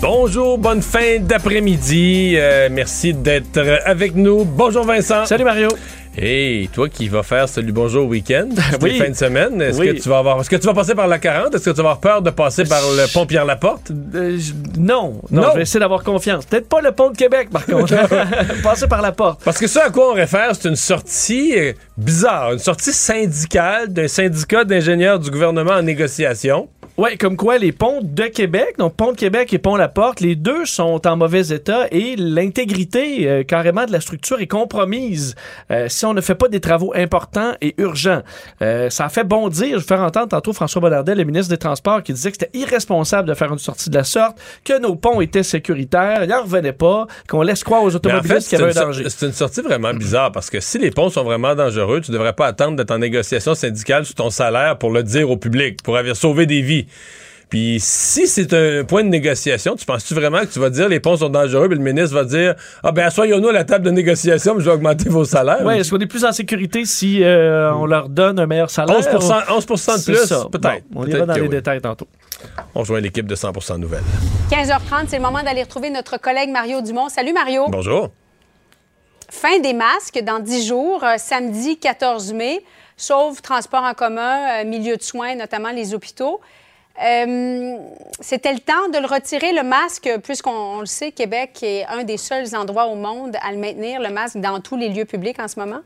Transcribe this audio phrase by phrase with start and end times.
[0.00, 2.34] Bonjour, bonne fin d'après-midi.
[2.36, 4.44] Euh, merci d'être avec nous.
[4.44, 5.24] Bonjour Vincent.
[5.24, 5.68] Salut Mario.
[6.16, 8.48] Hey, toi qui vas faire Salut Bonjour week-end,
[8.82, 8.98] Oui.
[8.98, 9.86] fin de semaine, est-ce Oui.
[9.96, 11.52] que tu vas avoir, est-ce que tu vas passer par la 40?
[11.56, 13.90] Est-ce que tu vas avoir peur de passer par le pont Pierre-Laporte?
[14.14, 14.38] Euh,
[14.78, 15.48] non, non, Non.
[15.50, 16.44] je vais essayer d'avoir confiance.
[16.46, 17.94] Peut-être pas le pont de Québec, par contre.
[18.62, 19.40] Passer par la porte.
[19.44, 23.92] Parce que ça à quoi on réfère, c'est une sortie euh, bizarre, une sortie syndicale
[23.92, 26.68] d'un syndicat d'ingénieurs du gouvernement en négociation.
[26.96, 30.20] Ouais, comme quoi les ponts de Québec, donc pont de Québec et pont La Porte,
[30.20, 35.34] les deux sont en mauvais état et l'intégrité euh, carrément de la structure est compromise
[35.72, 38.22] euh, si on ne fait pas des travaux importants et urgents.
[38.62, 41.58] Euh, ça a fait bondir, je vais faire entendre tantôt François Bonnardel, le ministre des
[41.58, 44.94] Transports, qui disait que c'était irresponsable de faire une sortie de la sorte, que nos
[44.94, 48.64] ponts étaient sécuritaires, il n'en revenait pas, qu'on laisse croire aux en automobilistes fait, qu'il
[48.64, 49.04] y avait un danger.
[49.08, 52.34] c'est une sortie vraiment bizarre parce que si les ponts sont vraiment dangereux, tu devrais
[52.34, 55.96] pas attendre d'être en négociation syndicale sur ton salaire pour le dire au public, pour
[55.96, 56.83] avoir sauvé des vies.
[57.50, 60.98] Puis si c'est un point de négociation, tu penses-tu vraiment que tu vas dire les
[60.98, 63.90] ponts sont dangereux, puis le ministre va dire Ah ben soyons-nous à la table de
[63.90, 65.64] négociation, mais je vais augmenter vos salaires?
[65.64, 68.96] Ouais, est-ce qu'on est plus en sécurité si euh, on leur donne un meilleur salaire?
[68.96, 69.06] 11,
[69.50, 70.82] 11 de plus, peut-être.
[70.90, 71.48] Bon, on Peut-être ira dans les oui.
[71.48, 72.08] détails tantôt.
[72.74, 74.02] On rejoint l'équipe de 100% Nouvelles.
[74.50, 77.08] 15h30, c'est le moment d'aller retrouver notre collègue Mario Dumont.
[77.08, 77.66] Salut Mario.
[77.68, 78.10] Bonjour.
[79.30, 82.64] Fin des masques dans 10 jours, euh, samedi 14 mai,
[82.96, 86.40] sauf transport en commun, euh, milieu de soins, notamment les hôpitaux.
[87.02, 87.76] Euh,
[88.20, 92.04] C'était le temps de le retirer, le masque, puisqu'on on le sait, Québec est un
[92.04, 95.38] des seuls endroits au monde à le maintenir, le masque, dans tous les lieux publics
[95.40, 95.80] en ce moment?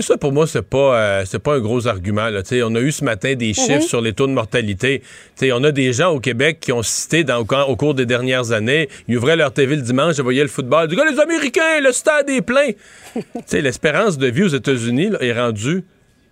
[0.00, 2.28] Ça, pour moi, c'est pas, euh, c'est pas un gros argument.
[2.28, 2.42] Là.
[2.64, 5.02] On a eu ce matin des chiffres sur les taux de mortalité.
[5.42, 8.06] On a des gens au Québec qui ont cité dans, au, cours- au cours des
[8.06, 10.88] dernières années, ils ouvraient leur TV le dimanche, ils voyaient le football.
[10.88, 12.70] Du gars, les Américains, le stade est plein.
[13.52, 15.84] l'espérance de vie aux États-Unis est rendue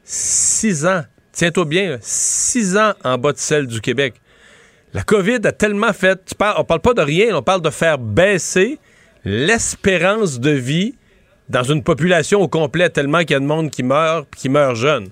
[0.05, 1.03] 6 ans.
[1.41, 4.13] Tiens-toi bien, 6 ans en bas de celle du Québec.
[4.93, 6.23] La COVID a tellement fait.
[6.27, 8.79] Tu parles, on parle pas de rien, on parle de faire baisser
[9.25, 10.97] l'espérance de vie
[11.49, 14.77] dans une population au complet, tellement qu'il y a de monde qui meurt, qui meurt
[14.77, 15.09] jeune.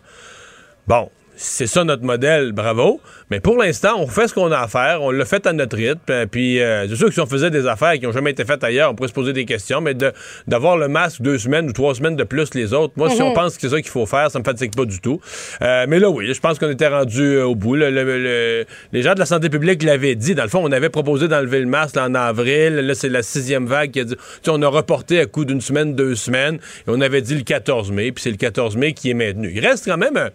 [0.87, 3.01] Bon, c'est ça notre modèle, bravo.
[3.31, 5.77] Mais pour l'instant, on fait ce qu'on a à faire, on l'a fait à notre
[5.77, 6.01] rythme.
[6.11, 8.45] euh, Puis euh, c'est sûr que si on faisait des affaires qui n'ont jamais été
[8.45, 10.13] faites ailleurs, on pourrait se poser des questions, mais de-
[10.49, 13.33] d'avoir le masque deux semaines ou trois semaines de plus les autres, moi, si on
[13.35, 15.21] pense que c'est ça qu'il faut faire, ça me fatigue pas du tout.
[15.63, 17.77] Euh, mais là, oui, je pense qu'on était rendu euh, au bout.
[17.77, 20.35] Le- le- le- les gens de la santé publique l'avaient dit.
[20.35, 22.75] Dans le fond, on avait proposé d'enlever le masque là, en avril.
[22.75, 24.17] Là, c'est la sixième vague qui a dit.
[24.17, 26.57] Tu sais, on a reporté à coup d'une semaine, deux semaines.
[26.57, 29.53] Et on avait dit le 14 mai, puis c'est le 14 mai qui est maintenu.
[29.55, 30.31] Il reste quand même un,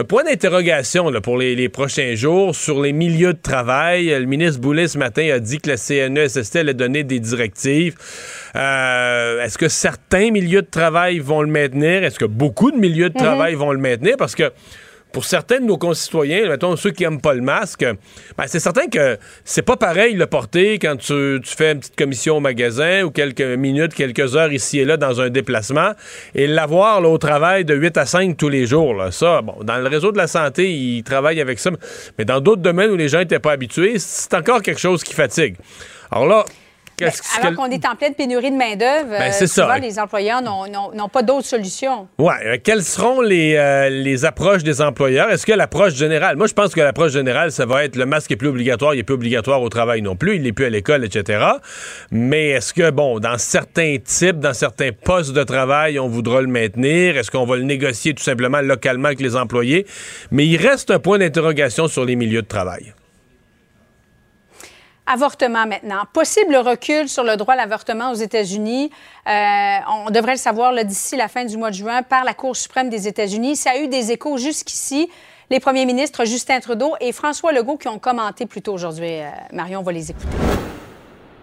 [0.00, 4.06] un point d'interrogation là, pour les, les prochains jours sur les milieux de travail.
[4.06, 7.96] Le ministre Boulet, ce matin, a dit que la CNESST allait donner des directives.
[8.54, 12.04] Euh, Est-ce que certains milieux de travail vont le maintenir?
[12.04, 14.16] Est-ce que beaucoup de milieux de travail vont le maintenir?
[14.16, 14.52] Parce que
[15.18, 18.86] pour certains de nos concitoyens, mettons ceux qui aiment pas le masque, ben, c'est certain
[18.86, 23.10] que c'est pas pareil le porter quand tu, fais une petite commission au magasin ou
[23.10, 25.90] quelques minutes, quelques heures ici et là dans un déplacement
[26.36, 28.94] et l'avoir au travail de 8 à 5 tous les jours.
[29.10, 31.72] Ça, bon, dans le réseau de la santé, ils travaillent avec ça,
[32.16, 35.14] mais dans d'autres domaines où les gens n'étaient pas habitués, c'est encore quelque chose qui
[35.14, 35.56] fatigue.
[36.12, 36.44] Alors là,
[36.98, 40.42] qu'est-ce que- Alors qu'on est en pleine pénurie de main-d'œuvre, Ben, euh, souvent, les employeurs
[40.42, 42.06] n'ont- pas d'autres solutions.
[42.18, 45.30] Ouais, euh, quelles seront les, euh, les approches des employeurs?
[45.30, 48.30] Est-ce que l'approche générale, moi je pense que l'approche générale, ça va être le masque
[48.32, 50.70] est plus obligatoire, il est plus obligatoire au travail non plus, il n'est plus à
[50.70, 51.44] l'école, etc.
[52.10, 56.48] Mais est-ce que, bon, dans certains types, dans certains postes de travail, on voudra le
[56.48, 57.16] maintenir?
[57.16, 59.86] Est-ce qu'on va le négocier tout simplement localement avec les employés?
[60.30, 62.92] Mais il reste un point d'interrogation sur les milieux de travail.
[65.10, 66.02] Avortement maintenant.
[66.12, 68.90] Possible recul sur le droit à l'avortement aux États-Unis.
[69.26, 72.54] Euh, on devrait le savoir d'ici la fin du mois de juin par la Cour
[72.54, 73.56] suprême des États-Unis.
[73.56, 75.08] Ça a eu des échos jusqu'ici.
[75.48, 79.22] Les premiers ministres Justin Trudeau et François Legault qui ont commenté plus tôt aujourd'hui.
[79.22, 80.28] Euh, Marion, on va les écouter.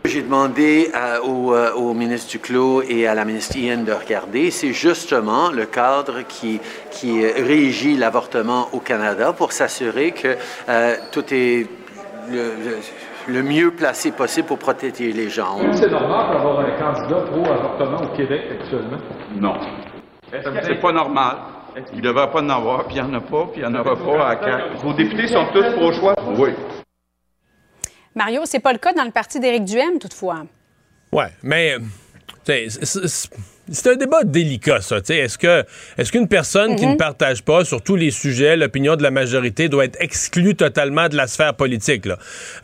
[0.06, 4.52] J'ai demandé euh, au ministre Duclos et à la ministre Ian de regarder.
[4.52, 6.60] C'est justement le cadre qui,
[6.92, 10.38] qui régit l'avortement au Canada pour s'assurer que
[11.12, 11.66] tout est
[13.28, 15.58] le- mieux placé possible pour protéger les gens.
[15.74, 18.98] C'est normal d'avoir un candidat pro-avortement au Québec actuellement.
[19.36, 19.56] Non.
[20.32, 21.36] C'est pas normal.
[21.92, 23.76] Il ne devrait pas en avoir, puis il n'y en a pas, puis il n'y
[23.76, 24.76] en aura pas à CAQ.
[24.78, 26.16] Vos députés sont tous pro-choix.
[26.38, 26.52] Oui.
[28.16, 30.44] Mario, c'est pas le cas dans le parti d'Éric Duhem, toutefois.
[31.12, 31.76] Ouais, mais
[32.28, 33.30] tu sais, c'est- c'est-
[33.72, 34.98] c'est un débat délicat, ça.
[34.98, 35.64] Est-ce que
[35.98, 39.70] est-ce qu'une personne qui ne partage pas sur tous les sujets l'opinion de la majorité
[39.70, 42.06] doit être exclue totalement de la sphère politique?
[42.06, 42.18] Là?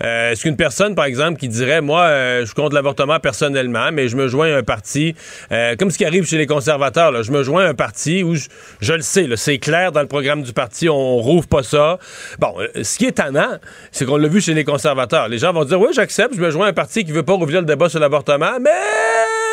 [0.03, 4.09] Euh, est-ce qu'une personne, par exemple, qui dirait Moi, euh, je compte l'avortement personnellement, mais
[4.09, 5.15] je me joins à un parti,
[5.51, 8.23] euh, comme ce qui arrive chez les conservateurs, là, je me joins à un parti
[8.23, 11.97] où je, le sais, c'est clair dans le programme du parti, on, rouvre pas ça.
[12.39, 13.57] Bon, ce qui est étonnant,
[13.91, 15.27] c'est qu'on l'a vu chez les conservateurs.
[15.27, 17.33] Les gens vont dire Oui, j'accepte, je me joins à un parti qui veut pas
[17.33, 18.69] rouvrir le débat sur l'avortement, mais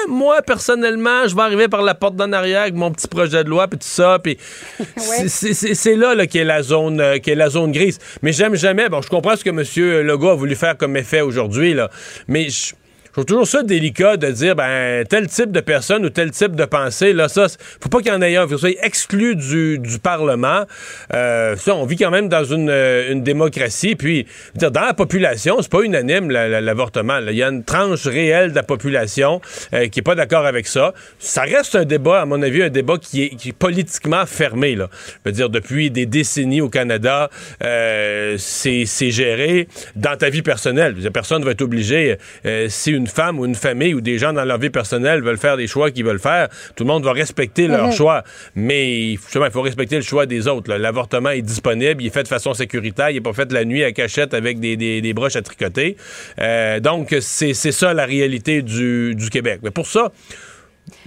[0.08, 3.48] moi, personnellement, je vais arriver par la porte d'en arrière avec mon petit projet de
[3.48, 4.38] loi, puis tout ça, puis
[5.26, 7.98] c'est là, là qu'est la zone euh, est la zone grise.
[8.22, 10.06] Mais j'aime jamais, bon, je comprends ce que M.
[10.06, 11.90] Legault a voulu faire comme effet aujourd'hui, là,
[12.26, 12.74] mais je
[13.19, 16.65] trouve toujours ça délicat de dire, ben, tel type de personne ou tel type de
[16.65, 17.47] pensée, là, ça,
[17.81, 18.47] faut pas qu'il y en ait un.
[18.47, 20.65] Faut soit exclu du, du Parlement.
[21.12, 23.97] Euh, ça, on vit quand même dans une, euh, une démocratie.
[23.97, 27.19] Puis, dire, dans la population, c'est pas unanime l'avortement.
[27.19, 29.41] Il y a une tranche réelle de la population
[29.75, 30.94] euh, qui est pas d'accord avec ça.
[31.19, 34.76] Ça reste un débat, à mon avis, un débat qui est, politiquement fermé.
[34.76, 34.88] Là.
[35.25, 37.31] Je veux dire, depuis des décennies au Canada,
[37.61, 39.67] c'est géré
[39.97, 40.94] dans ta vie personnelle.
[41.12, 42.17] Personne ne va être obligé,
[42.69, 45.56] si une femme ou une famille ou des gens dans leur vie personnelle veulent faire
[45.56, 47.93] des choix qu'ils veulent faire, tout le monde va respecter leur mhm.
[47.93, 48.25] choix.
[48.55, 50.75] Mais il faut respecter le choix des autres.
[50.75, 53.84] L'avortement est disponible, il est fait de façon sécuritaire, il n'est pas fait la nuit
[53.84, 55.96] à cachette avec des, des, broches à tricoter.
[56.38, 59.60] Euh, donc, c'est ça la réalité du, du Québec.
[59.62, 60.12] Mais pour ça,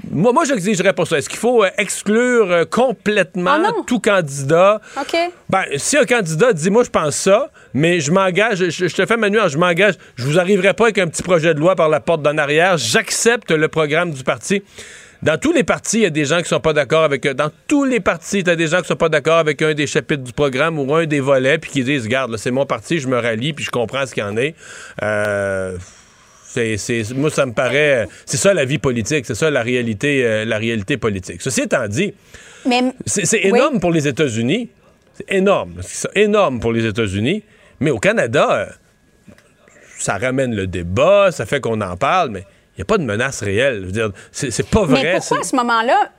[0.09, 1.17] moi, moi j'exigerais pas ça.
[1.17, 4.81] Est-ce qu'il faut euh, exclure euh, complètement ah tout candidat?
[4.99, 5.15] OK.
[5.49, 9.17] Ben, si un candidat dit, moi, je pense ça, mais je m'engage, je, te fais
[9.17, 11.99] manuel, je m'engage, je vous arriverai pas avec un petit projet de loi par la
[11.99, 14.63] porte d'en arrière, j'accepte le programme du parti.
[15.21, 17.27] Dans tous les partis, il y a des gens qui sont pas d'accord avec.
[17.27, 19.85] Dans tous les partis, tu as des gens qui sont pas d'accord avec un des
[19.85, 23.07] chapitres du programme ou un des volets, puis qui disent, regarde, c'est mon parti, je
[23.07, 24.55] me rallie, puis je comprends ce qu'il y en est.
[25.03, 25.77] Euh
[26.53, 28.07] c'est, moi, ça me paraît.
[28.25, 31.41] C'est ça la vie politique, c'est ça la réalité, euh, la réalité politique.
[31.41, 32.13] Ceci étant dit,
[33.05, 34.69] c'est, énorme pour les États-Unis.
[35.13, 35.75] C'est énorme.
[35.81, 37.43] C'est énorme pour les États-Unis.
[37.79, 38.69] Mais au Canada,
[39.97, 42.45] ça ramène le débat, ça fait qu'on en parle, mais
[42.75, 43.81] il n'y a pas de menace réelle.
[43.81, 45.03] Je veux dire, c'est, pas vrai.
[45.03, 46.11] Mais pourquoi à ce moment-là,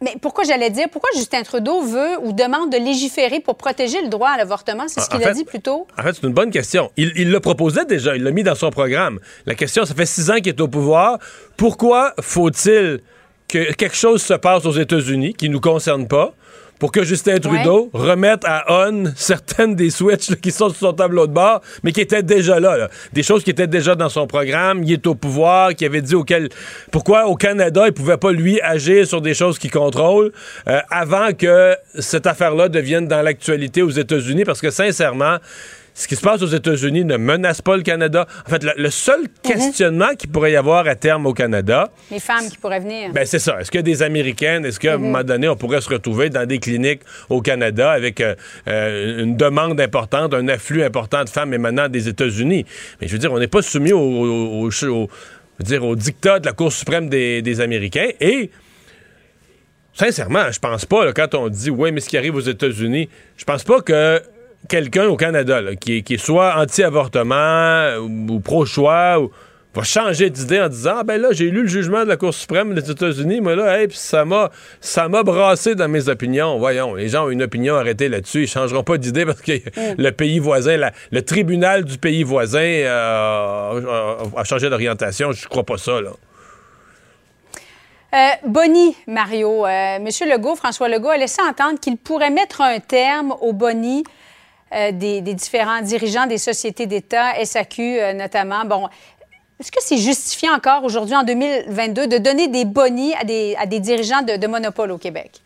[0.00, 4.08] mais pourquoi j'allais dire, pourquoi Justin Trudeau veut ou demande de légiférer pour protéger le
[4.08, 4.84] droit à l'avortement?
[4.88, 5.86] C'est ce qu'il a dit plus tôt.
[5.98, 6.90] En fait, c'est une bonne question.
[6.96, 9.18] Il, il le proposait déjà, il l'a mis dans son programme.
[9.46, 11.18] La question, ça fait six ans qu'il est au pouvoir.
[11.56, 13.00] Pourquoi faut-il
[13.48, 16.34] que quelque chose se passe aux États-Unis qui ne nous concerne pas?
[16.78, 21.26] Pour que Justin Trudeau remette à on certaines des switches qui sont sur son tableau
[21.26, 24.82] de bord, mais qui étaient déjà là, Des choses qui étaient déjà dans son programme.
[24.82, 26.48] Il est au pouvoir, qui avait dit auquel.
[26.90, 30.32] Pourquoi au Canada, il pouvait pas, lui, agir sur des choses qu'il contrôle
[30.68, 34.44] euh, avant que cette affaire-là devienne dans l'actualité aux États-Unis?
[34.44, 35.38] Parce que sincèrement,
[35.94, 38.26] ce qui se passe aux États-Unis ne menace pas le Canada.
[38.46, 39.28] En fait, le, seul mhm.
[39.44, 41.88] questionnement qu'il pourrait y avoir à terme au Canada.
[42.10, 43.12] Les femmes qui pourraient venir.
[43.12, 43.60] Ben, c'est ça.
[43.60, 45.04] Est-ce qu'il y a des Américaines, est-ce qu'à un mhm.
[45.04, 48.34] moment donné, on pourrait se retrouver dans des cliniques au Canada avec euh,
[48.66, 52.66] euh, une demande importante, un afflux important de femmes émanant des États-Unis?
[53.00, 54.68] Mais je veux dire, on n'est pas soumis au,
[55.60, 58.50] dire, au dictat de la Cour suprême des, Américains et.
[59.96, 63.44] Sincèrement, je pense pas, quand on dit, oui, mais ce qui arrive aux États-Unis, je
[63.44, 64.20] pense pas que
[64.68, 69.18] quelqu'un au Canada qui, soit anti-avortement ou, pro-choix
[69.74, 72.32] va changer d'idée en disant ah ben là j'ai lu le jugement de la Cour
[72.32, 76.58] suprême des États-Unis moi là ça m'a ça m'a brassé dans mes opinions.
[76.58, 78.42] Voyons les gens ont une opinion arrêtée là-dessus.
[78.42, 79.96] Ils changeront pas d'idée parce que mm.
[79.98, 80.78] le pays voisin
[81.10, 85.32] le tribunal du pays voisin euh, a, changé d'orientation.
[85.32, 86.10] Je crois pas ça là.
[88.14, 92.78] Euh, Bonnie, Mario, euh, Monsieur Legault, François Legault a laissé entendre qu'il pourrait mettre un
[92.78, 94.04] terme au Bonnie
[94.74, 98.64] euh, des, différents dirigeants des sociétés d'État, SAQ euh, notamment.
[98.64, 98.88] Bon,
[99.60, 103.66] est-ce que c'est justifié encore aujourd'hui, en 2022, de donner des bonnies à des, à
[103.66, 105.40] des dirigeants de, de monopole au Québec?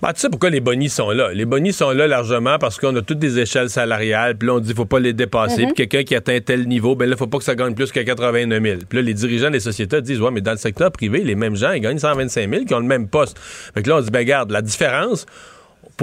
[0.00, 1.32] Ben, tu sais pourquoi les bonnies sont là?
[1.32, 4.58] Les bonnies sont là largement parce qu'on a toutes des échelles salariales, puis là, on
[4.58, 5.62] dit qu'il faut pas les dépasser.
[5.62, 5.66] Mm-hmm.
[5.66, 8.00] Puis quelqu'un qui atteint tel niveau, ben là, faut pas que ça gagne plus que
[8.00, 8.78] 89 000.
[8.88, 11.56] Puis là, les dirigeants des sociétés disent, ouais, mais dans le secteur privé, les mêmes
[11.56, 13.38] gens, ils gagnent 125 000 qui ont le même poste.
[13.38, 15.26] Fait que là, on dit, ben, garde, la différence,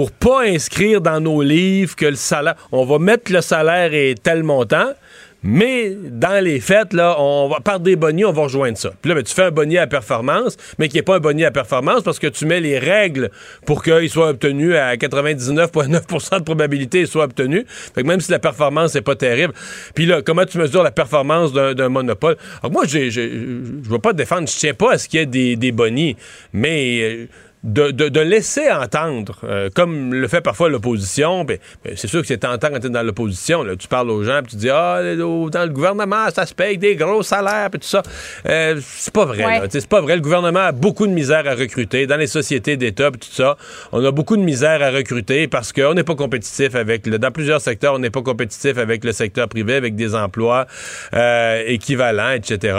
[0.00, 4.14] pour pas inscrire dans nos livres que le salaire, on va mettre le salaire est
[4.22, 4.94] tel montant,
[5.42, 8.94] mais dans les fêtes, là, on va, par des bonniers, on va rejoindre ça.
[9.02, 11.44] Puis là, ben, tu fais un bonnier à performance, mais qui n'est pas un bonnier
[11.44, 13.30] à performance parce que tu mets les règles
[13.66, 17.66] pour qu'il soit obtenu à 99,9% de probabilité qu'il soit obtenu.
[17.68, 19.52] Fait que même si la performance n'est pas terrible.
[19.94, 22.38] Puis là, comment tu mesures la performance d'un monopole?
[22.62, 25.26] Alors moi, je ne veux pas défendre, je tiens pas à ce qu'il y ait
[25.26, 26.16] des, des bonnies,
[26.54, 27.00] mais...
[27.02, 27.26] Euh,
[27.62, 32.22] de, de, de laisser entendre, euh, comme le fait parfois l'opposition, ben, ben, c'est sûr
[32.22, 33.64] que c'est tentant quand tu es dans l'opposition.
[33.78, 36.96] Tu parles aux gens, puis tu dis Ah, dans le gouvernement, ça se paye des
[36.96, 38.02] gros salaires, puis tout ça.
[38.48, 39.44] Euh, c'est pas vrai.
[39.44, 39.60] Ouais.
[39.68, 40.14] C'est pas vrai.
[40.16, 42.06] Le gouvernement a beaucoup de misère à recruter.
[42.06, 43.56] Dans les sociétés d'État, puis tout ça,
[43.92, 47.06] on a beaucoup de misère à recruter parce qu'on n'est pas compétitif avec.
[47.06, 50.66] le- dans plusieurs secteurs, on n'est pas compétitif avec le secteur privé, avec des emplois
[51.14, 52.76] euh, équivalents, etc.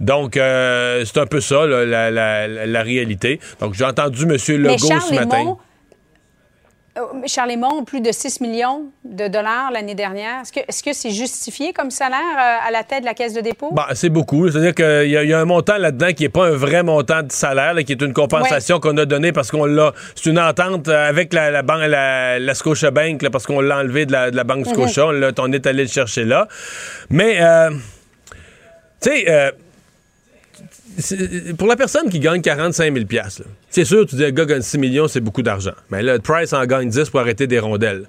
[0.00, 3.38] Donc, c'est un peu ça, là, la, la- la- la réalité.
[3.60, 4.36] Donc, j'ai entendu M.
[4.48, 5.56] Mais Legault Charles ce matin.
[6.98, 7.52] Euh, Charles
[7.86, 10.42] plus de 6 millions de dollars l'année dernière.
[10.68, 13.70] Est-ce que c'est justifié comme salaire euh, à la tête de la Caisse de dépôt?
[13.72, 14.46] Bah, c'est beaucoup.
[14.50, 16.82] C'est-à-dire qu'il y, a- il y a un montant là-dedans qui n'est pas un vrai
[16.82, 19.94] montant de salaire, là, qui est une compensation qu'on a donnée parce qu'on l'a.
[20.14, 23.78] C'est une entente euh, avec la, la, banque, la, la Scotiabank là, parce qu'on l'a
[23.78, 25.06] enlevé de la, de Banque Scotia.
[25.06, 26.46] On, est allé le chercher là.
[27.08, 27.70] Mais, euh,
[29.00, 29.50] tu sais, euh,
[31.58, 34.62] pour la personne qui gagne 45 000 là, c'est sûr, tu dis, un gars gagne
[34.62, 35.72] 6 millions, c'est beaucoup d'argent.
[35.90, 38.04] Mais là, Price en gagne 10 pour arrêter des rondelles.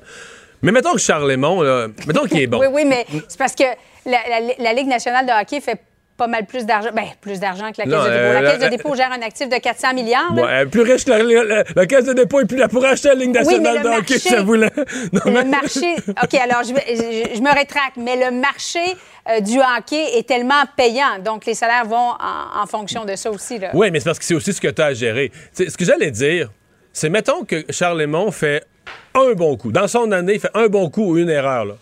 [0.61, 2.59] Mais mettons que Charles Lemont, là, mettons qu'il est bon.
[2.61, 3.63] Oui, oui, mais c'est parce que
[4.05, 5.79] la Ligue nationale de hockey fait
[6.17, 6.89] pas mal plus d'argent.
[6.93, 8.17] Ben, plus d'argent que la Caisse Non, de dépôt.
[8.17, 10.31] euh, la la- Caisse de dépôt gère un actif de 400 milliards.
[10.37, 13.07] euh, plus riche que la, la- la caisse de dépôt et plus là pour acheter
[13.09, 14.71] la Ligue nationale le de hockey, marché- ça voulait.
[15.11, 15.95] Non, Le marché.
[16.23, 16.95] OK, alors je, vais-
[17.29, 18.79] je- je me rétracte, mais le marché
[19.29, 21.19] euh, du hockey est tellement payant.
[21.23, 23.57] Donc, les salaires vont en, en fonction de ça aussi.
[23.59, 23.69] Là.
[23.73, 25.31] Oui, mais c'est parce que c'est aussi ce que tu as à gérer.
[25.53, 26.51] Ce que j'allais dire,
[26.91, 28.63] c'est mettons que Charles Lemont fait
[29.15, 29.71] un bon coup.
[29.71, 31.65] Dans son année, il fait un bon coup ou une erreur.
[31.65, 31.73] Là.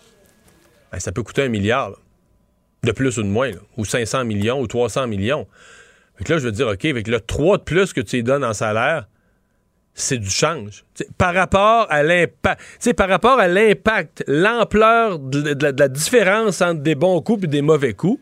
[0.90, 1.90] Ben, ça peut coûter un milliard.
[1.90, 1.96] là.
[2.84, 3.50] De plus ou de moins.
[3.76, 5.46] Ou 500 millions ou 300 millions.
[6.16, 8.22] Fait que là, je veux dire, OK, avec le 3 de plus que tu lui
[8.24, 9.06] donnes en salaire,
[9.94, 10.84] c'est du change.
[11.16, 16.60] Par rapport à l'impact, par rapport à l'impact, l'ampleur de, de la- de la différence
[16.60, 18.20] entre des bons coups et des mauvais coups.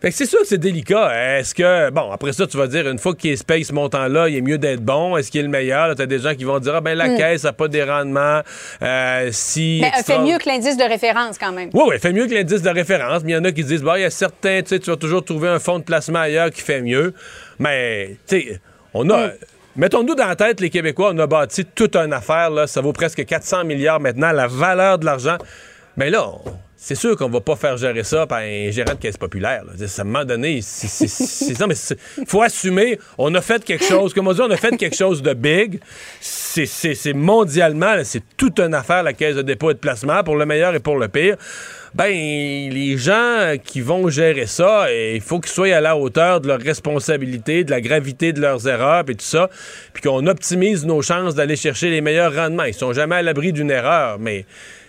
[0.00, 1.38] Fait que c'est sûr que c'est délicat.
[1.40, 4.28] Est-ce que, bon, après ça, tu vas dire, une fois qu'il se paye ce montant-là,
[4.28, 5.16] il est mieux d'être bon.
[5.16, 5.94] Est-ce qu'il est le meilleur?
[5.96, 8.42] Tu as des gens qui vont dire, ah ben la caisse n'a pas des rendements.
[8.80, 9.78] Euh, si.
[9.78, 9.82] Hmm.
[9.82, 11.70] Mais extra- fait mieux que l'indice de référence quand même.
[11.74, 13.82] oui, oui, fait mieux que l'indice de référence, mais il y en a qui disent,
[13.82, 16.20] bah, il y a certains, tu sais, tu vas toujours trouver un fonds de placement
[16.20, 17.12] ailleurs qui fait mieux.
[17.58, 18.60] Mais, tu sais,
[18.94, 19.30] on a.
[19.74, 22.92] Mettons-nous dans la tête, les Québécois, on a bâti toute une affaire, là, ça vaut
[22.92, 25.38] presque 400 milliards maintenant, la valeur de l'argent.
[25.96, 26.42] Mais là, on-
[26.80, 29.64] c'est sûr qu'on va pas faire gérer ça par un gérant de caisse populaire.
[29.64, 29.72] là.
[29.76, 31.74] À un moment donné, c'est- non, mais
[32.26, 35.20] faut assumer, on a fait quelque chose, comme on dit, on a fait quelque chose
[35.20, 35.80] de big.
[36.20, 40.46] C'est- mondialement, c'est toute une affaire, la caisse de dépôt et de placement, pour le
[40.46, 41.36] meilleur et pour le pire.
[41.94, 46.40] Ben, les gens qui vont gérer ça, eh, il faut qu'ils soient à la hauteur
[46.40, 49.50] de leurs responsabilités, de la gravité de leurs erreurs, et tout ça,
[49.94, 52.64] puis qu'on optimise nos chances d'aller chercher les meilleurs rendements.
[52.64, 54.44] Ils sont jamais à l'abri d'une erreur, mais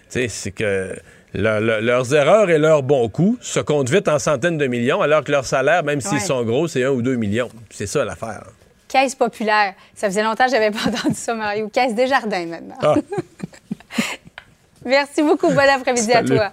[0.07, 0.93] c'est que
[1.33, 5.01] le- le- leurs erreurs et leurs bons coups se comptent vite en centaines de millions,
[5.01, 6.19] alors que leur salaire, même s'ils Ouais.
[6.19, 7.49] sont gros, c'est un ou deux millions.
[7.69, 8.43] C'est ça l'affaire.
[8.87, 9.73] Caisse populaire.
[9.93, 11.69] Ça faisait longtemps que je n'avais pas entendu ça, Mario.
[11.69, 12.75] Caisse Desjardins maintenant.
[12.81, 12.95] Ah.
[14.85, 15.49] Merci beaucoup.
[15.49, 16.51] Bon après-midi à toi.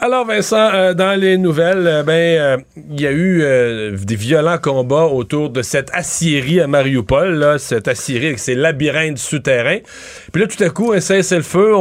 [0.00, 2.56] Alors Vincent, euh, dans les nouvelles, euh, ben euh,
[2.88, 7.58] il y a eu euh, des violents combats autour de cette aciérie à Mariupol, là,
[7.58, 9.80] cette aciérie avec ses labyrinthes souterrains.
[10.30, 11.74] Puis là, tout à coup, un cessez-le-feu,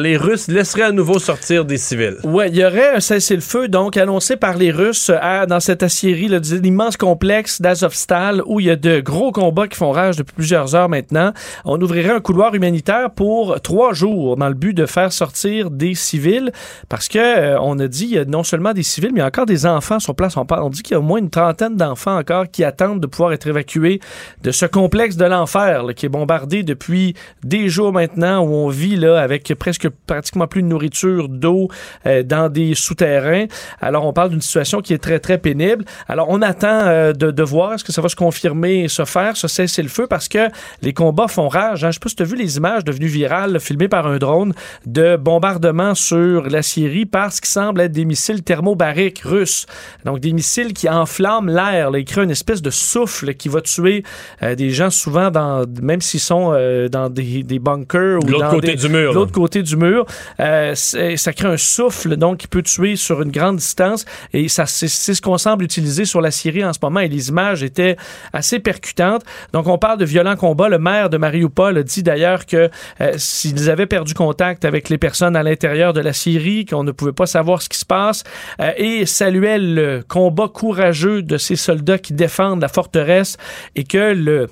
[0.00, 2.18] les Russes laisseraient à nouveau sortir des civils.
[2.22, 5.10] Ouais, il y aurait un cessez-le-feu donc annoncé par les Russes
[5.48, 9.90] dans cette aciérie, l'immense complexe d'Azovstal où il y a de gros combats qui font
[9.90, 11.32] rage depuis plusieurs heures maintenant.
[11.64, 15.96] On ouvrirait un couloir humanitaire pour trois jours dans le but de faire sortir des
[15.96, 16.52] civils
[16.88, 19.46] parce que euh, on a dit il y a non seulement des civils mais encore
[19.46, 20.36] des enfants sur place.
[20.36, 23.00] On, parle, on dit qu'il y a au moins une trentaine d'enfants encore qui attendent
[23.00, 24.00] de pouvoir être évacués
[24.42, 28.96] de ce complexe de l'enfer qui est bombardé depuis des jours maintenant où on vit
[28.96, 31.68] là avec presque pratiquement plus de nourriture, d'eau
[32.06, 33.46] euh, dans des souterrains.
[33.80, 35.84] Alors on parle d'une situation qui est très très pénible.
[36.08, 39.36] Alors on attend euh, de, voir est-ce que ça va se confirmer et se faire,
[39.36, 40.48] se cesser le feu parce que
[40.80, 41.84] les combats font rage.
[41.84, 41.90] Hein.
[41.90, 44.52] Je sais pas si tu as vu les images devenues virales filmées par un drone
[44.86, 49.66] de bombardement sur la Syrie par ce qui semble être des missiles thermobariques russes.
[50.04, 53.60] Donc des missiles qui enflamment l'air, là, ils créent une espèce de souffle qui va
[53.60, 54.02] tuer
[54.42, 58.32] euh, des gens souvent dans même s'ils sont euh, dans des, des bunkers ou De
[58.32, 60.06] l'autre dans côté des- du mur, l'autre côté du mur.
[60.40, 64.66] Euh, ça crée un souffle donc qui peut tuer sur une grande distance et ça
[64.66, 67.62] c'est c'est ce qu'on semble utiliser sur la Syrie en ce moment et les images
[67.62, 67.96] étaient
[68.32, 69.22] assez percutantes.
[69.52, 70.68] Donc on parle de violents combats.
[70.68, 74.98] Le maire de Mariupol a dit d'ailleurs que euh, s'ils avaient perdu contact avec les
[74.98, 78.24] personnes à l'intérieur de la Syrie, qu'on ne pouvait pas savoir ce qui se passe
[78.60, 83.36] euh, et saluait le combat courageux de ces soldats qui défendent la forteresse
[83.76, 84.48] et que le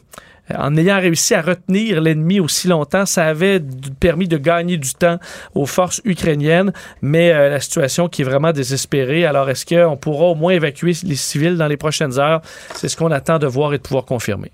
[0.57, 3.61] en ayant réussi à retenir l'ennemi aussi longtemps, ça avait
[4.01, 5.19] permis de gagner du temps
[5.55, 9.25] aux forces ukrainiennes, mais euh, la situation qui est vraiment désespérée.
[9.25, 12.41] Alors, est-ce qu'on pourra au moins évacuer les civils dans les prochaines heures?
[12.75, 14.51] C'est ce qu'on attend de voir et de pouvoir confirmer.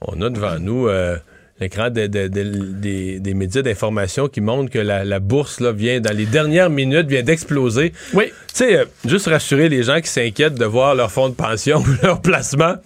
[0.00, 0.88] On a devant nous...
[0.88, 1.18] Euh,
[1.60, 6.70] l'écran des, des, médias d'information qui montrent que la, bourse là, vient, dans les dernières
[6.70, 7.92] minutes, vient d'exploser.
[8.14, 8.26] Oui.
[8.26, 11.78] Tu sais, euh, juste rassurer les gens qui s'inquiètent de voir leur fonds de pension
[11.86, 12.76] ou leur placement.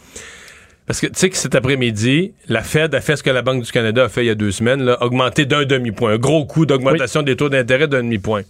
[0.87, 3.63] Parce que tu sais que cet après-midi, la Fed a fait ce que la Banque
[3.63, 6.13] du Canada a fait il y a deux semaines, là, augmenter d'un demi-point.
[6.13, 8.43] Un gros coup d'augmentation des taux d'intérêt d'un demi-point.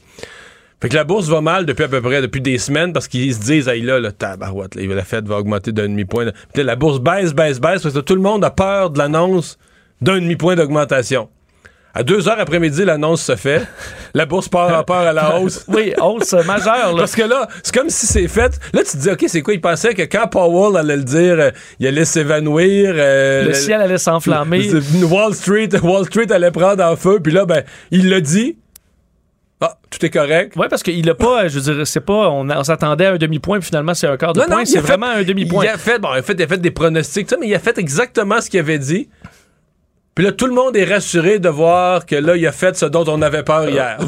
[0.80, 3.34] Fait que la bourse va mal depuis à peu près depuis des semaines parce qu'ils
[3.34, 6.32] se disent hey là, là tabarouette, la Fed va augmenter d'un demi-point.
[6.56, 9.56] la bourse baisse, baisse, baisse parce que tout le monde a peur de l'annonce
[10.00, 11.28] d'un demi-point d'augmentation.
[11.96, 13.62] À deux heures après-midi, l'annonce se fait.
[14.14, 15.64] La bourse part en part à la hausse.
[15.68, 16.92] oui, hausse majeure.
[16.92, 16.98] Là.
[16.98, 18.58] Parce que là, c'est comme si c'est fait.
[18.72, 19.54] Là, tu te dis, OK, c'est quoi?
[19.54, 22.94] Il pensait que quand Powell allait le dire, euh, il allait s'évanouir.
[22.96, 24.70] Euh, le ciel allait s'enflammer.
[25.02, 27.20] Wall Street, Wall Street allait prendre en feu.
[27.20, 28.56] Puis là, ben, il l'a dit.
[29.60, 30.54] Ah, tout est correct.
[30.56, 33.60] Oui, parce qu'il a pas, je veux dire, c'est pas, on, s'attendait à un demi-point,
[33.60, 34.64] puis finalement, c'est un quart de point.
[34.64, 35.64] C'est vraiment un demi-point.
[35.64, 37.58] Il a fait, bon, il a fait, il a fait des pronostics, mais il a
[37.60, 39.08] fait exactement ce qu'il avait dit.
[40.14, 42.87] Puis là, tout le monde est rassuré de voir que là, il a fait ce
[42.87, 43.99] dont on avait peur hier.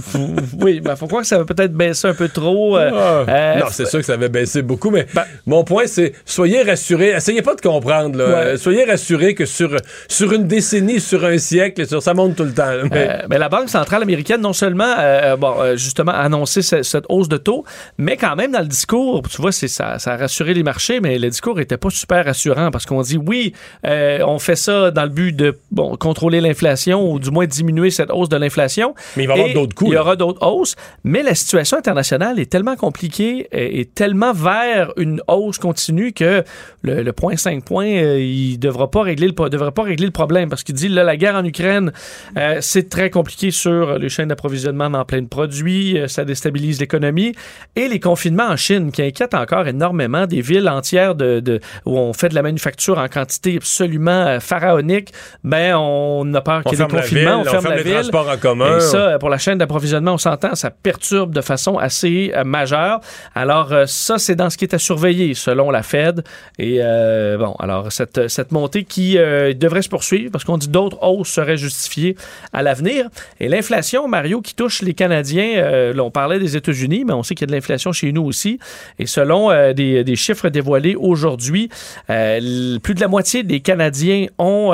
[0.60, 2.78] oui, ben, faut croire que ça va peut-être baisser un peu trop.
[2.78, 3.24] Euh, ah.
[3.28, 6.62] euh, non, c'est sûr que ça avait baissé beaucoup, mais ben- mon point, c'est soyez
[6.62, 7.08] rassurés.
[7.08, 8.18] Essayez pas de comprendre.
[8.18, 8.56] Là.
[8.56, 9.74] Soyez rassurés que sur,
[10.06, 12.70] sur une décennie, sur un siècle, sur, ça monte tout le temps.
[12.92, 13.08] mais...
[13.10, 14.94] Euh, ben, la Banque centrale américaine, non seulement,
[15.38, 17.64] bon, justement, a annoncé cette, hausse de taux,
[17.98, 21.00] mais quand même, dans le discours, tu vois, c'est ça, ça a rassuré les marchés,
[21.00, 25.02] mais le discours était pas super rassurant parce qu'on dit oui, on fait ça dans
[25.02, 28.94] le but de, bon, contrôler l'inflation ou du moins diminuer cette hausse de l'inflation.
[29.16, 29.86] Mais il va y avoir d'autres coûts.
[29.86, 34.92] Il y aura d'autres hausses, mais la situation internationale est tellement compliquée et, tellement vers
[34.96, 36.44] une hausse continue que
[36.82, 40.48] le, point 5 points, euh, il devra pas régler le devra pas régler le problème
[40.48, 41.92] parce qu'il dit là la guerre en Ukraine,
[42.36, 46.80] euh, c'est très compliqué sur les chaînes d'approvisionnement en plein de produits, euh, ça déstabilise
[46.80, 47.32] l'économie
[47.74, 52.12] et les confinements en Chine qui inquiètent encore énormément des villes entières de, où on
[52.12, 55.12] fait de la manufacture en quantité absolument pharaonique.
[55.44, 58.28] Ben on on a peur qu'il y ait des confinements, on, ferme, la les transports
[58.28, 58.76] en commun.
[58.76, 63.00] Et ça, pour la chaîne d'approvisionnement, on s'entend, ça perturbe de façon assez euh, majeure.
[63.34, 66.24] Alors, euh, ça, c'est dans ce qui est à surveiller, selon la Fed.
[66.58, 71.02] Et euh, bon, alors, cette, cette montée qui devrait se poursuivre, parce qu'on dit d'autres
[71.02, 72.16] hausses seraient justifiées
[72.52, 73.08] à l'avenir.
[73.40, 77.34] Et l'inflation, Mario, qui touche les Canadiens, là, on parlait des États-Unis, mais on sait
[77.34, 78.58] qu'il y a de l'inflation chez nous aussi.
[78.98, 81.68] Et selon des, des, chiffres dévoilés aujourd'hui,
[82.06, 84.70] plus de la moitié des Canadiens ont,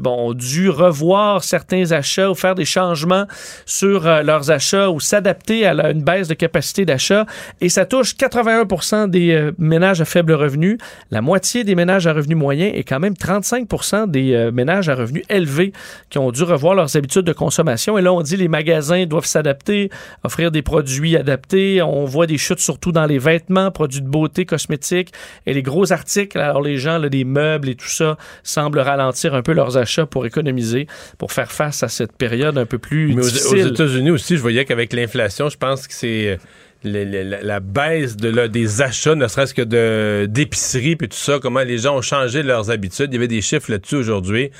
[0.00, 3.26] bon, dû revoir certains achats ou faire des changements
[3.66, 7.26] sur euh, leurs achats ou s'adapter à une baisse de capacité d'achat.
[7.60, 10.78] Et ça touche 81 des euh, ménages à faible revenu,
[11.10, 13.68] la moitié des ménages à revenu moyen et quand même 35
[14.08, 15.72] des euh, ménages à revenus élevés
[16.10, 17.98] qui ont dû revoir leurs habitudes de consommation.
[17.98, 19.90] Et là, on dit les magasins doivent s'adapter,
[20.24, 21.82] offrir des produits adaptés.
[21.82, 25.12] On voit des chutes surtout dans les vêtements, produits de beauté, cosmétiques
[25.46, 26.38] et les gros articles.
[26.38, 30.06] Alors les gens, là, des meubles et tout ça, semblent ralentir un peu leurs achats
[30.06, 30.86] pour économiser
[31.18, 33.66] pour faire face à cette période un peu plus Mais difficile.
[33.66, 36.36] Aux, États-Unis aussi, je voyais qu'avec l'inflation, je pense que c'est euh,
[36.84, 41.78] la, baisse de, des achats, ne serait-ce que de, d'épicerie puis tout ça, comment les
[41.78, 43.08] gens ont changé leurs habitudes.
[43.10, 44.50] Il y avait des chiffres là-dessus aujourd'hui.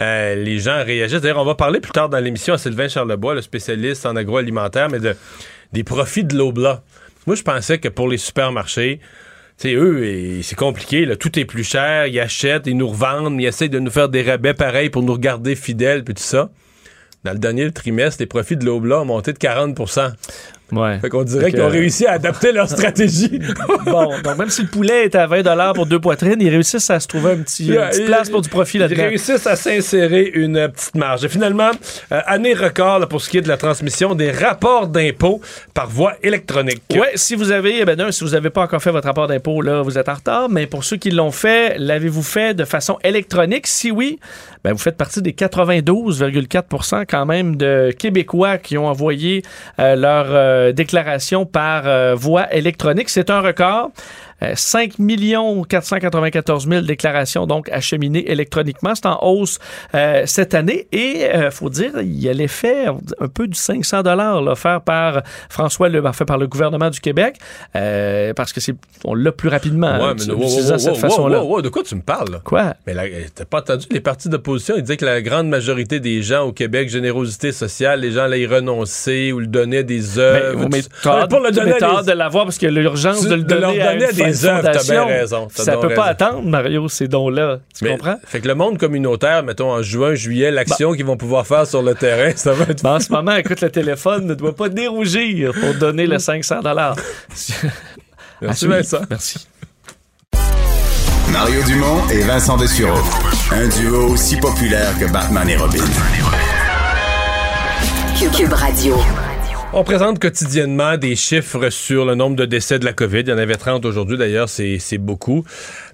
[0.00, 1.22] Euh, les gens réagissent.
[1.22, 4.88] D'ailleurs, on va parler plus tard dans l'émission à Sylvain Charlebois, le spécialiste en agroalimentaire,
[4.90, 5.16] mais de,
[5.72, 6.82] des profits de l'Obla.
[7.26, 9.00] Moi, je pensais que pour les supermarchés,
[9.56, 13.46] sais, eux, c'est compliqué, là, tout est plus cher, ils achètent, ils nous revendent, ils
[13.46, 16.50] essayent de nous faire des rabais pareils pour nous regarder fidèles, puis tout ça.
[17.24, 19.78] Dans le dernier trimestre, les profits de l'Obla ont monté de 40
[20.76, 20.98] Ouais.
[21.00, 23.40] Fait qu'on dirait qu'ils ont réussi à adapter leur stratégie.
[23.84, 27.00] bon, donc même si le poulet est à 20 pour deux poitrines, ils réussissent à
[27.00, 29.02] se trouver un petit, une petite place pour du profit là-dedans.
[29.02, 31.24] Ils réussissent à s'insérer une petite marge.
[31.24, 31.70] Et finalement,
[32.12, 35.40] euh, année record pour ce qui est de la transmission des rapports d'impôts
[35.72, 36.82] par voie électronique.
[36.92, 39.62] Oui, si vous avez, eh ben si vous n'avez pas encore fait votre rapport d'impôt,
[39.62, 40.48] là, vous êtes en retard.
[40.48, 43.66] Mais pour ceux qui l'ont fait, l'avez-vous fait de façon électronique?
[43.66, 44.18] Si oui,
[44.64, 49.42] ben, vous faites partie des 92,4% quand même de Québécois qui ont envoyé
[49.78, 53.10] euh, leur euh, déclaration par euh, voie électronique.
[53.10, 53.90] C'est un record.
[54.54, 54.92] 5
[55.68, 58.94] 494 000 déclarations donc acheminées électroniquement.
[58.94, 59.58] C'est en hausse
[59.94, 62.86] euh, cette année et il euh, faut dire il y a l'effet
[63.20, 67.36] un peu du 500 dollars offert par François le fait par le gouvernement du Québec
[67.76, 71.40] euh, parce que c'est on l'a plus rapidement ouais, mais cette façon-là.
[71.62, 72.74] de quoi tu me parles Quoi?
[72.86, 72.94] Mais
[73.34, 74.74] t'as pas entendu les partis d'opposition?
[74.76, 78.40] Ils disaient que la grande majorité des gens au Québec générosité sociale les gens allaient
[78.40, 80.68] y renoncer ou le donner des œuvres.
[80.70, 83.96] Mais, pour le donner de l'avoir parce qu'il y a l'urgence de le donner, à,
[83.96, 87.58] des les œuvres, t'as bien raison, Ça peut pas attendre, Mario, ces dons-là.
[87.76, 88.16] Tu Mais- comprends?
[88.26, 91.82] Fait que le monde communautaire, mettons en juin, juillet, l'action qu'ils vont pouvoir faire sur
[91.82, 92.82] le terrain, ça va être.
[92.82, 96.60] Ben, en ce moment, écoute, le téléphone ne doit pas dérougir pour donner le 500
[98.42, 99.00] Merci, Vincent.
[99.08, 99.46] Merci.
[101.32, 103.00] Mario Dumont et Vincent Dessureau.
[103.52, 105.84] Un duo aussi populaire que Batman et Robin.
[108.36, 108.96] Cube Radio.
[109.76, 113.22] On présente quotidiennement des chiffres sur le nombre de décès de la COVID.
[113.22, 115.44] Il y en avait 30 aujourd'hui, d'ailleurs, c'est beaucoup.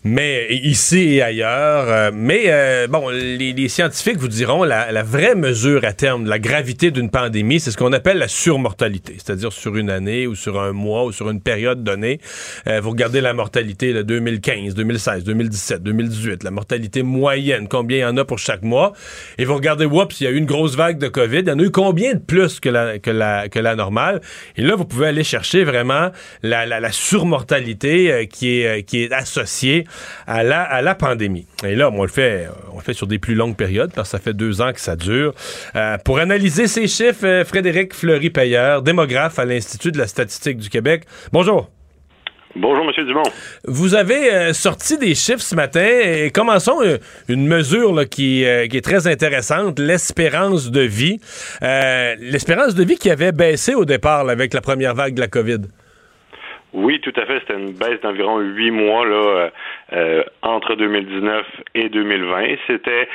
[0.02, 1.84] Mais ici et ailleurs.
[1.88, 6.24] euh, mais euh, bon, les, les scientifiques vous diront la, la vraie mesure à terme
[6.24, 10.26] de la gravité d'une pandémie, c'est ce qu'on appelle la surmortalité, c'est-à-dire sur une année
[10.26, 12.18] ou sur un mois ou sur une période donnée.
[12.66, 18.00] Euh, vous regardez la mortalité de 2015, 2016, 2017, 2018, la mortalité moyenne, combien il
[18.00, 18.94] y en a pour chaque mois.
[19.36, 21.40] Et vous regardez, oups, il y a eu une grosse vague de COVID.
[21.40, 24.22] Il y en a eu combien de plus que la, que la, que la normale?
[24.56, 26.10] Et là, vous pouvez aller chercher vraiment
[26.42, 29.84] la, la, la surmortalité euh, qui, est, euh, qui est associée
[30.26, 31.46] à la, à la pandémie.
[31.64, 34.16] Et là, on le fait, on le fait sur des plus longues périodes parce que
[34.16, 35.34] ça fait deux ans que ça dure.
[35.76, 40.68] Euh, pour analyser ces chiffres, euh, Frédéric Fleury-Payeur, démographe à l'Institut de la statistique du
[40.68, 41.04] Québec.
[41.32, 41.70] Bonjour.
[42.56, 43.22] Bonjour, Monsieur Dumont.
[43.64, 46.98] Vous avez euh, sorti des chiffres ce matin et commençons euh,
[47.28, 51.20] une mesure là, qui, euh, qui est très intéressante, l'espérance de vie.
[51.62, 55.20] Euh, l'espérance de vie qui avait baissé au départ là, avec la première vague de
[55.20, 55.60] la COVID.
[56.72, 57.40] Oui, tout à fait.
[57.40, 59.50] C'était une baisse d'environ huit mois là, euh,
[59.92, 62.56] euh, entre 2019 et 2020.
[62.66, 63.08] C'était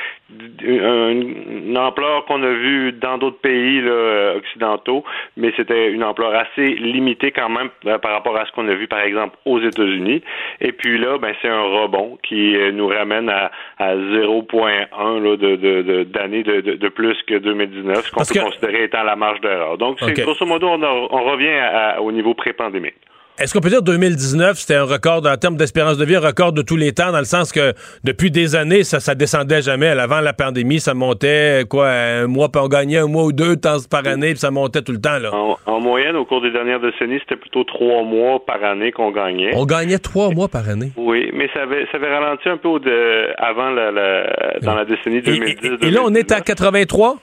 [0.62, 5.04] une, ampleur qu'on a vue dans d'autres pays là, euh, occidentaux,
[5.36, 8.74] mais c'était une ampleur assez limitée quand même euh, par rapport à ce qu'on a
[8.74, 10.22] vu, par exemple, aux États-Unis.
[10.60, 15.56] Et puis là, ben, c'est un rebond qui nous ramène à, à 0,1 là, de,
[15.56, 19.02] de, de, d'années de, de, plus que 2019, ce qu'on Parce peut que- considérer étant
[19.02, 19.78] la marge d'erreur.
[19.78, 20.20] Donc, c'est OK.
[20.24, 22.94] grosso modo, on, a- on revient à- à- au niveau pré-pandémique.
[23.38, 26.52] Est-ce qu'on peut dire 2019, c'était un record en termes d'espérance de vie, un record
[26.54, 29.88] de tous les temps, dans le sens que depuis des années, ça, ça descendait jamais.
[29.88, 33.56] Avant la pandémie, ça montait, quoi, un mois, puis on gagnait un mois ou deux
[33.56, 35.34] temps par année, puis ça montait tout le temps, là.
[35.34, 39.10] En, en moyenne, au cours des dernières décennies, c'était plutôt trois mois par année qu'on
[39.10, 39.50] gagnait.
[39.54, 40.92] On gagnait trois mois par année?
[40.96, 44.86] Oui, mais ça avait, ça avait ralenti un peu de, avant la, la- dans la
[44.86, 45.70] décennie Et, 2010.
[45.82, 47.16] et- et là, on est à 83?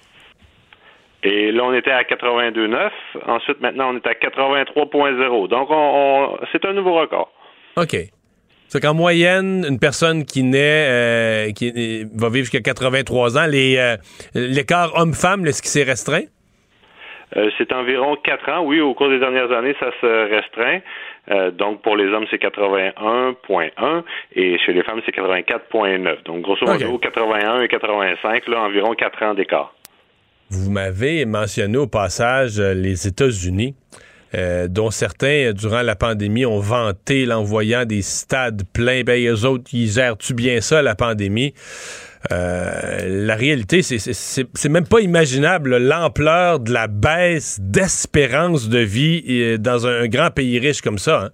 [1.23, 2.89] Et là, on était à 82,9.
[3.27, 5.47] Ensuite, maintenant, on est à 83,0.
[5.47, 7.31] Donc, on, on- c'est un nouveau record.
[7.77, 7.95] OK.
[8.67, 13.45] C'est qu'en moyenne, une personne qui naît, euh, qui euh, va vivre jusqu'à 83 ans,
[13.47, 13.95] les, euh,
[14.33, 16.23] l'écart homme-femme, est-ce qui s'est restreint?
[17.37, 18.63] Euh, c'est environ 4 ans.
[18.65, 20.79] Oui, au cours des dernières années, ça se restreint.
[21.31, 24.03] Euh, donc, pour les hommes, c'est 81,1
[24.35, 26.23] et chez les femmes, c'est 84,9.
[26.25, 29.73] Donc, grosso modo, 81 et 85, là, environ 4 ans d'écart.
[30.55, 33.73] Vous m'avez mentionné au passage euh, les États-Unis,
[34.35, 39.01] euh, dont certains, euh, durant la pandémie, ont vanté l'envoyant des stades pleins.
[39.03, 41.55] Ben, eux autres, ils gèrent-tu bien ça, la pandémie?
[42.29, 50.03] La réalité, c'est- même pas imaginable l'ampleur de la baisse d'espérance de vie dans un,
[50.03, 51.23] un grand pays riche comme ça.
[51.25, 51.29] hein.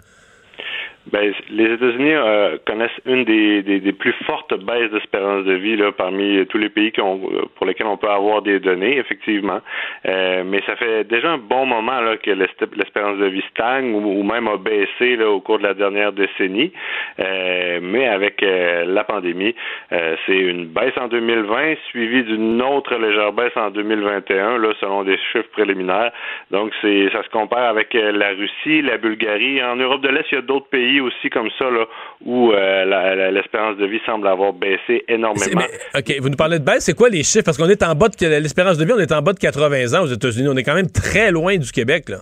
[1.07, 6.57] Ben, les États-Unis euh, connaissent une des, plus fortes baisses d'espérance de vie parmi tous
[6.57, 7.19] les pays ont,
[7.55, 9.61] pour lesquels on peut avoir des données, effectivement.
[10.05, 14.47] Euh, mais ça fait déjà un bon moment que l'espérance de vie stagne ou, même
[14.47, 16.71] a baissé au cours de la dernière décennie.
[17.19, 19.55] Euh, mais avec la pandémie,
[19.89, 25.17] c'est une baisse en 2020 suivie d'une autre légère baisse en 2021, là, selon des
[25.31, 26.11] chiffres préliminaires.
[26.51, 29.63] Donc, ça se compare avec la Russie, la Bulgarie.
[29.63, 31.85] En Europe de l'Est, il y a d'autres pays aussi comme ça là,
[32.25, 35.61] où euh, l'espérance de vie semble avoir baissé énormément.
[35.95, 37.45] OK, vous nous parlez de baisse, c'est quoi les chiffres?
[37.45, 39.99] Parce qu'on est en bas de l'espérance de vie, on est en bas de 80
[39.99, 40.47] ans aux États-Unis.
[40.49, 42.17] On est quand même très loin du Québec, là.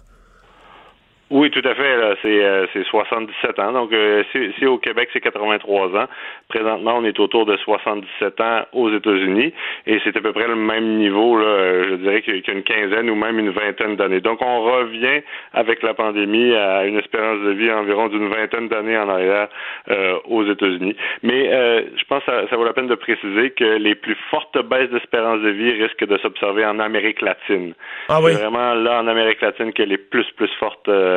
[1.29, 1.97] Oui, tout à fait.
[1.97, 3.73] là, C'est euh, c'est 77 ans.
[3.73, 6.05] Donc, euh, si, si au Québec, c'est 83 ans.
[6.47, 9.53] Présentement, on est autour de 77 ans aux États-Unis.
[9.87, 12.53] Et c'est à peu près le même niveau, là, je dirais, qu'il y a- qu'il
[12.53, 14.21] y a une quinzaine ou même une vingtaine d'années.
[14.21, 15.21] Donc, on revient
[15.53, 19.49] avec la pandémie à une espérance de vie environ d'une vingtaine d'années en arrière
[19.89, 20.95] euh, aux États-Unis.
[21.23, 24.15] Mais euh, je pense que ça, ça vaut la peine de préciser que les plus
[24.31, 27.73] fortes baisses d'espérance de vie risquent de s'observer en Amérique latine.
[28.07, 28.31] Ah oui?
[28.33, 31.15] C'est vraiment là en Amérique latine que les plus plus fortes euh,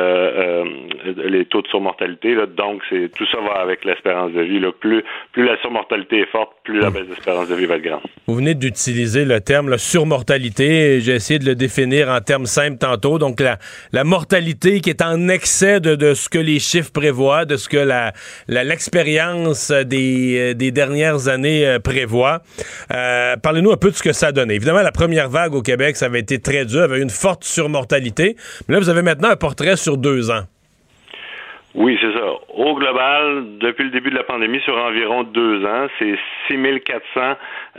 [1.17, 2.35] les taux de surmortalité.
[2.57, 4.61] Donc c'est tout ça va avec l'espérance de vie.
[4.79, 5.03] Plus
[5.35, 8.01] la surmortalité est forte, plus la baisse d'espérance de vie va être grande.
[8.27, 11.01] Vous venez d'utiliser le terme la surmortalité.
[11.01, 13.17] J'ai essayé de le définir en termes simples tantôt.
[13.19, 17.69] Donc, la, mortalité qui est en excès de, ce que les chiffres prévoient, de ce
[17.69, 18.11] que
[18.47, 22.41] l'expérience des, euh, des dernières années euh, prévoit.
[22.93, 24.55] Euh, Parlez-nous un peu de ce que ça a donné.
[24.55, 28.35] Évidemment, la première vague au Québec, ça avait été très dur, avait une forte surmortalité.
[28.67, 30.43] Mais là, vous avez maintenant un portrait sur deux ans.
[31.73, 32.25] Oui, c'est ça.
[32.53, 36.17] Au global, depuis le début de la pandémie, sur environ deux ans, c'est
[36.49, 37.21] 6400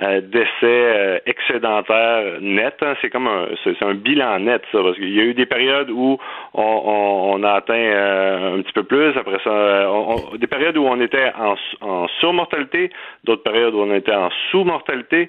[0.03, 2.79] euh, décès euh, excédentaires nets.
[2.81, 2.95] Hein.
[3.03, 5.91] C'est comme un, c'est, un bilan net, ça, parce qu'il y a eu des périodes
[5.91, 6.17] où
[6.55, 9.15] on, on, a atteint euh, un petit peu plus.
[9.15, 9.87] Après ça,
[10.39, 11.55] des périodes où on était en,
[11.87, 12.91] en surmortalité,
[13.25, 15.29] d'autres périodes où on était en sous-mortalité.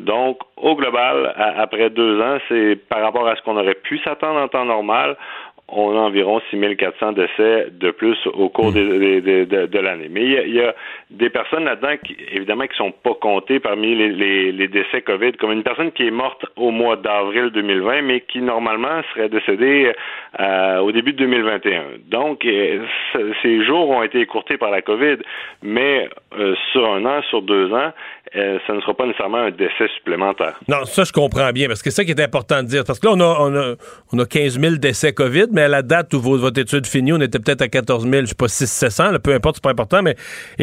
[0.00, 4.40] Donc, au global, après deux ans, c'est par rapport à ce qu'on aurait pu s'attendre
[4.40, 5.16] en temps normal,
[5.72, 8.74] on a environ 6400 décès de plus au cours hmm.
[8.74, 10.08] de, l'année.
[10.10, 10.74] Mais il y, a,
[11.10, 15.62] des personnes là-dedans, qui, évidemment, qui sont pas comptées parmi les, décès COVID, comme une
[15.62, 19.92] personne qui est morte au mois d'avril 2020, mais qui normalement serait décédée
[20.40, 21.82] euh, au début de 2021.
[22.08, 22.84] Donc, euh,
[23.42, 25.16] ces jours ont été écourtés par la COVID,
[25.62, 26.08] mais
[26.38, 27.92] euh, sur un an, sur deux ans,
[28.34, 30.58] euh, ça ne sera pas nécessairement un décès supplémentaire.
[30.66, 32.82] Non, ça, je comprends bien, parce que c'est ça qui est important de dire.
[32.86, 33.74] Parce que là, on a, on a,
[34.12, 37.20] on a 15 000 décès COVID, mais à la date où votre étude finit, on
[37.20, 40.02] était peut-être à 14 000, je sais pas, 6 700, peu importe, c'est pas important,
[40.02, 40.16] mais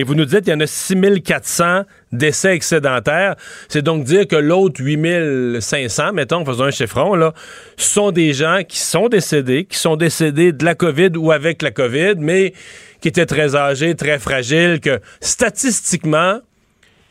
[0.03, 3.35] vous nous dites qu'il y en a 6 400 décès excédentaires.
[3.67, 7.33] C'est donc dire que l'autre 8 500, mettons, faisons un chiffron, là,
[7.77, 11.71] sont des gens qui sont décédés, qui sont décédés de la COVID ou avec la
[11.71, 12.53] COVID, mais
[13.01, 16.39] qui étaient très âgés, très fragiles, que statistiquement,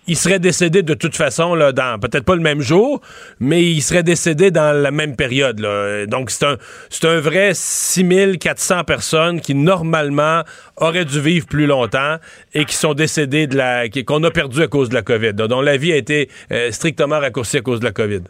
[0.08, 3.00] il serait décédé de toute façon, là, dans peut-être pas le même jour,
[3.40, 5.60] mais il serait décédé dans la même période.
[6.08, 6.56] Donc, c'est un,
[6.88, 10.42] c'est un vrai 6400 personnes qui, normalement,
[10.76, 12.16] auraient dû vivre plus longtemps
[12.54, 13.88] et qui sont décédées de la.
[13.88, 17.18] qu'on a perdu à cause de la COVID, dont la vie a été euh, strictement
[17.18, 18.22] raccourcie à cause de la COVID.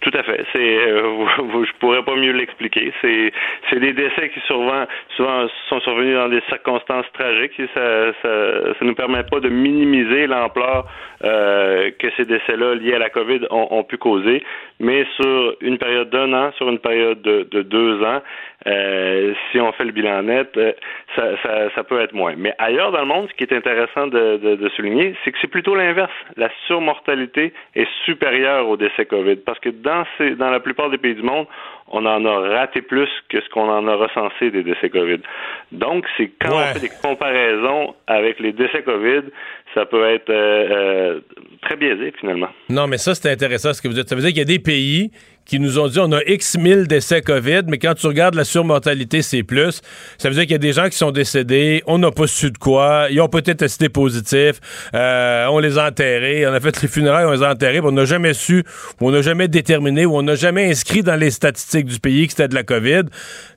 [0.00, 0.46] Tout à fait.
[0.52, 1.26] C'est, euh,
[1.64, 2.92] je pourrais pas mieux l'expliquer.
[3.02, 3.32] C'est,
[3.68, 4.86] c'est des décès qui souvent,
[5.16, 7.58] souvent sont survenus dans des circonstances tragiques.
[7.60, 10.86] Et ça, ça, ça nous permet pas de minimiser l'ampleur
[11.22, 14.42] euh, que ces décès-là liés à la COVID ont, ont, pu causer.
[14.78, 18.22] Mais sur une période d'un an, sur une période de, de deux ans,
[18.66, 20.72] euh, si on fait le bilan net, euh,
[21.16, 22.34] ça, ça, ça, peut être moins.
[22.36, 25.38] Mais ailleurs dans le monde, ce qui est intéressant de, de, de souligner, c'est que
[25.40, 26.12] c'est plutôt l'inverse.
[26.36, 29.70] La surmortalité est supérieure au décès COVID parce que
[30.18, 31.46] ces, dans la plupart des pays du monde,
[31.88, 35.20] on en a raté plus que ce qu'on en a recensé des décès COVID.
[35.72, 39.22] Donc, c'est quand on fait des comparaisons avec les décès COVID,
[39.74, 41.20] ça peut être euh, euh,
[41.62, 42.48] très biaisé finalement.
[42.68, 44.08] Non, mais ça, c'est intéressant ce que vous dites.
[44.08, 45.10] Ça veut dire qu'il y a des pays
[45.50, 48.44] qui nous ont dit on a X mille décès COVID, mais quand tu regardes la
[48.44, 49.80] surmortalité, c'est plus.
[50.16, 52.52] Ça veut dire qu'il y a des gens qui sont décédés, on n'a pas su
[52.52, 54.60] de quoi, ils ont peut-être testé positif,
[54.94, 57.90] euh, on les a enterrés, on a fait les funérailles, on les a enterrés, on
[57.90, 58.62] n'a jamais su,
[59.00, 62.32] on n'a jamais déterminé, ou on n'a jamais inscrit dans les statistiques du pays que
[62.32, 63.06] c'était de la COVID.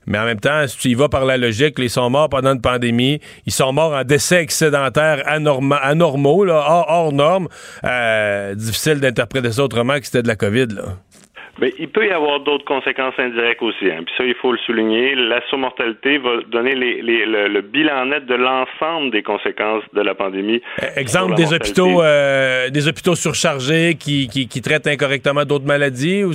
[0.06, 2.54] Mais en même temps, si tu y vas par la logique, ils sont morts pendant
[2.54, 7.46] une pandémie, ils sont morts en décès excédentaires anormaux, hors, hors normes.
[7.84, 10.66] Euh, difficile d'interpréter ça autrement que c'était de la COVID.
[10.74, 10.96] Là.
[11.60, 13.86] Mais il peut y avoir d'autres conséquences indirectes aussi.
[13.90, 14.02] Hein.
[14.04, 15.14] Puis ça, il faut le souligner.
[15.14, 20.14] La surmortalité va donner les, les, le, bilan net de l'ensemble des conséquences de la
[20.14, 20.60] pandémie.
[20.82, 26.24] Euh, exemple des hôpitaux, euh, des hôpitaux surchargés qui, qui, qui traitent incorrectement d'autres maladies
[26.24, 26.32] ou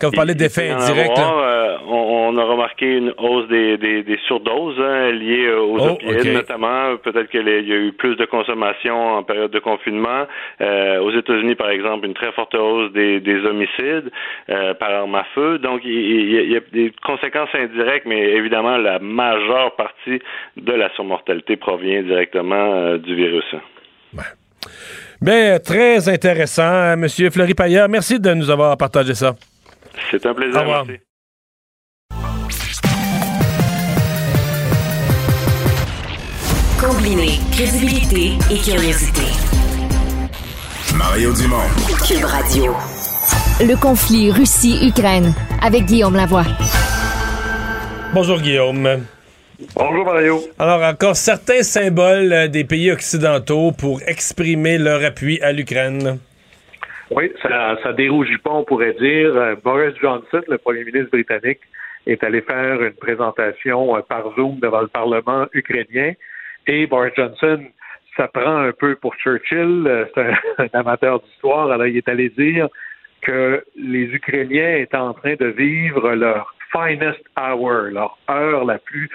[0.00, 1.18] quand vous parlez d'effets indirects.
[1.18, 6.96] Euh, on, a remarqué une hausse des, des, des surdoses hein, liées aux oh, notamment.
[7.02, 10.26] Peut-être qu'il y a eu plus de consommation en période de confinement.
[10.60, 14.10] aux États-Unis, par exemple, une très forte hausse des, des homicides.
[14.56, 15.58] Euh, par arme à feu.
[15.58, 20.22] Donc, il, y a des conséquences indirectes, mais évidemment, la majeure partie
[20.56, 23.44] de la surmortalité provient directement euh, du virus.
[25.20, 27.88] Bien, très intéressant, Monsieur Fleury Payeur.
[27.88, 29.34] Merci de nous avoir partagé ça.
[30.10, 30.56] C'est un plaisir.
[30.56, 30.86] Au revoir.
[30.86, 31.02] Merci.
[36.80, 39.26] Combiner crédibilité et curiosité.
[40.96, 41.68] Mario Dumont.
[42.06, 42.95] Cube Radio
[43.60, 45.32] le conflit Russie-Ukraine
[45.64, 46.44] avec Guillaume Lavoie.
[48.12, 48.86] Bonjour Guillaume.
[49.74, 50.40] Bonjour Mario.
[50.58, 56.18] Alors encore certains symboles euh, des pays occidentaux pour exprimer leur appui à l'Ukraine.
[57.10, 59.34] Oui, ça, ça dérougit pas, on pourrait dire.
[59.34, 61.60] Euh, Boris Johnson, le premier ministre britannique,
[62.06, 66.12] est allé faire une présentation euh, par Zoom devant le Parlement ukrainien.
[66.66, 67.64] Et Boris Johnson,
[68.18, 72.68] ça prend un peu pour Churchill, c'est un amateur d'histoire, alors il est allé dire
[73.26, 79.10] que les Ukrainiens étaient en train de vivre leur finest hour, leur heure la plus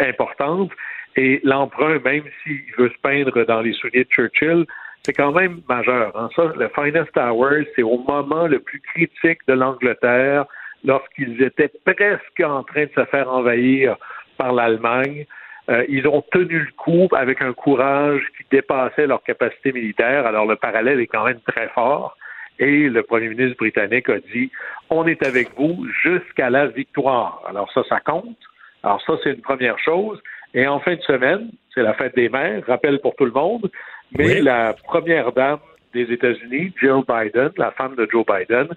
[0.00, 0.72] importante.
[1.14, 4.66] Et l'emprunt, même s'il veut se peindre dans les souliers de Churchill,
[5.04, 6.16] c'est quand même majeur.
[6.16, 6.28] Hein.
[6.34, 10.46] Ça, le finest hour, c'est au moment le plus critique de l'Angleterre,
[10.84, 13.96] lorsqu'ils étaient presque en train de se faire envahir
[14.38, 15.26] par l'Allemagne.
[15.70, 20.26] Euh, ils ont tenu le coup avec un courage qui dépassait leur capacité militaire.
[20.26, 22.16] Alors le parallèle est quand même très fort
[22.62, 24.50] et le premier ministre britannique a dit
[24.88, 27.42] on est avec vous jusqu'à la victoire.
[27.48, 28.38] Alors ça, ça compte.
[28.84, 30.22] Alors ça, c'est une première chose.
[30.54, 33.68] Et en fin de semaine, c'est la fête des mères, rappel pour tout le monde,
[34.16, 35.58] mais la première dame
[35.92, 38.68] des États-Unis, Jill Biden, la femme de Joe Biden,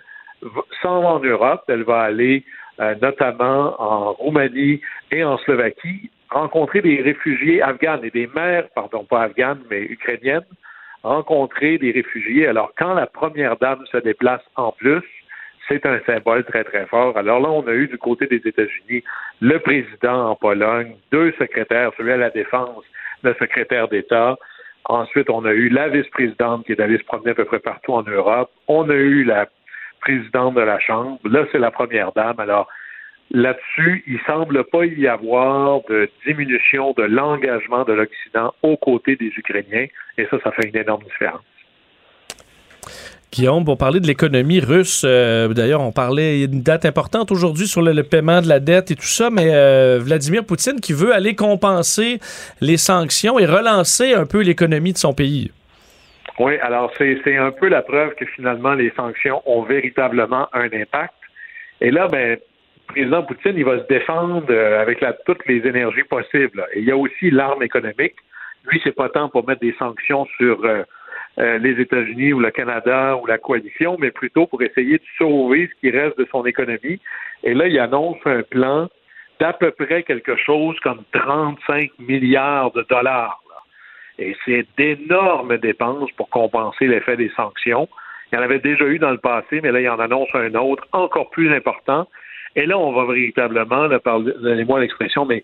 [0.82, 1.64] s'en va en Europe.
[1.68, 2.44] Elle va aller
[2.80, 9.04] euh, notamment en Roumanie et en Slovaquie rencontrer des réfugiés afghans et des mères, pardon,
[9.04, 10.46] pas afghanes, mais ukrainiennes,
[11.06, 12.48] rencontrer des réfugiés.
[12.48, 15.04] Alors, quand la première dame se déplace en plus,
[15.68, 17.16] c'est un symbole très, très fort.
[17.18, 19.04] Alors là, on a eu du côté des États-Unis
[19.40, 22.84] le président en Pologne, deux secrétaires, celui à la défense,
[23.24, 24.36] le secrétaire d'État.
[24.86, 27.94] Ensuite, on a eu la vice-présidente qui est allée se promener à peu près partout
[27.94, 28.52] en Europe.
[28.68, 29.48] On a eu la
[30.02, 31.20] présidente de la Chambre.
[31.24, 32.40] Là, c'est la première dame.
[32.40, 32.68] Alors,
[33.32, 39.32] là-dessus, il semble pas y avoir de diminution de l'engagement de l'Occident aux côtés des
[39.38, 39.88] Ukrainiens.
[40.18, 41.42] Et ça, ça fait une énorme différence.
[43.32, 46.86] Guillaume, pour parler de l'économie russe, euh, d'ailleurs, on parlait, il y a une date
[46.86, 50.80] importante aujourd'hui sur le, paiement de la dette et tout ça, mais euh, Vladimir Poutine
[50.80, 52.20] qui veut aller compenser
[52.62, 55.52] les sanctions et relancer un peu l'économie de son pays.
[56.40, 61.14] Oui, alors c'est un peu la preuve que finalement les sanctions ont véritablement un impact.
[61.82, 62.38] Et là, ben,
[62.88, 66.66] président Poutine, il va se défendre euh, avec la, toutes les énergies possibles.
[66.74, 68.16] Et il y a aussi l'arme économique.
[68.66, 73.18] Lui, c'est pas tant pour mettre des sanctions sur euh, les États-Unis ou le Canada
[73.18, 77.00] ou la coalition, mais plutôt pour essayer de sauver ce qui reste de son économie.
[77.44, 78.90] Et là, il annonce un plan
[79.40, 83.42] d'à peu près quelque chose comme 35 milliards de dollars.
[84.18, 87.90] Et c'est d'énormes dépenses pour compenser l'effet des sanctions.
[88.32, 90.54] Il y en avait déjà eu dans le passé, mais là, il en annonce un
[90.56, 92.08] autre encore plus important.
[92.56, 95.44] Et là, on va véritablement, donnez-moi l'expression, mais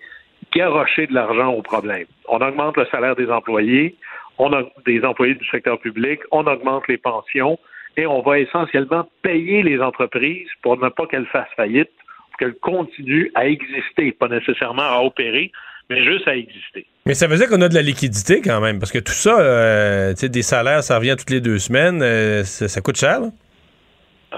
[0.53, 2.05] garrocher de l'argent au problème.
[2.27, 3.95] On augmente le salaire des employés,
[4.37, 7.59] on a des employés du secteur public, on augmente les pensions
[7.97, 11.91] et on va essentiellement payer les entreprises pour ne pas qu'elles fassent faillite,
[12.29, 15.51] pour qu'elles continuent à exister, pas nécessairement à opérer,
[15.89, 16.85] mais juste à exister.
[17.05, 19.39] Mais ça veut dire qu'on a de la liquidité quand même, parce que tout ça,
[19.39, 23.19] euh, des salaires, ça revient toutes les deux semaines, euh, ça, coûte cher.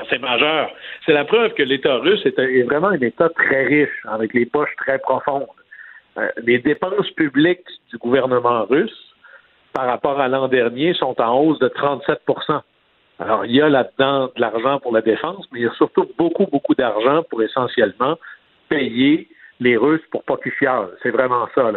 [0.10, 0.72] C'est majeur.
[1.06, 4.76] C'est la preuve que l'État russe est, vraiment un État très riche, avec les poches
[4.78, 5.48] très profondes.
[6.18, 9.14] Euh, les dépenses publiques du gouvernement russe
[9.74, 12.62] par rapport à l'an dernier sont en hausse de 37%
[13.20, 16.08] Alors, il y a là-dedans de l'argent pour la défense, mais il y a surtout
[16.18, 18.18] beaucoup, beaucoup d'argent pour essentiellement
[18.70, 19.28] payer
[19.60, 20.54] les Russes pour pas qu'ils.
[21.02, 21.72] C'est vraiment ça.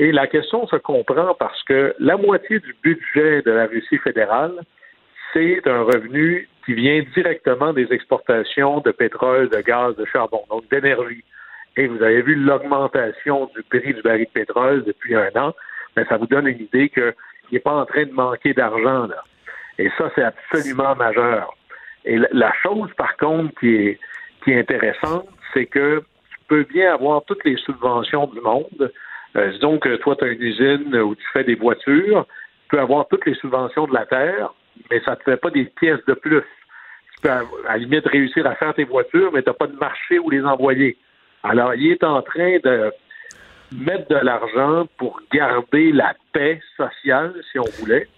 [0.00, 4.54] Et la question se comprend parce que la moitié du budget de la Russie fédérale,
[5.32, 10.68] c'est un revenu qui vient directement des exportations de pétrole, de gaz, de charbon, donc
[10.70, 11.24] d'énergie.
[11.76, 15.54] Et vous avez vu l'augmentation du prix du baril de pétrole depuis un an,
[15.96, 17.14] mais ça vous donne une idée que
[17.50, 19.24] il n'est pas en train de manquer d'argent, là.
[19.78, 21.56] Et ça, c'est absolument majeur.
[22.04, 23.98] Et la chose, par contre, qui est,
[24.42, 28.92] qui est intéressante, c'est que tu peux bien avoir toutes les subventions du monde.
[29.36, 32.26] Euh, disons que toi, tu as une usine où tu fais des voitures,
[32.62, 34.52] tu peux avoir toutes les subventions de la Terre,
[34.90, 36.42] mais ça ne te fait pas des pièces de plus.
[37.14, 39.76] Tu peux, à, la limite, réussir à faire tes voitures, mais tu n'as pas de
[39.76, 40.96] marché où les envoyer.
[41.42, 42.92] Alors, il est en train de
[43.72, 48.08] mettre de l'argent pour garder la paix sociale, si on voulait,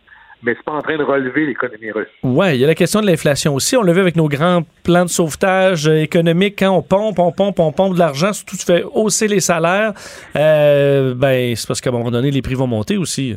[0.42, 2.08] mais c'est pas en train de relever l'économie russe.
[2.22, 3.76] Oui, il y a la question de l'inflation aussi.
[3.76, 6.56] On l'a vu avec nos grands plans de sauvetage économique.
[6.58, 9.92] Quand on pompe, on pompe, on pompe de l'argent, surtout tu fais hausser les salaires,
[10.36, 13.36] euh, ben, c'est parce qu'à un moment donné, les prix vont monter aussi.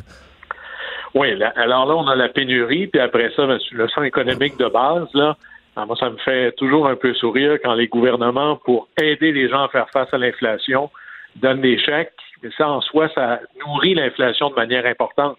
[1.16, 4.68] Oui, alors là, on a la pénurie, puis après ça, ben, le sang économique de
[4.68, 5.38] base, là,
[5.76, 9.50] ah, moi, ça me fait toujours un peu sourire quand les gouvernements, pour aider les
[9.50, 10.90] gens à faire face à l'inflation,
[11.36, 15.38] donne des chèques, mais ça en soi, ça nourrit l'inflation de manière importante.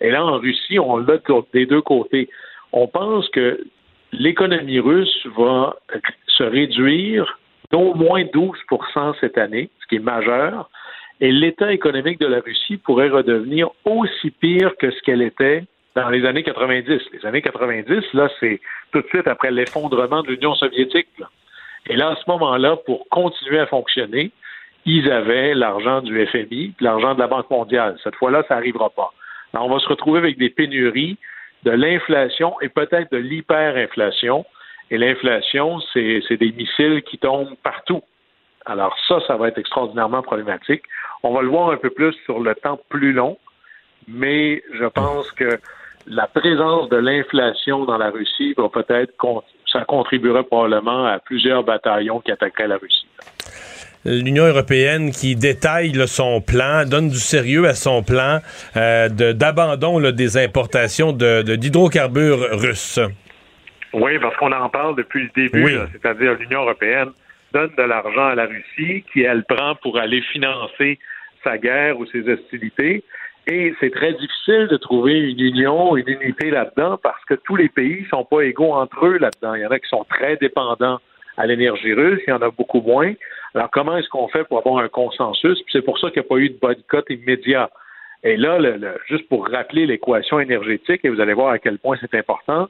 [0.00, 1.18] Et là, en Russie, on l'a
[1.52, 2.28] des deux côtés.
[2.72, 3.64] On pense que
[4.12, 5.76] l'économie russe va
[6.26, 7.38] se réduire
[7.70, 10.70] d'au moins 12% cette année, ce qui est majeur,
[11.20, 16.10] et l'état économique de la Russie pourrait redevenir aussi pire que ce qu'elle était dans
[16.10, 17.00] les années 90.
[17.12, 18.60] Les années 90, là, c'est
[18.92, 21.08] tout de suite après l'effondrement de l'Union soviétique.
[21.88, 24.30] Et là, à ce moment-là, pour continuer à fonctionner,
[24.84, 27.96] ils avaient l'argent du FMI, l'argent de la Banque mondiale.
[28.04, 29.12] Cette fois-là, ça n'arrivera pas.
[29.54, 31.16] On va se retrouver avec des pénuries,
[31.64, 34.44] de l'inflation et peut-être de l'hyperinflation.
[34.90, 38.02] Et l'inflation, c'est des missiles qui tombent partout.
[38.66, 40.82] Alors ça, ça va être extraordinairement problématique.
[41.22, 43.38] On va le voir un peu plus sur le temps plus long,
[44.08, 45.58] mais je pense que
[46.06, 49.12] la présence de l'inflation dans la Russie va peut-être,
[49.70, 53.06] ça contribuera probablement à plusieurs bataillons qui attaqueraient la Russie
[54.06, 58.38] l'Union européenne qui détaille son plan, donne du sérieux à son plan
[58.76, 63.00] euh, d'abandon des importations d'hydrocarbures de, russes.
[63.92, 67.08] Oui, parce qu'on en parle depuis le début, c'est-à-dire l'Union européenne
[67.56, 70.98] donne de l'argent à la Russie qui, elle, prend pour aller financer
[71.42, 73.02] sa guerre ou ses hostilités.
[73.46, 77.70] Et c'est très difficile de trouver une union, une unité là-dedans parce que tous les
[77.70, 79.54] pays ne sont pas égaux entre eux là-dedans.
[79.54, 80.98] Il y en a qui sont très dépendants
[81.38, 83.12] à l'énergie russe, il y en a beaucoup moins.
[83.54, 85.62] Alors comment est-ce qu'on fait pour avoir un consensus?
[85.62, 87.70] Puis c'est pour ça qu'il n'y a pas eu de boycott immédiat.
[88.22, 88.58] Et là,
[89.08, 92.68] juste pour rappeler l'équation énergétique, et vous allez voir à quel point c'est important,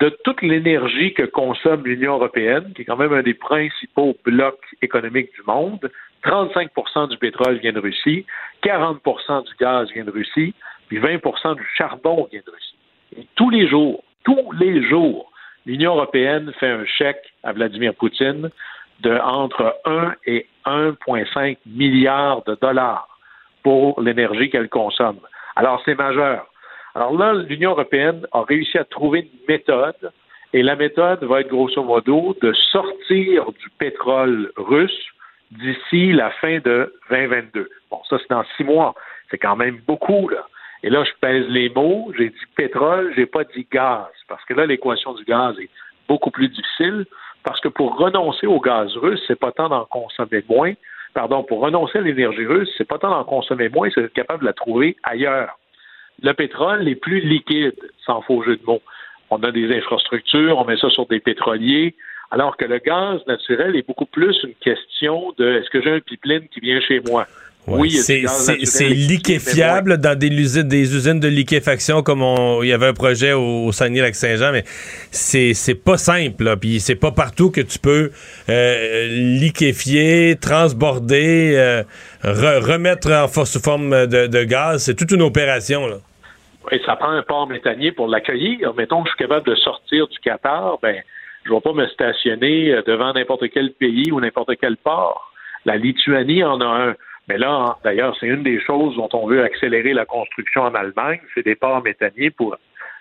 [0.00, 4.64] de toute l'énergie que consomme l'Union européenne, qui est quand même un des principaux blocs
[4.82, 5.90] économiques du monde,
[6.24, 8.26] 35% du pétrole vient de Russie,
[8.62, 10.54] 40% du gaz vient de Russie,
[10.88, 12.76] puis 20% du charbon vient de Russie.
[13.16, 15.30] Et tous les jours, tous les jours,
[15.66, 18.50] l'Union européenne fait un chèque à Vladimir Poutine
[19.00, 23.08] de entre 1 et 1,5 milliard de dollars
[23.62, 25.20] pour l'énergie qu'elle consomme.
[25.56, 26.46] Alors, c'est majeur.
[26.98, 30.10] Alors là, l'Union européenne a réussi à trouver une méthode,
[30.52, 35.06] et la méthode va être grosso modo de sortir du pétrole russe
[35.52, 37.68] d'ici la fin de 2022.
[37.92, 38.96] Bon, ça, c'est dans six mois.
[39.30, 40.44] C'est quand même beaucoup, là.
[40.82, 42.12] Et là, je pèse les mots.
[42.18, 44.08] J'ai dit pétrole, j'ai pas dit gaz.
[44.26, 45.70] Parce que là, l'équation du gaz est
[46.08, 47.06] beaucoup plus difficile.
[47.44, 50.72] Parce que pour renoncer au gaz russe, c'est pas tant d'en consommer moins.
[51.14, 54.40] Pardon, pour renoncer à l'énergie russe, c'est pas tant d'en consommer moins, c'est d'être capable
[54.40, 55.56] de la trouver ailleurs.
[56.22, 58.82] Le pétrole est plus liquide, sans faux jeu de mots.
[59.30, 61.94] On a des infrastructures, on met ça sur des pétroliers,
[62.30, 66.00] alors que le gaz naturel est beaucoup plus une question de est-ce que j'ai un
[66.00, 67.26] pipeline qui vient chez moi?
[67.70, 72.24] oui, c'est liquéfiable dans des usines, des usines de liquéfaction comme
[72.62, 74.64] il y avait un projet au, Saguenay-Lac-Saint-Jean, mais
[75.10, 76.56] c'est pas simple.
[76.56, 78.10] Puis c'est pas partout que tu peux
[78.48, 81.82] euh, liquéfier, transborder, euh,
[82.24, 84.84] remettre en sous forme de, gaz.
[84.84, 85.86] C'est toute une opération.
[85.86, 85.98] Là.
[86.70, 88.74] Et ça prend un port méthanier pour l'accueillir.
[88.74, 91.02] Mettons que je suis capable de sortir du Qatar, ben
[91.44, 95.32] je ne vais pas me stationner euh, devant n'importe quel pays ou n'importe quel port.
[95.64, 96.94] La Lituanie en a un.
[97.28, 101.20] Mais là, d'ailleurs, c'est une des choses dont on veut accélérer la construction en Allemagne,
[101.34, 102.56] c'est des ports méthaniers pour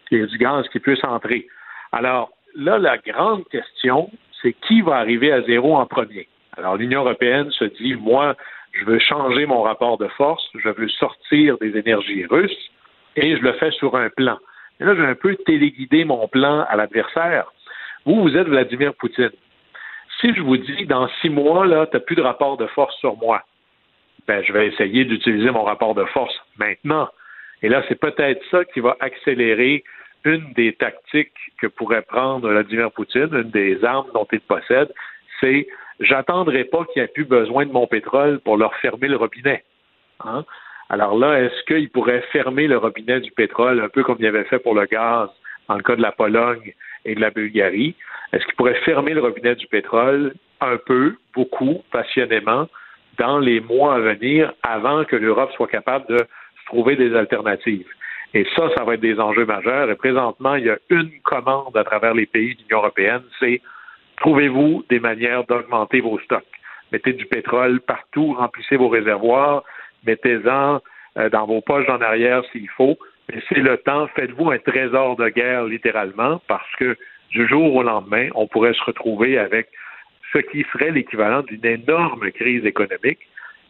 [0.07, 1.47] qu'il y ait du gaz qui puisse entrer.
[1.91, 4.09] Alors là, la grande question,
[4.41, 6.27] c'est qui va arriver à zéro en premier?
[6.57, 8.35] Alors l'Union européenne se dit, moi,
[8.73, 12.71] je veux changer mon rapport de force, je veux sortir des énergies russes
[13.17, 14.37] et je le fais sur un plan.
[14.79, 17.51] Et là, je vais un peu téléguider mon plan à l'adversaire.
[18.05, 19.31] Vous, vous êtes Vladimir Poutine.
[20.21, 22.95] Si je vous dis, dans six mois, là, tu n'as plus de rapport de force
[22.97, 23.43] sur moi,
[24.27, 27.09] ben, je vais essayer d'utiliser mon rapport de force maintenant.
[27.61, 29.83] Et là, c'est peut-être ça qui va accélérer
[30.23, 34.91] une des tactiques que pourrait prendre Vladimir Poutine, une des armes dont il possède,
[35.39, 35.67] c'est
[35.99, 39.63] j'attendrai pas qu'il n'y ait plus besoin de mon pétrole pour leur fermer le robinet.
[40.23, 40.45] Hein?
[40.89, 44.45] Alors là, est-ce qu'il pourrait fermer le robinet du pétrole, un peu comme il avait
[44.45, 45.29] fait pour le gaz
[45.67, 46.73] dans le cas de la Pologne
[47.03, 47.95] et de la Bulgarie?
[48.31, 52.67] Est-ce qu'il pourrait fermer le robinet du pétrole un peu, beaucoup, passionnément,
[53.17, 56.25] dans les mois à venir, avant que l'Europe soit capable de
[56.67, 57.87] trouver des alternatives?
[58.33, 59.89] Et ça, ça va être des enjeux majeurs.
[59.89, 63.61] Et présentement, il y a une commande à travers les pays de l'Union européenne, c'est
[64.17, 66.43] trouvez-vous des manières d'augmenter vos stocks.
[66.91, 69.63] Mettez du pétrole partout, remplissez vos réservoirs,
[70.07, 70.81] mettez-en
[71.17, 72.97] euh, dans vos poches en arrière s'il faut.
[73.29, 76.97] Mais c'est le temps, faites-vous un trésor de guerre littéralement, parce que
[77.29, 79.67] du jour au lendemain, on pourrait se retrouver avec
[80.33, 83.19] ce qui serait l'équivalent d'une énorme crise économique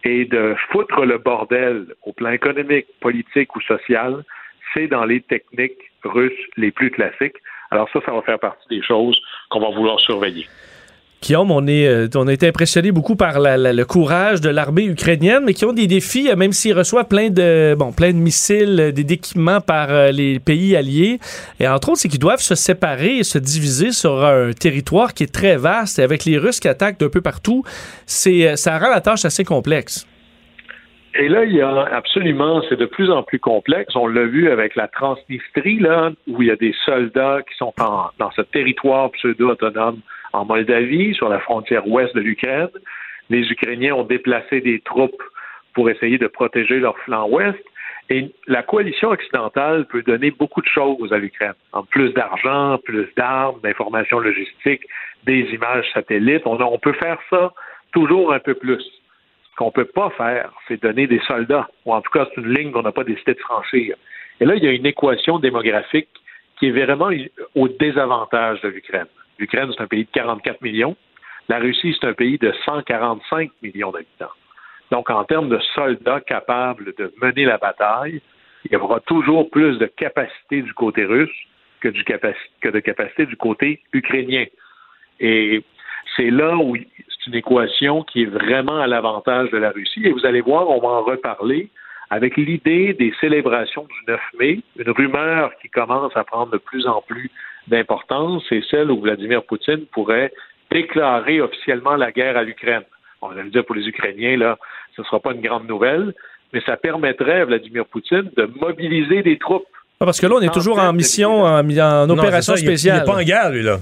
[0.04, 4.24] et de foutre le bordel au plan économique, politique ou social,
[4.74, 7.38] c'est dans les techniques russes les plus classiques.
[7.72, 9.20] Alors ça, ça va faire partie des choses
[9.50, 10.48] qu'on va vouloir surveiller.
[11.22, 15.44] Guillaume, on, est, euh, on a été impressionné beaucoup par le courage de l'armée ukrainienne,
[15.46, 18.80] mais qui ont des défis, euh, même s'ils reçoivent plein de, bon, plein de missiles,
[18.80, 21.18] euh, des équipements par les pays alliés.
[21.60, 25.24] Et entre autres, c'est qu'ils doivent se séparer et se diviser sur un territoire qui
[25.24, 25.98] est très vaste.
[25.98, 27.64] Et avec les Russes qui attaquent d'un peu partout,
[28.06, 30.08] c'est, ça rend la tâche assez complexe.
[31.20, 33.96] Et là, il y a absolument, c'est de plus en plus complexe.
[33.96, 37.74] On l'a vu avec la Transnistrie, là, où il y a des soldats qui sont
[37.78, 40.00] dans ce territoire pseudo-autonome
[40.34, 42.70] en Moldavie, sur la frontière ouest de l'Ukraine.
[43.30, 45.22] Les Ukrainiens ont déplacé des troupes
[45.74, 47.60] pour essayer de protéger leur flanc ouest.
[48.10, 51.54] Et la coalition occidentale peut donner beaucoup de choses à l'Ukraine.
[51.74, 54.84] En plus d'argent, plus d'armes, d'informations logistiques,
[55.26, 56.44] des images satellites.
[56.46, 57.52] On, on peut faire ça
[57.92, 58.82] toujours un peu plus.
[58.82, 61.68] Ce qu'on ne peut pas faire, c'est donner des soldats.
[61.86, 63.98] Ou en tout cas, c'est une ligne qu'on n'a pas décidé de franchir.
[64.40, 66.10] Et là, il y a une équation démographique
[66.58, 67.10] qui est vraiment
[67.56, 69.08] au désavantage de l'Ukraine.
[69.40, 70.96] L'Ukraine, c'est un pays de 44 millions.
[71.50, 74.32] La Russie, c'est un pays de 145 millions d'habitants.
[74.92, 78.22] Donc, en termes de soldats capables de mener la bataille,
[78.66, 81.30] il y aura toujours plus de capacité du côté russe
[81.82, 84.46] que, de capacité du côté ukrainien.
[85.20, 85.64] Et
[86.16, 90.06] C'est là où c'est une équation qui est vraiment à l'avantage de la Russie.
[90.06, 91.70] Et vous allez voir, on va en reparler
[92.10, 96.88] avec l'idée des célébrations du 9 mai, une rumeur qui commence à prendre de plus
[96.88, 97.30] en plus
[97.68, 100.32] d'importance, c'est celle où Vladimir Poutine pourrait
[100.72, 102.84] déclarer officiellement la guerre à l'Ukraine.
[103.22, 104.58] On va le dire pour les Ukrainiens, là,
[104.96, 106.14] ce ne sera pas une grande nouvelle,
[106.54, 109.68] mais ça permettrait à Vladimir Poutine de mobiliser des troupes.
[110.00, 112.98] Ah, parce que là, on est toujours en mission, en, opération spéciale.
[112.98, 113.78] Il n'est pas en guerre, lui, là.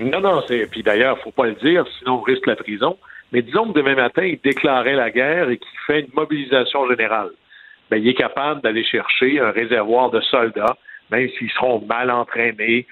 [0.00, 0.66] Non, non, c'est.
[0.70, 2.96] Puis d'ailleurs, faut pas le dire, sinon on risque la prison.
[3.32, 7.30] Mais disons que demain matin, il déclarait la guerre et qu'il fait une mobilisation générale.
[7.90, 10.76] Ben, il est capable d'aller chercher un réservoir de soldats,
[11.12, 12.86] même s'ils seront mal entraînés,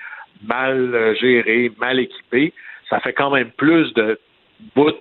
[0.46, 2.52] mal euh, gérés, mal équipés.
[2.88, 4.18] Ça fait quand même plus de,
[4.76, 4.94] boots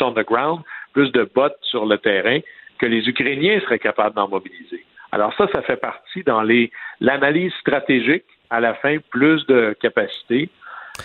[0.00, 0.60] on the ground,
[0.92, 2.40] plus de bottes sur le terrain
[2.78, 4.84] que les Ukrainiens seraient capables d'en mobiliser.
[5.12, 6.42] Alors ça, ça fait partie dans
[7.00, 8.24] l'analyse stratégique.
[8.50, 10.48] À la fin, plus de capacités.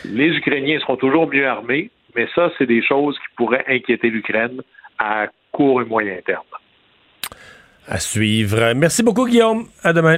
[0.06, 4.62] Les Ukrainiens seront toujours mieux armés, mais ça, c'est des choses qui pourraient inquiéter l'Ukraine
[5.00, 6.44] à court et moyen terme.
[7.88, 8.74] À suivre.
[8.76, 9.66] Merci beaucoup, Guillaume.
[9.84, 10.18] À demain.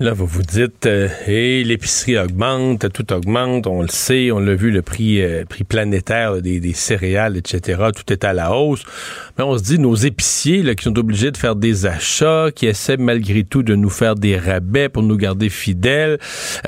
[0.00, 4.72] Là, vous vous dites, euh, l'épicerie augmente, tout augmente, on le sait, on l'a vu,
[4.72, 8.82] le prix, euh, prix planétaire des, des, céréales, etc., tout est à la hausse.
[9.38, 12.66] Mais on se dit, nos épiciers là, qui sont obligés de faire des achats, qui
[12.66, 16.18] essaient malgré tout de nous faire des rabais pour nous garder fidèles,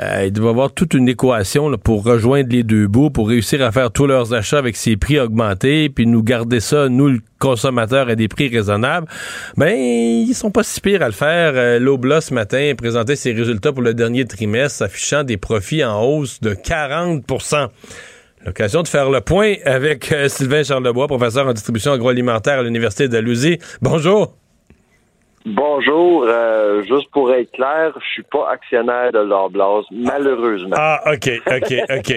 [0.00, 3.60] euh, ils doivent avoir toute une équation là, pour rejoindre les deux bouts, pour réussir
[3.60, 7.18] à faire tous leurs achats avec ces prix augmentés, puis nous garder ça, nous, le
[7.38, 9.06] consommateur, à des prix raisonnables.
[9.56, 11.52] Ben, ils sont pas si pires à le faire.
[11.54, 16.02] Euh, L'Obla, ce matin, présentait ses résultats pour le dernier trimestre, affichant des profits en
[16.02, 17.68] hausse de 40%
[18.46, 23.08] L'occasion de faire le point avec euh, Sylvain Charlebois, professeur en distribution agroalimentaire à l'Université
[23.08, 24.36] de Bonjour.
[25.46, 26.24] Bonjour.
[26.26, 30.74] Euh, juste pour être clair, je suis pas actionnaire de l'Orblas, malheureusement.
[30.76, 32.14] Ah, OK, OK, OK.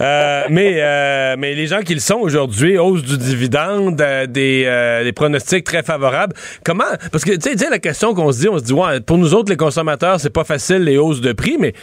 [0.00, 4.64] Euh, mais, euh, mais les gens qui le sont aujourd'hui, hausse du dividende, des,
[5.04, 6.82] des, pronostics très favorables, comment...
[7.12, 9.34] Parce que, tu sais, la question qu'on se dit, on se dit, ouais, pour nous
[9.34, 11.74] autres, les consommateurs, c'est pas facile, les hausses de prix, mais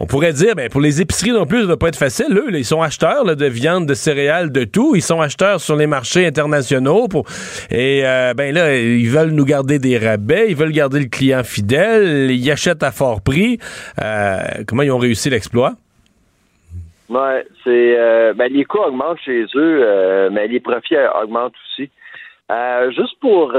[0.00, 2.26] on pourrait dire, ben, pour les épiceries non plus, ça ne doit pas être facile.
[2.30, 4.94] Eux, ils sont acheteurs de viande, de céréales, de tout.
[4.94, 7.08] Ils sont acheteurs sur les marchés internationaux.
[7.08, 7.26] Pour...
[7.70, 11.42] Et euh, ben là, ils veulent nous garder des rabais, ils veulent garder le client
[11.42, 13.58] fidèle, ils achètent à fort prix.
[14.00, 15.72] Euh, comment ils ont réussi l'exploit?
[17.08, 21.90] Ouais, c'est euh, ben, les coûts augmentent chez eux, mais les profits augmentent aussi.
[22.94, 23.52] juste pour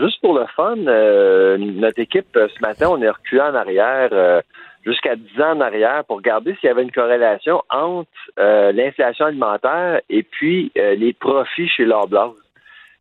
[0.00, 4.42] juste pour le fun, notre équipe ce matin, on est reculé en arrière
[4.86, 8.08] jusqu'à 10 ans en arrière pour regarder s'il y avait une corrélation entre
[8.38, 12.30] euh, l'inflation alimentaire et puis euh, les profits chez l'Orblas.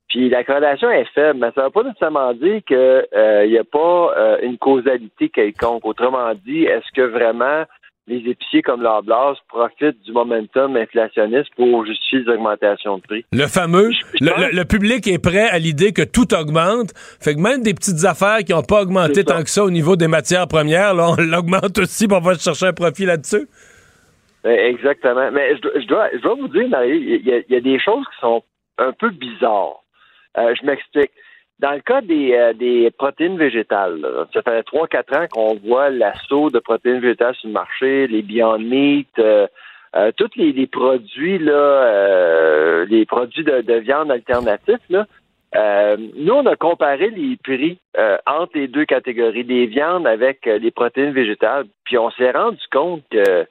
[0.10, 3.58] Puis la corrélation est faible, mais ça ne veut pas nécessairement dire qu'il euh, n'y
[3.58, 5.86] a pas une causalité quelconque.
[5.86, 7.64] Autrement dit, est-ce que vraiment
[8.08, 13.26] les épiciers comme l'Orblas profitent du momentum inflationniste pour justifier les augmentations de prix.
[13.32, 13.92] Le fameux,
[14.22, 18.40] le, public est prêt à l'idée que tout augmente, fait que même des petites affaires
[18.40, 21.80] qui n'ont pas augmenté tant que ça au niveau des matières premières, là, on l'augmente
[21.80, 23.48] aussi pour on va chercher un profit là-dessus.
[24.44, 25.32] Ben, exactement.
[25.32, 28.44] Mais je dois, je dois, vous dire, Marie, il y, a des choses qui sont
[28.78, 29.84] un peu bizarres.
[30.38, 31.12] Euh, je m'explique.
[31.60, 36.50] Dans le cas des, euh, des protéines végétales, ça fait 3-4 ans qu'on voit l'assaut
[36.50, 38.60] de protéines végétales sur le marché, les Beyond
[39.20, 39.48] euh,
[39.96, 45.06] euh tous les, produits là, euh, les produits de, viande alternatifs là.
[46.18, 47.80] nous, on a comparé les prix
[48.28, 53.04] entre les deux catégories des viandes avec les protéines végétales, puis on s'est rendu compte
[53.10, 53.48] que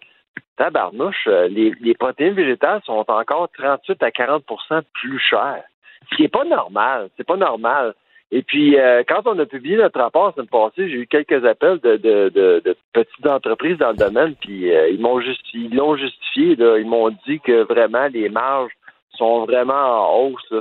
[0.58, 5.64] tabarnouche, les, les protéines végétales sont encore 38 à 40% plus chères.
[6.10, 7.08] Ce qui n'est pas normal.
[7.16, 7.94] C'est pas normal.
[8.30, 11.44] Et puis, euh, quand on a publié notre rapport la semaine passée, j'ai eu quelques
[11.44, 15.96] appels de, de, de, petites entreprises dans le domaine, puis euh, ils m'ont ils l'ont
[15.96, 16.56] justifié.
[16.58, 18.72] Ils m'ont dit que vraiment les marges
[19.16, 20.52] sont vraiment en hausse.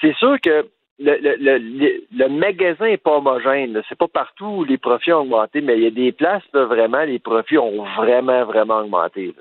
[0.00, 0.66] c'est sûr que
[1.00, 3.82] le, le, le, magasin n'est pas homogène.
[3.88, 6.64] C'est pas partout où les profits ont augmenté, mais il y a des places là,
[6.64, 9.34] vraiment les profits ont vraiment, vraiment augmenté.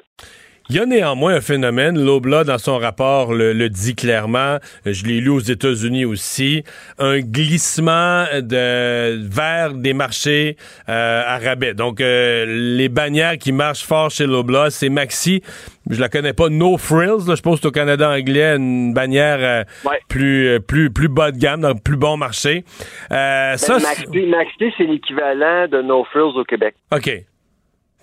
[0.70, 5.22] Il y a néanmoins un phénomène, Lobla dans son rapport le, dit clairement, je l'ai
[5.22, 6.66] lu aux États-Unis aussi,
[7.00, 10.58] un glissement de vers des marchés
[10.90, 11.74] euh, à rabais.
[11.74, 15.42] Donc euh, les bannières qui marchent fort chez Lobla, c'est Maxi,
[15.90, 19.64] je la connais pas, No Frills, je pense au Canada anglais, une bannière euh,
[20.10, 22.66] plus plus plus bas de gamme, donc plus bon marché.
[23.10, 26.76] Ben, Maxi, Maxi c'est l'équivalent de No Frills au Québec.
[26.92, 27.10] OK.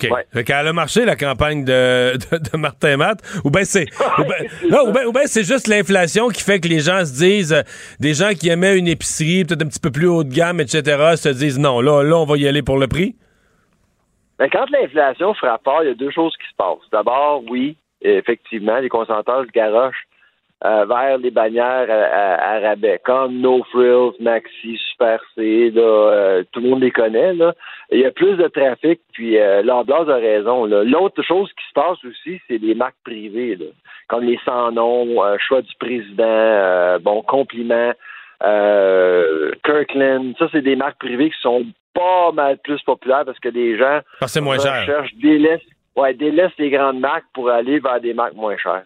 [0.02, 0.10] OK.
[0.10, 0.52] Ouais.
[0.52, 3.20] a marché, la campagne de, de, Martin Matt.
[3.44, 7.52] Ou bien c'est ou ben, c'est juste l'inflation qui fait que les gens se disent,
[7.52, 7.62] euh,
[8.00, 10.82] des gens qui aimaient une épicerie peut-être un petit peu plus haut de gamme, etc.,
[11.16, 13.14] se disent non, là, là, on va y aller pour le prix?
[14.38, 16.90] Ben, quand l'inflation frappe il y a deux choses qui se passent.
[16.90, 20.06] D'abord, oui, effectivement, les concentrateurs garochent
[20.64, 26.60] euh, vers les bannières à, rabais, comme No Frills, Maxi, Super C, là, euh, tout
[26.60, 27.34] le monde les connaît.
[27.34, 27.52] Là.
[27.92, 30.64] Il y a plus de trafic, puis euh, a raison.
[30.64, 33.66] L'autre chose qui se passe aussi, c'est les marques privées, là,
[34.08, 37.92] comme les sans-noms, euh, choix du président, bon, compliments,
[39.64, 40.34] Kirkland.
[40.38, 44.00] Ça, c'est des marques privées qui sont pas mal plus populaires parce que les gens
[44.18, 45.04] parce moins cher.
[45.20, 45.60] délaissent,
[45.96, 48.84] ouais, délaissent les grandes marques pour aller vers des marques moins chères.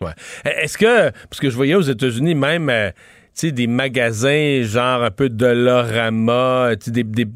[0.00, 0.12] Ouais.
[0.44, 2.90] Est-ce que, parce que je voyais aux États-Unis même, euh,
[3.34, 7.26] tu sais, des magasins genre un peu de l'orama, des, des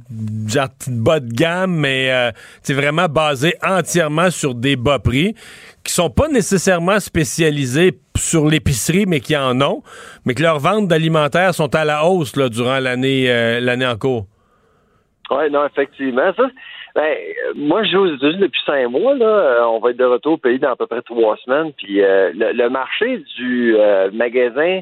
[0.47, 2.31] genre bas de gamme, mais euh,
[2.69, 5.35] vraiment basé entièrement sur des bas prix
[5.83, 9.83] qui sont pas nécessairement spécialisés sur l'épicerie, mais qui en ont,
[10.25, 13.97] mais que leurs ventes d'alimentaires sont à la hausse là, durant l'année euh, l'année en
[13.97, 14.27] cours?
[15.31, 16.33] Oui, non, effectivement.
[16.37, 16.45] Ça,
[16.95, 17.16] ben,
[17.55, 19.14] moi, je joue aux États-Unis depuis cinq mois.
[19.14, 19.26] Là.
[19.26, 21.72] Euh, on va être de retour au pays dans à peu près trois semaines.
[21.72, 24.80] Puis euh, le, marché du euh, magasin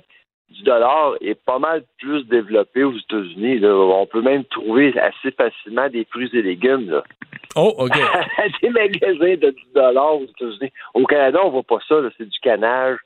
[0.51, 3.65] du dollar est pas mal plus développé aux États-Unis.
[3.65, 6.91] On peut même trouver assez facilement des fruits et légumes.
[6.91, 7.05] Là.
[7.55, 7.93] Oh, OK.
[8.63, 10.73] des magasins de 10 dollars aux États-Unis.
[10.95, 11.97] Au Canada, on voit pas ça.
[12.19, 12.99] C'est du canage,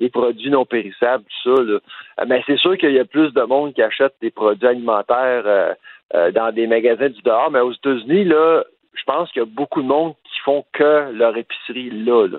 [0.00, 2.24] des produits non périssables, tout ça.
[2.26, 5.74] Mais c'est sûr qu'il y a plus de monde qui achète des produits alimentaires euh,
[6.12, 9.82] dans des magasins du dehors, mais aux États-Unis, là, je pense qu'il y a beaucoup
[9.82, 12.38] de monde qui font que leur épicerie là, là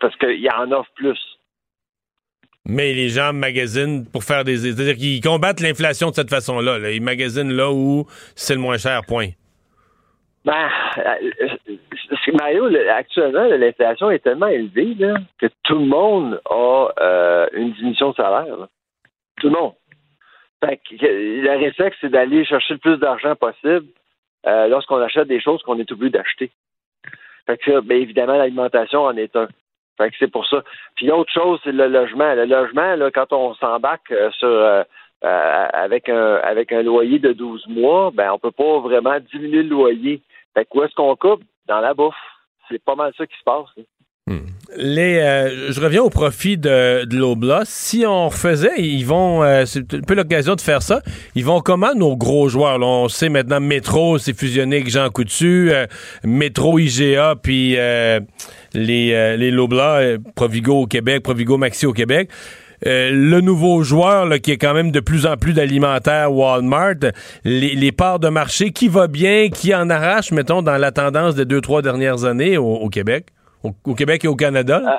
[0.00, 1.18] parce qu'il y en offre plus.
[2.66, 4.58] Mais les gens magasinent pour faire des.
[4.58, 6.90] C'est-à-dire qu'ils combattent l'inflation de cette façon-là.
[6.90, 8.04] Ils magasinent là où
[8.34, 9.28] c'est le moins cher, point.
[10.44, 11.76] Ben, euh,
[12.38, 14.96] Mario, actuellement, l'inflation est tellement élevée
[15.38, 18.68] que tout le monde a euh, une diminution de salaire.
[19.40, 19.72] Tout le monde.
[20.64, 23.86] Fait que, le réflexe, c'est d'aller chercher le plus d'argent possible
[24.46, 26.50] euh, lorsqu'on achète des choses qu'on est obligé d'acheter.
[27.46, 29.48] Fait que, bien évidemment, l'alimentation en est un.
[29.96, 30.62] Fait que c'est pour ça.
[30.96, 32.34] Puis autre chose, c'est le logement.
[32.34, 34.84] Le logement, là, quand on s'embarque euh, sur euh,
[35.22, 39.70] avec un avec un loyer de 12 mois, ben on peut pas vraiment diminuer le
[39.70, 40.22] loyer.
[40.54, 41.42] Fait que où est-ce qu'on coupe?
[41.66, 42.14] Dans la bouffe.
[42.68, 43.66] C'est pas mal ça qui se passe.
[43.76, 43.82] Hmm.
[44.76, 47.18] Les, euh, je reviens au profit de, de.
[47.64, 51.00] Si on refaisait, ils vont, euh, c'est un peu l'occasion de faire ça.
[51.34, 52.78] Ils vont comment nos gros joueurs?
[52.82, 55.86] on sait maintenant Métro, c'est fusionné avec Jean Coutu, euh,
[56.22, 58.18] Métro IGA, puis les,
[58.74, 62.28] les Lobla, Provigo au Québec, Provigo Maxi au Québec.
[62.84, 67.12] le nouveau joueur là, qui est quand même de plus en plus d'alimentaire, Walmart,
[67.44, 71.34] les, les, parts de marché, qui va bien, qui en arrache, mettons, dans la tendance
[71.34, 73.28] des deux, trois dernières années au Québec?
[73.62, 74.80] Au, Québec et au Canada?
[74.84, 74.96] Euh,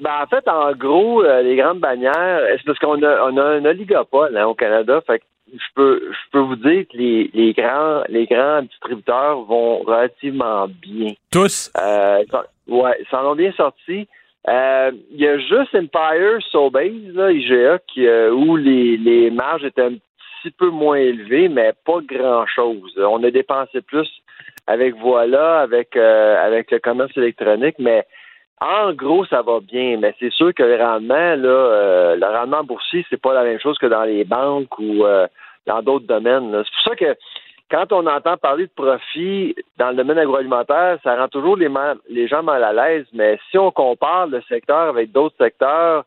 [0.00, 3.44] ben, en fait, en gros, euh, les grandes bannières, c'est parce qu'on a, on a
[3.44, 5.00] un oligopole hein, au Canada.
[5.06, 9.42] Fait que je peux, je peux vous dire que les, les grands, les grands distributeurs
[9.42, 11.14] vont relativement bien.
[11.30, 11.72] Tous?
[11.76, 12.24] Euh,
[12.68, 14.06] ouais, ils s'en ont bien sortis.
[14.48, 19.82] Euh, il y a juste Empire, Sobeys, là, IGA, qui, où les, les marges étaient
[19.82, 19.94] un
[20.42, 22.94] petit peu moins élevées, mais pas grand-chose.
[22.96, 24.08] On a dépensé plus
[24.68, 28.04] avec Voilà, avec, euh, avec le commerce électronique, mais
[28.60, 32.62] en gros, ça va bien, mais c'est sûr que le rendement, là, euh, le rendement
[32.64, 35.26] boursier, c'est pas la même chose que dans les banques ou euh,
[35.66, 36.50] dans d'autres domaines.
[36.52, 37.16] C'est pour ça que
[37.70, 41.70] quand on entend parler de profit dans le domaine agroalimentaire, ça rend toujours les,
[42.10, 46.04] les gens mal à l'aise, mais si on compare le secteur avec d'autres secteurs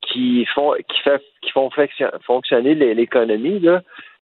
[0.00, 1.10] qui font qui
[1.42, 1.70] qui font
[2.24, 3.60] fonctionner l'économie,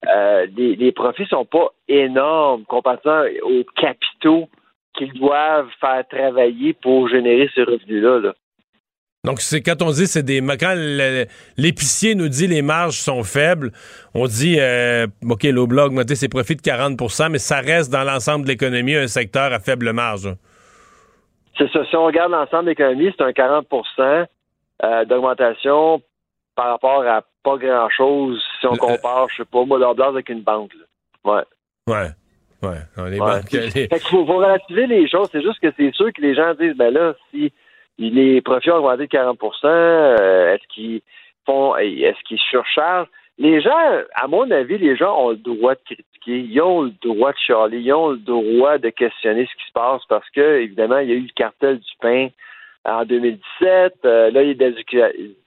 [0.08, 4.48] euh, les, profits sont pas énormes comparé aux capitaux
[4.96, 8.32] qu'ils doivent faire travailler pour générer ces revenus-là.
[9.24, 10.40] Donc, c'est quand on dit c'est des.
[10.60, 10.74] Quand
[11.56, 13.72] l'épicier nous dit les marges sont faibles,
[14.14, 18.04] on dit euh, OK, l'Obla a augmenté ses profits de 40% mais ça reste dans
[18.04, 20.28] l'ensemble de l'économie un secteur à faible marge.
[21.56, 21.84] C'est ça.
[21.86, 24.26] Si on regarde l'ensemble de l'économie, c'est un 40%
[24.82, 26.02] euh, d'augmentation
[26.54, 30.40] par rapport à pas grand-chose si on compare, je sais pas, moi, leur avec une
[30.40, 30.72] banque.
[31.24, 31.42] Ouais.
[31.86, 32.08] Ouais.
[32.62, 33.10] Ouais.
[33.10, 35.28] les banques, il faut, relativiser les choses.
[35.30, 37.52] C'est juste que c'est sûr que les gens disent, ben là, si
[37.98, 41.02] les profits ont augmenté de 40 euh, est-ce qu'ils
[41.44, 43.08] font, est-ce qu'ils surchargent?
[43.36, 43.76] Les gens,
[44.14, 47.38] à mon avis, les gens ont le droit de critiquer, ils ont le droit de
[47.38, 51.08] charler, ils ont le droit de questionner ce qui se passe parce que, évidemment, il
[51.08, 52.28] y a eu le cartel du pain
[52.84, 53.94] en 2017.
[54.04, 54.74] Euh, là, il y, a des,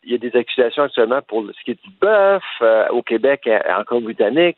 [0.04, 3.48] il y, a des, accusations actuellement pour ce qui est du bœuf euh, au Québec,
[3.48, 4.58] en Colombie-Britannique.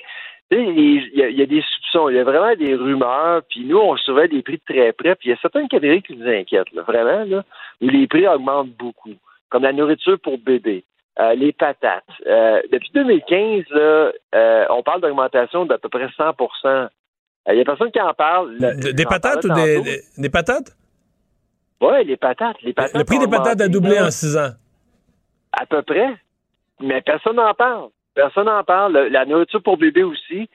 [0.51, 4.30] il y, a des soupçons, il y a vraiment des rumeurs, puis nous, on surveille
[4.30, 7.23] des prix de très près, puis il y a certaines catégories qui nous inquiètent, vraiment,
[7.25, 7.43] là,
[7.82, 9.13] où les prix augmentent beaucoup,
[9.49, 10.84] comme la nourriture pour bébé,
[11.19, 12.03] euh, les patates.
[12.71, 16.88] Depuis 2015, là, euh, on parle d'augmentation d'à peu près 100%
[17.51, 18.57] Il y a personne qui en parle.
[18.57, 20.78] des patates ou des, des, patates?
[21.82, 22.57] Oui, les patates.
[22.63, 24.51] Les patates le prix des patates a doublé en six ans.
[25.51, 26.09] À peu près.
[26.82, 27.89] Mais personne n'en parle.
[28.13, 29.07] Personne n'en parle.
[29.11, 30.49] La nourriture pour bébé aussi.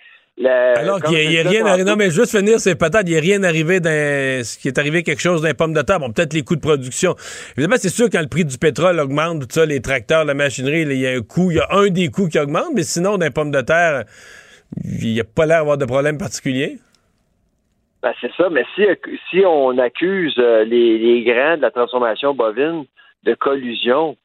[0.44, 1.84] Alors qu'il n'y a, rien arrivé.
[1.84, 4.78] Non, mais juste finir ces patates, il n'y a rien arrivé dans ce qui est
[4.78, 6.00] arrivé quelque chose d'un pomme de terre.
[6.00, 7.14] Bon, peut-être les coûts de production.
[7.56, 10.82] Évidemment, c'est sûr quand le prix du pétrole augmente, tout ça, les tracteurs, la machinerie,
[10.82, 13.16] il y a un coût, il y a un des coûts qui augmente, mais sinon,
[13.16, 14.04] d'un pomme de terre,
[14.82, 16.78] il n'y a pas l'air d'avoir de problème particulier.
[18.04, 22.84] Ben, c'est ça, mais si, on accuse euh, les, grands de la transformation bovine
[23.22, 24.18] de collusion,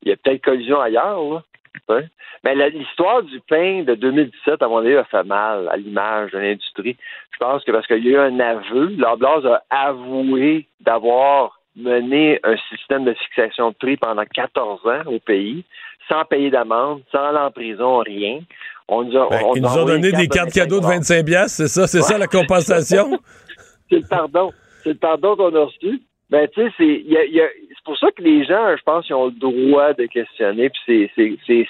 [0.00, 2.00] il y a peut-être collusion ailleurs, là.
[2.42, 6.38] Mais l'histoire du pain de 2017, à mon avis, a fait mal à l'image de
[6.38, 6.96] l'industrie.
[7.30, 12.40] Je pense que parce qu'il y a eu un aveu, l'Oblast a avoué d'avoir mené
[12.42, 15.62] un système de fixation de prix pendant 14 ans au pays,
[16.08, 18.40] sans payer d'amende, sans aller en prison, rien.
[18.88, 21.68] On nous a, ben, ils nous ont donné des cartes cadeaux de 25 piastres, c'est
[21.68, 23.18] ça, c'est ça la compensation?
[23.90, 24.52] c'est le pardon.
[24.84, 26.02] C'est le pardon qu'on a reçu.
[26.30, 29.32] Ben, tu sais, c'est, c'est pour ça que les gens, je pense, ils ont le
[29.32, 31.66] droit de questionner, puis c'est,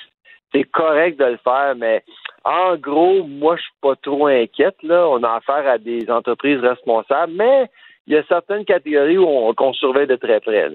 [0.52, 2.02] c'est correct de le faire, mais
[2.44, 4.76] en gros, moi, je suis pas trop inquiète.
[4.82, 5.08] Là.
[5.08, 7.68] On a affaire à des entreprises responsables, mais
[8.06, 10.70] il y a certaines catégories où on, qu'on surveille de très près.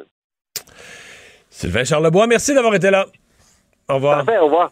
[1.49, 3.05] Sylvain Charlebois, merci d'avoir été là.
[3.89, 4.25] Au revoir.
[4.25, 4.71] Parfait, au revoir.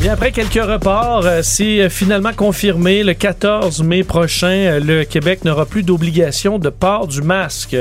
[0.00, 5.02] Bien, après quelques reports, euh, c'est euh, finalement confirmé le 14 mai prochain, euh, le
[5.02, 7.76] Québec n'aura plus d'obligation de port du masque.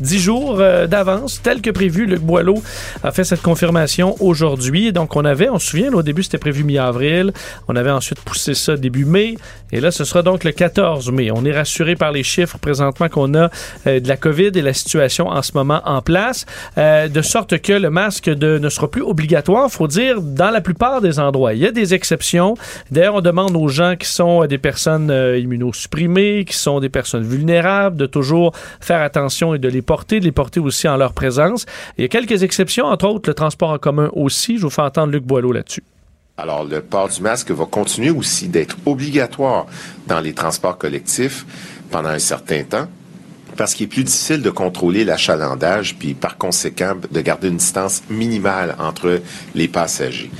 [0.00, 2.04] Dix jours d'avance, tel que prévu.
[2.04, 2.62] Luc Boileau
[3.02, 4.92] a fait cette confirmation aujourd'hui.
[4.92, 7.32] Donc, on avait, on se souvient, au début, c'était prévu mi-avril.
[7.68, 9.36] On avait ensuite poussé ça début mai.
[9.72, 11.30] Et là, ce sera donc le 14 mai.
[11.30, 13.48] On est rassuré par les chiffres présentement qu'on a
[13.86, 16.44] de la COVID et la situation en ce moment en place,
[16.76, 21.00] de sorte que le masque de, ne sera plus obligatoire, faut dire, dans la plupart
[21.00, 21.54] des endroits.
[21.62, 22.56] Y a des exceptions.
[22.90, 27.22] D'ailleurs, on demande aux gens qui sont des personnes euh, immunosupprimées, qui sont des personnes
[27.22, 31.12] vulnérables, de toujours faire attention et de les porter, de les porter aussi en leur
[31.12, 31.66] présence.
[31.98, 34.58] Il y a quelques exceptions, entre autres le transport en commun aussi.
[34.58, 35.84] Je vous fais entendre Luc Boileau là-dessus.
[36.36, 39.66] Alors, le port du masque va continuer aussi d'être obligatoire
[40.08, 41.46] dans les transports collectifs
[41.92, 42.88] pendant un certain temps
[43.56, 48.02] parce qu'il est plus difficile de contrôler l'achalandage, puis par conséquent de garder une distance
[48.10, 49.20] minimale entre
[49.54, 50.30] les passagers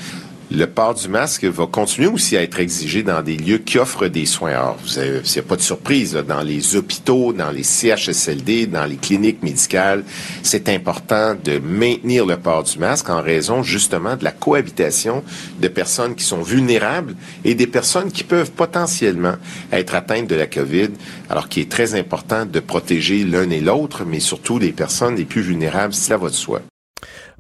[0.55, 4.09] le port du masque va continuer aussi à être exigé dans des lieux qui offrent
[4.09, 4.51] des soins.
[4.51, 8.97] Alors, vous avez, a pas de surprise, dans les hôpitaux, dans les CHSLD, dans les
[8.97, 10.05] cliniques médicales,
[10.43, 15.23] c'est important de maintenir le port du masque en raison justement de la cohabitation
[15.61, 19.37] de personnes qui sont vulnérables et des personnes qui peuvent potentiellement
[19.73, 20.91] être atteintes de la COVID.
[21.31, 25.25] Alors qu'il est très important de protéger l'un et l'autre, mais surtout les personnes les
[25.25, 26.63] plus vulnérables, cela va de soi.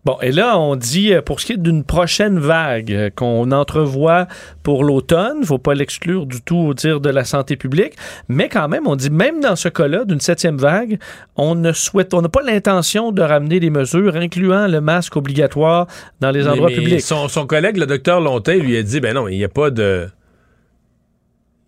[0.05, 3.53] Bon, et là, on dit, euh, pour ce qui est d'une prochaine vague euh, qu'on
[3.53, 4.27] entrevoit
[4.65, 7.95] pour l'automne, il faut pas l'exclure du tout au dire de la santé publique,
[8.27, 10.99] mais quand même, on dit, même dans ce cas-là, d'une septième vague,
[11.37, 15.87] on ne souhaite, on n'a pas l'intention de ramener les mesures, incluant le masque obligatoire
[16.21, 17.01] dans les endroits publics.
[17.01, 19.71] Son, son, collègue, le docteur Lonté, lui a dit, ben non, il n'y a pas
[19.71, 20.09] de...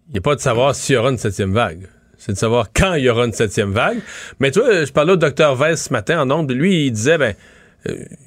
[0.08, 2.68] Il n'y a pas de savoir s'il y aura une septième vague c'est de savoir
[2.74, 3.98] quand il y aura une septième vague.
[4.40, 7.34] Mais toi, je parlais au docteur Weiss ce matin en nombre, lui, il disait, ben,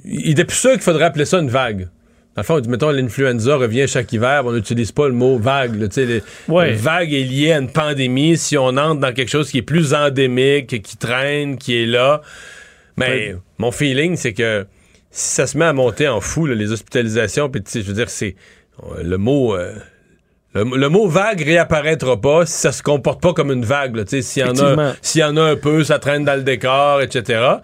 [0.05, 1.89] il était plus sûr qu'il faudrait appeler ça une vague.
[2.35, 5.75] Dans le fond, mettons, l'influenza revient chaque hiver, on n'utilise pas le mot vague.
[5.75, 8.37] les, vague est liée à une pandémie.
[8.37, 12.21] Si on entre dans quelque chose qui est plus endémique, qui traîne, qui est là.
[12.95, 14.67] Mais mon feeling, c'est que
[15.09, 18.35] si ça se met à monter en fou, les hospitalisations, puis je veux dire, c'est
[19.01, 19.55] le mot.
[19.55, 19.73] Euh,
[20.63, 24.03] le, mot vague réapparaîtra pas si ça se comporte pas comme une vague.
[24.07, 27.57] S'il y, en a, y en a un peu, ça traîne dans le décor, etc.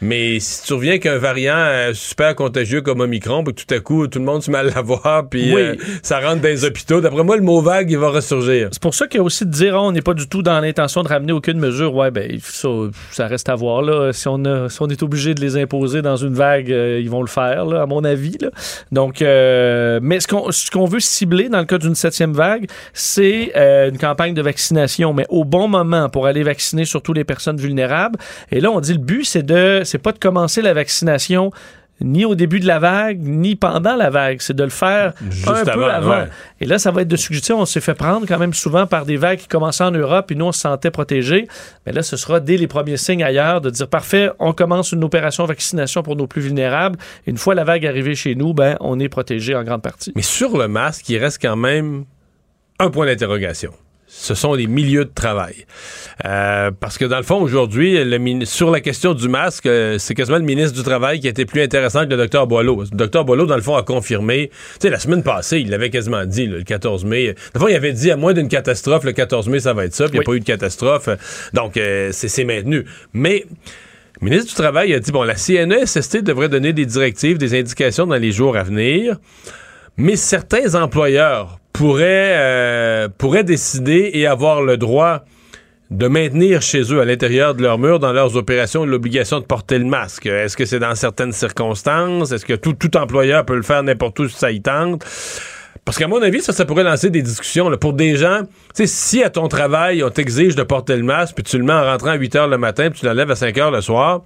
[0.00, 4.06] Mais si tu reviens qu'un variant euh, super contagieux comme Omicron, puis tout à coup,
[4.06, 7.22] tout le monde se met à l'avoir, puis euh, ça rentre dans les hôpitaux, d'après
[7.22, 8.68] moi, le mot vague, il va ressurgir.
[8.72, 10.42] C'est pour ça qu'il y a aussi de dire, oh, on n'est pas du tout
[10.42, 11.94] dans l'intention de ramener aucune mesure.
[11.94, 13.82] Ouais, ben, ça, reste à voir.
[13.82, 14.12] Là.
[14.12, 17.28] Si, on on est obligé de les imposer dans une vague, euh, ils vont le
[17.28, 18.38] faire, à mon avis.
[18.90, 22.66] Donc, mais ce qu'on, ce qu'on veut cibler dans le cas d'une septième vague, vague,
[22.94, 27.24] c'est euh, une campagne de vaccination, mais au bon moment pour aller vacciner surtout les
[27.24, 28.18] personnes vulnérables.
[28.50, 31.50] Et là, on dit le but, c'est de, c'est pas de commencer la vaccination
[32.02, 34.38] ni au début de la vague, ni pendant la vague.
[34.40, 36.22] C'est de le faire Juste un peu avant, avant.
[36.22, 36.28] ouais.
[36.60, 39.04] Et là, ça va être de suggester, on s'est fait prendre quand même souvent par
[39.04, 41.46] des vagues qui commençaient en Europe et nous, on se sentait protégés.
[41.84, 45.04] Mais là, ce sera dès les premiers signes ailleurs de dire, parfait, on commence une
[45.04, 46.98] opération vaccination pour nos plus vulnérables.
[47.26, 50.12] Une fois la vague arrivée chez nous, ben, on est protégé en grande partie.
[50.16, 52.04] Mais sur le masque, il reste quand même
[52.80, 53.72] un point d'interrogation.
[54.06, 55.66] Ce sont les milieux de travail.
[56.24, 57.96] Euh, parce que dans le fond, aujourd'hui,
[58.44, 61.46] sur la question du masque, euh, c'est quasiment le ministre du Travail qui a été
[61.46, 62.82] plus intéressant que le docteur Boileau.
[62.82, 64.48] Le docteur Boileau, dans le fond, a confirmé.
[64.48, 67.28] Tu sais, la semaine passée, il l'avait quasiment dit, là, le 14 mai.
[67.28, 69.84] Dans le fond, il avait dit, à moins d'une catastrophe, le 14 mai, ça va
[69.84, 70.06] être ça.
[70.06, 71.08] Puis il n'y a pas eu de catastrophe.
[71.54, 72.84] Donc, euh, c'est c'est maintenu.
[73.12, 73.44] Mais...
[74.20, 78.06] Le ministre du Travail a dit, bon, la CNESST devrait donner des directives, des indications
[78.06, 79.16] dans les jours à venir,
[79.96, 83.08] mais certains employeurs pourraient, euh,
[83.42, 85.24] décider et avoir le droit
[85.90, 89.78] de maintenir chez eux, à l'intérieur de leur mur, dans leurs opérations, l'obligation de porter
[89.78, 90.26] le masque.
[90.26, 92.32] Est-ce que c'est dans certaines circonstances?
[92.32, 95.06] Est-ce que tout, employeur peut le faire n'importe où si ça y tente?
[95.86, 98.42] Parce qu'à mon avis, ça, pourrait lancer des discussions pour des gens.
[98.76, 101.72] Tu si à ton travail, on t'exige de porter le masque, puis tu le mets
[101.72, 104.22] en rentrant à 8 h le matin, puis tu l'enlèves à 5 h le soir,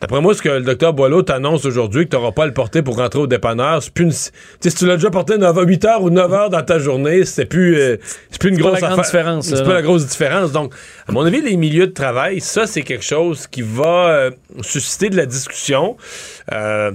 [0.00, 2.54] D'après moi, ce que le docteur Boileau t'annonce aujourd'hui, que tu n'auras pas à le
[2.54, 4.12] porter pour rentrer au dépanneur, c'est plus une...
[4.12, 4.30] Si
[4.60, 7.76] tu l'as déjà porté 9 8 heures ou 9 heures dans ta journée, c'est plus,
[7.76, 7.96] euh,
[8.30, 8.96] c'est plus une grosse affaire.
[8.96, 10.52] différence, C'est pas la grosse différence.
[10.52, 10.72] Donc,
[11.08, 14.30] à mon avis, les milieux de travail, ça, c'est quelque chose qui va euh,
[14.60, 15.96] susciter de la discussion.
[16.52, 16.92] Euh,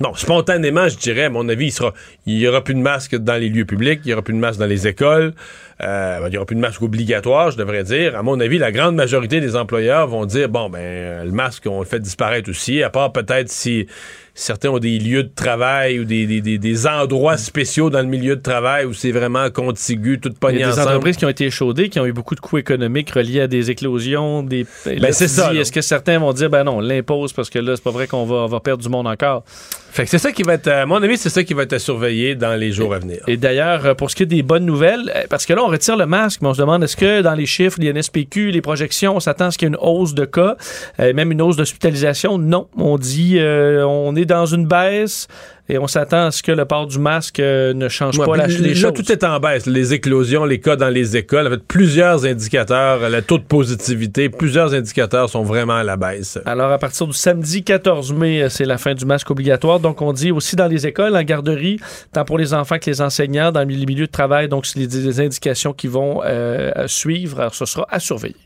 [0.00, 1.94] Bon, spontanément, je dirais, à mon avis, il sera,
[2.26, 4.38] il y aura plus de masque dans les lieux publics, il y aura plus de
[4.40, 5.34] masque dans les écoles,
[5.82, 8.16] euh, il y aura plus de masque obligatoire, je devrais dire.
[8.16, 11.78] À mon avis, la grande majorité des employeurs vont dire, bon, ben, le masque, on
[11.78, 13.86] le fait disparaître aussi, à part peut-être si
[14.34, 18.06] certains ont des lieux de travail ou des, des, des, des endroits spéciaux dans le
[18.06, 20.88] milieu de travail où c'est vraiment contigu, tout Il pogné y a des ensemble.
[20.88, 23.70] entreprises qui ont été échaudées, qui ont eu beaucoup de coûts économiques reliés à des
[23.70, 24.42] éclosions.
[24.42, 24.66] Des...
[24.84, 25.54] Ben, c'est ça.
[25.54, 28.06] Est-ce que certains vont dire, ben non, on l'impose parce que là, c'est pas vrai
[28.06, 29.44] qu'on va, perdre du monde encore?
[29.92, 31.74] Fait que c'est ça qui va être, à mon avis, c'est ça qui va être
[31.74, 33.20] à surveiller dans les jours à venir.
[33.28, 35.68] Et d'ailleurs, euh, pour ce qui est des bonnes nouvelles, euh, parce que là, on
[35.68, 38.60] retire le masque, mais on se demande est-ce que dans les chiffres, les NSPQ, les
[38.60, 40.56] projections, on s'attend à ce qu'il y ait une hausse de cas,
[40.98, 42.38] euh, même une hausse d'hospitalisation?
[42.38, 42.66] Non.
[42.76, 45.28] On dit euh, on est dans une baisse
[45.68, 48.36] et on s'attend à ce que le port du masque euh, ne change Ouais, pas
[48.36, 48.92] la, les là, choses.
[48.92, 49.64] tout est en baisse.
[49.64, 54.28] Les éclosions, les cas dans les écoles, en fait, plusieurs indicateurs, le taux de positivité,
[54.28, 56.38] plusieurs indicateurs sont vraiment à la baisse.
[56.44, 59.80] Alors, à partir du samedi 14 mai, euh, c'est la fin du masque obligatoire.
[59.80, 61.80] Donc, on dit aussi dans les écoles, en garderie,
[62.12, 64.48] tant pour les enfants que les enseignants, dans les milieux de travail.
[64.48, 67.40] Donc, c'est les, indications qui vont euh, suivre.
[67.40, 68.36] Alors, ce sera à surveiller.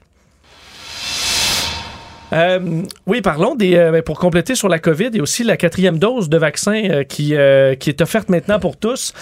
[2.32, 3.74] Euh, oui, parlons des.
[3.76, 7.04] euh, ben, pour compléter sur la COVID et aussi la quatrième dose de vaccin euh,
[7.04, 7.34] qui,
[7.78, 9.12] qui est offerte maintenant pour tous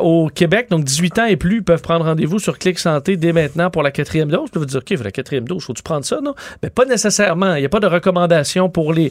[0.00, 0.68] au Québec.
[0.70, 3.90] Donc, 18 ans et plus peuvent prendre rendez-vous sur Clic Santé dès maintenant pour la
[3.90, 4.50] quatrième dose.
[4.50, 6.34] Puis vous dire, OK, la quatrième dose, faut-tu prendre ça, non?
[6.62, 7.54] Mais pas nécessairement.
[7.54, 9.10] Il n'y a pas de recommandation pour les,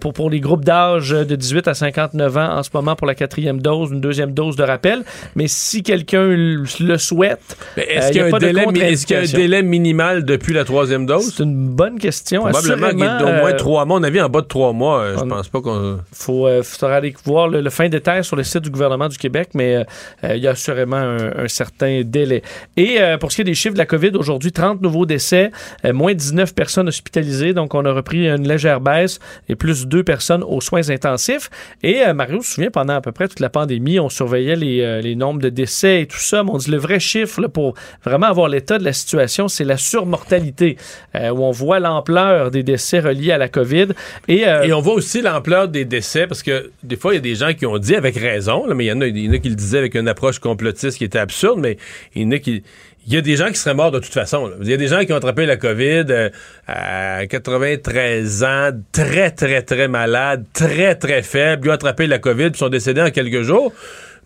[0.00, 3.14] pour, pour les groupes d'âge de 18 à 59 ans en ce moment pour la
[3.14, 5.04] quatrième dose, une deuxième dose de rappel.
[5.34, 9.16] Mais si quelqu'un le souhaite, Est-ce il qu'il y, y a a un est-ce qu'il
[9.16, 11.34] y a délai minimal depuis la troisième dose?
[11.36, 12.42] C'est une bonne question.
[12.42, 13.96] Probablement qu'il est Assurément, d'au moins euh, trois mois.
[13.96, 15.98] À mon avis, en bas de trois mois, euh, je on- pense pas qu'on.
[16.12, 19.18] faut, euh, faudra aller voir le, le fin détail sur le site du gouvernement du
[19.18, 19.84] Québec, mais
[20.22, 22.42] il y a assurément un, un certain délai.
[22.76, 25.50] Et pour ce qui est des chiffres de la COVID, aujourd'hui, 30 nouveaux décès,
[25.84, 29.18] moins 19 personnes hospitalisées, donc on a repris une légère baisse
[29.48, 31.50] et plus deux personnes aux soins intensifs.
[31.82, 35.14] Et Mario se souvient, pendant à peu près toute la pandémie, on surveillait les, les
[35.16, 37.74] nombres de décès et tout ça, mais on dit le vrai chiffre là, pour
[38.04, 40.76] vraiment avoir l'état de la situation, c'est la surmortalité,
[41.14, 43.86] où on voit l'ampleur des décès reliés à la COVID.
[44.28, 47.18] Et, euh, Et on voit aussi l'ampleur des décès, parce que des fois, il y
[47.18, 49.18] a des gens qui ont dit avec raison, là, mais il y, en a, il
[49.18, 51.78] y en a qui le disaient avec une approche complotiste qui était absurde, mais
[52.14, 52.62] il y en a qui.
[53.08, 54.48] Il y a des gens qui seraient morts de toute façon.
[54.48, 54.56] là.
[54.60, 56.28] Il y a des gens qui ont attrapé la COVID euh,
[56.66, 61.68] à 93 ans, très, très, très malades, très, très faibles.
[61.68, 63.72] Ils ont attrapé la COVID puis sont décédés en quelques jours.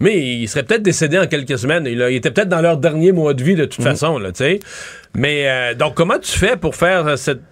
[0.01, 1.85] Mais ils seraient peut-être décédés en quelques semaines.
[1.85, 4.39] Ils, ils étaient peut-être dans leur dernier mois de vie de toute façon, là, tu
[4.45, 4.61] sais.
[5.15, 7.43] Mais euh, donc, comment tu fais pour faire cette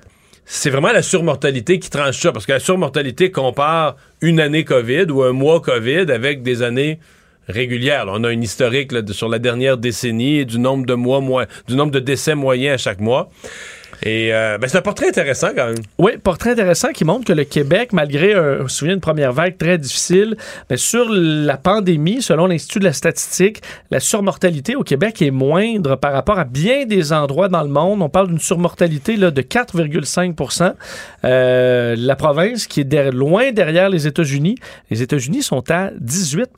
[0.51, 5.11] c'est vraiment la surmortalité qui tranche ça, parce que la surmortalité compare une année COVID
[5.11, 6.99] ou un mois COVID avec des années
[7.49, 8.07] régulières.
[8.09, 11.93] On a une historique sur la dernière décennie du nombre de mois, moi, du nombre
[11.93, 13.31] de décès moyens à chaque mois.
[14.03, 15.83] Et euh, ben, c'est un portrait intéressant quand même.
[15.99, 20.37] Oui, portrait intéressant qui montre que le Québec, malgré, un, une première vague très difficile,
[20.71, 25.97] mais sur la pandémie, selon l'Institut de la statistique, la surmortalité au Québec est moindre
[25.97, 28.03] par rapport à bien des endroits dans le monde.
[28.03, 30.75] On parle d'une surmortalité là, de 4,5%
[31.25, 34.57] Euh, La province qui est loin derrière les États-Unis,
[34.91, 36.51] les États-Unis sont à 18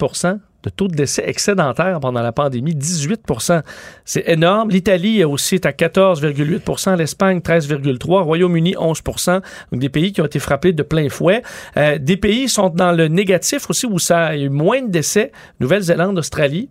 [0.62, 3.62] de taux de décès excédentaire pendant la pandémie, 18%
[4.04, 4.70] C'est énorme.
[4.70, 9.40] L'Italie aussi est à 14,8% l'Espagne 13,3% Royaume-Uni 11%
[9.72, 11.42] Donc des pays qui ont été frappés de plein fouet.
[11.76, 15.32] Euh, des pays sont dans le négatif aussi où ça a eu moins de décès.
[15.60, 16.68] Nouvelle-Zélande, Australie.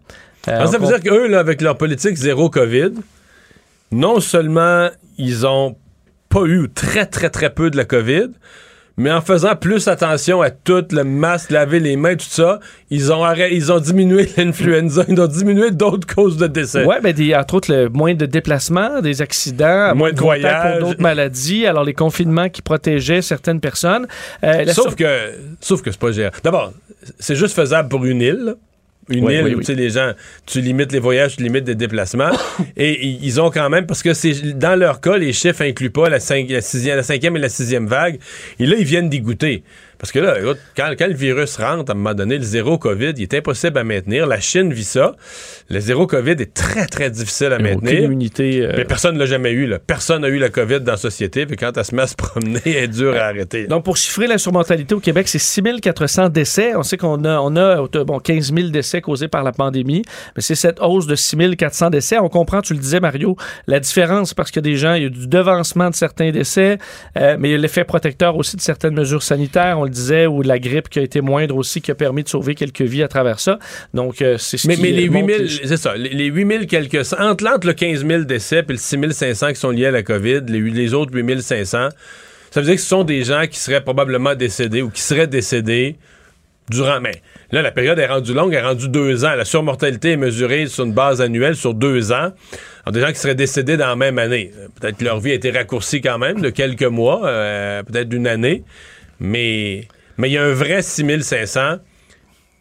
[0.47, 2.93] Euh, ça veut dire qu'eux, avec leur politique zéro COVID,
[3.91, 5.75] non seulement ils ont
[6.29, 8.29] pas eu très, très, très peu de la COVID,
[8.99, 13.13] mais en faisant plus attention à tout, le masque, laver les mains, tout ça, ils
[13.13, 16.83] ont, ils ont diminué l'influenza, ils ont diminué d'autres causes de décès.
[16.85, 20.79] Oui, mais des, entre autres, le, moins de déplacements, des accidents, moins de voyages.
[20.79, 24.05] pour d'autres maladies, alors les confinements qui protégeaient certaines personnes.
[24.43, 25.31] Euh, sauf, que,
[25.61, 26.31] sauf que c'est pas gérant.
[26.43, 26.73] D'abord,
[27.19, 28.55] c'est juste faisable pour une île
[29.09, 30.13] une île où les gens,
[30.45, 32.31] tu limites les voyages, tu limites les déplacements.
[32.77, 36.09] et ils ont quand même, parce que c'est dans leur cas, les chiffres incluent pas
[36.09, 38.19] la, la, sixième, la cinquième et la sixième vague.
[38.59, 39.63] Et là, ils viennent d'y goûter.
[39.99, 40.35] Parce que là,
[40.77, 43.83] quand, le virus rentre, à un moment donné, le zéro COVID, il est impossible à
[43.83, 44.27] maintenir.
[44.27, 45.15] La Chine vit ça.
[45.69, 48.03] Le zéro COVID est très, très difficile à maintenir.
[48.03, 49.69] Immunité, euh, Mais personne ne l'a jamais eu.
[49.85, 51.45] Personne n'a eu la COVID dans la société.
[51.45, 53.67] Puis quand elle se met à se promener, elle est dure à arrêter.
[53.67, 56.75] Donc, pour chiffrer la surmortalité au Québec, c'est 6400 décès.
[56.75, 60.03] On sait qu'on a, on a bon, 15 000 décès causés par la pandémie.
[60.37, 62.19] Mais c'est cette hausse de 6400 décès.
[62.19, 63.35] On comprend, tu le disais, Mario,
[63.67, 66.77] la différence parce que des gens, il y a du devancement de certains décès,
[67.17, 70.47] euh, mais il y a l'effet protecteur aussi de certaines mesures sanitaires disait, ou de
[70.47, 73.07] la grippe qui a été moindre aussi, qui a permis de sauver quelques vies à
[73.07, 73.59] travers ça.
[73.93, 77.67] Donc, euh, c'est ce mais, mais les 8000, c'est ça, les, 8000 quelques, entre, entre
[77.67, 80.93] le 15 000 décès et le 6500 qui sont liés à la COVID, les, les
[80.93, 81.89] autres 8500,
[82.51, 85.27] ça veut dire que ce sont des gens qui seraient probablement décédés ou qui seraient
[85.27, 85.97] décédés
[86.69, 86.99] durant.
[87.01, 87.21] Mais
[87.51, 89.35] là, la période est rendue longue, elle est rendue deux ans.
[89.35, 92.31] La surmortalité est mesurée sur une base annuelle sur deux ans.
[92.83, 94.51] Alors, des gens qui seraient décédés dans la même année.
[94.79, 98.27] Peut-être que leur vie a été raccourcie quand même de quelques mois, euh, peut-être d'une
[98.27, 98.63] année.
[99.19, 101.77] Mais il y a un vrai 6500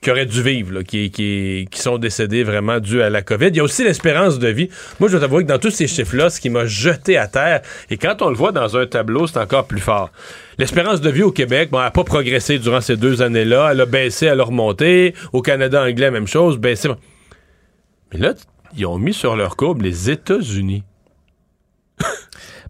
[0.00, 3.48] qui auraient dû vivre, qui, qui, sont décédés vraiment dû à la COVID.
[3.48, 4.68] Il y a aussi l'espérance de vie.
[5.00, 7.62] Moi, je dois t'avouer que dans tous ces chiffres-là, ce qui m'a jeté à terre,
[7.90, 10.10] et quand on le voit dans un tableau, c'est encore plus fort.
[10.56, 13.70] L'espérance de vie au Québec, bon, elle n'a pas progressé durant ces deux années-là.
[13.72, 15.14] Elle a baissé, elle a remonté.
[15.32, 16.88] Au Canada anglais, même chose, baissé.
[18.12, 18.34] Mais là,
[18.76, 20.84] ils ont mis sur leur courbe les États-Unis.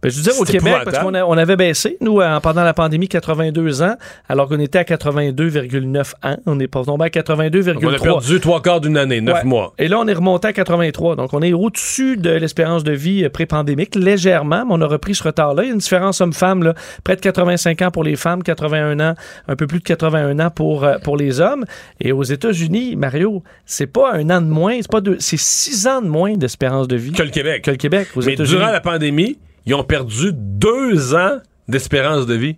[0.01, 3.07] Ben, je veux dire, au Québec, parce qu'on on avait baissé, nous, pendant la pandémie,
[3.07, 3.95] 82 ans,
[4.27, 6.37] alors qu'on était à 82,9 ans.
[6.45, 7.79] On est tombé à 82,3.
[7.83, 9.73] On a perdu trois quarts d'une année, neuf mois.
[9.77, 11.15] Et là, on est remonté à 83.
[11.15, 15.15] Donc, on est au-dessus de l'espérance de vie euh, pré-pandémique, légèrement, mais on a repris
[15.15, 15.63] ce retard-là.
[15.63, 16.73] Il y a une différence homme-femme,
[17.03, 19.15] près de 85 ans pour les femmes, 81 ans,
[19.47, 21.65] un peu plus de 81 ans pour, euh, pour les hommes.
[21.99, 25.87] Et aux États-Unis, Mario, c'est pas un an de moins, c'est pas deux, c'est six
[25.87, 27.11] ans de moins d'espérance de vie.
[27.11, 27.63] Que le Québec.
[27.63, 29.37] Que le Québec, aux Mais durant la pandémie,
[29.69, 32.55] ils ont perdu deux ans d'espérance de vie.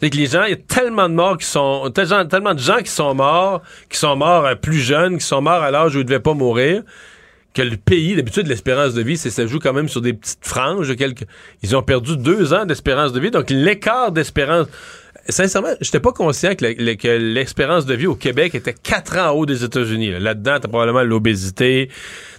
[0.00, 2.78] C'est que les gens, il y a tellement de morts qui sont, tellement de gens
[2.78, 6.00] qui sont morts, qui sont morts euh, plus jeunes, qui sont morts à l'âge où
[6.00, 6.82] ils devaient pas mourir,
[7.54, 10.44] que le pays, d'habitude, l'espérance de vie, c'est ça joue quand même sur des petites
[10.44, 10.92] franges.
[11.62, 13.30] Ils ont perdu deux ans d'espérance de vie.
[13.30, 14.66] Donc, l'écart d'espérance,
[15.28, 19.46] sincèrement, j'étais pas conscient que l'expérience de vie au Québec était quatre ans en haut
[19.46, 20.18] des États-Unis.
[20.18, 21.88] Là-dedans, t'as probablement l'obésité,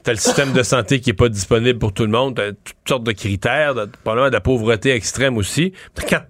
[0.03, 2.75] t'as le système de santé qui est pas disponible pour tout le monde, t'as toutes
[2.87, 3.73] sortes de critères,
[4.03, 5.73] probablement de la pauvreté extrême aussi.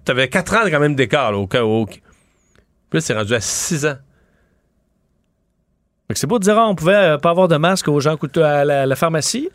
[0.04, 1.86] T'avais quatre ans quand même d'écart au cas où.
[1.86, 3.96] Puis c'est rendu à six ans.
[6.12, 8.64] C'est beau de dire, ah, on pouvait euh, pas avoir de masque aux gens à
[8.64, 9.48] la pharmacie.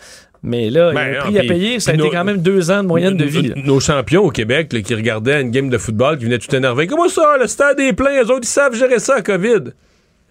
[0.45, 1.79] Mais là, il y a un ben, prix à payer.
[1.79, 3.51] Ça a été quand même deux ans de moyenne de vie.
[3.55, 6.85] Nos champions au Québec qui regardaient une game de football, qui venaient tout énerver.
[6.85, 9.71] Comment ça, le stade est plein, les autres, ils savent gérer ça, COVID.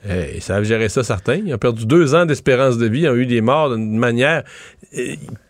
[0.06, 1.36] Ils savent gérer ça, certains.
[1.36, 4.42] Ils ont perdu deux ans d'espérance de vie, ils ont eu des morts d'une manière.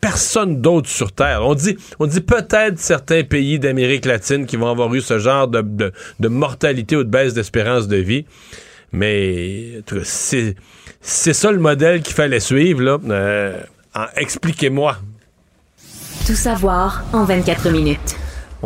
[0.01, 1.41] Personne d'autre sur Terre.
[1.43, 5.49] On dit, on dit peut-être certains pays d'Amérique latine qui vont avoir eu ce genre
[5.49, 5.93] de,
[6.29, 8.25] mortalité ou de baisse d'espérance de vie.
[8.93, 10.55] Mais c'est,
[11.01, 13.01] ça le modèle qu'il fallait suivre.
[13.09, 13.59] Euh,
[14.17, 14.97] Expliquez-moi.
[16.27, 18.17] Tout savoir en 24 minutes.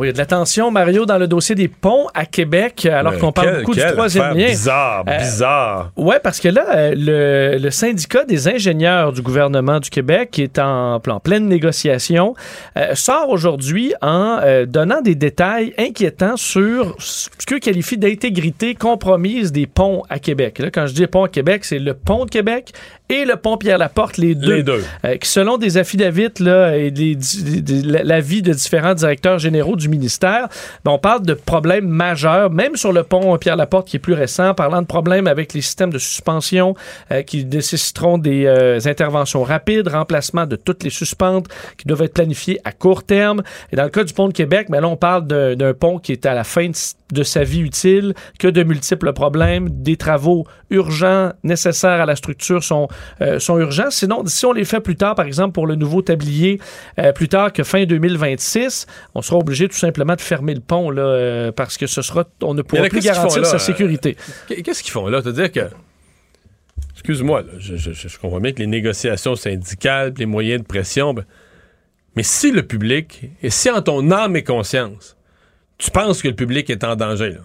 [0.05, 3.17] Il y a de la tension, Mario, dans le dossier des ponts à Québec, alors
[3.19, 4.49] qu'on parle beaucoup du troisième lien.
[4.49, 5.93] Bizarre, euh, bizarre.
[5.97, 10.59] ouais, parce que là, euh, le, syndicat des ingénieurs du gouvernement du Québec, qui est
[10.59, 12.35] en, pleine négociation,
[12.77, 19.67] euh, sort aujourd'hui en donnant des détails inquiétants sur ce que qualifie d'intégrité compromise des
[19.67, 20.59] ponts à Québec.
[20.59, 22.73] Là, quand je dis ponts à Québec, c'est le pont de Québec
[23.09, 24.57] et le pont Pierre-Laporte, les deux.
[24.57, 24.85] Les deux.
[25.05, 26.93] Euh, qui, selon des affidavits là, et
[28.03, 30.49] l'avis de différents directeurs généraux du ministère,
[30.85, 34.55] ben, on parle de problèmes majeurs, même sur le pont Pierre-Laporte qui est plus récent,
[34.55, 36.75] parlant de problèmes avec les systèmes de suspension
[37.11, 41.47] euh, qui nécessiteront des euh, interventions rapides, remplacement de toutes les suspentes
[41.77, 43.43] qui doivent être planifiées à court terme.
[43.73, 45.99] Et dans le cas du pont de Québec, mais là, on parle d'un d'un pont
[45.99, 46.75] qui est à la fin de,
[47.13, 52.63] de sa vie utile, que de multiples problèmes, des travaux urgents nécessaires à la structure
[52.63, 52.89] sont,
[53.21, 53.91] euh, sont urgents.
[53.91, 56.61] Sinon, si on les fait plus tard, par exemple, pour le nouveau tablier,
[56.99, 60.91] euh, plus tard que fin 2026, on sera obligé tout simplement de fermer le pont
[60.91, 64.17] là, euh, parce que ce sera, on ne pourra là, plus garantir sa sécurité.
[64.49, 65.21] Qu- Qu'est-ce qu'ils font là?
[65.23, 65.69] C'est-à-dire que.
[66.95, 71.25] Excuse-moi, je, je- je comprends bien que les négociations syndicales, les moyens de pression, ben,
[72.17, 75.17] mais si le public, et si en ton âme et conscience,
[75.79, 77.41] tu penses que le public est en danger, là,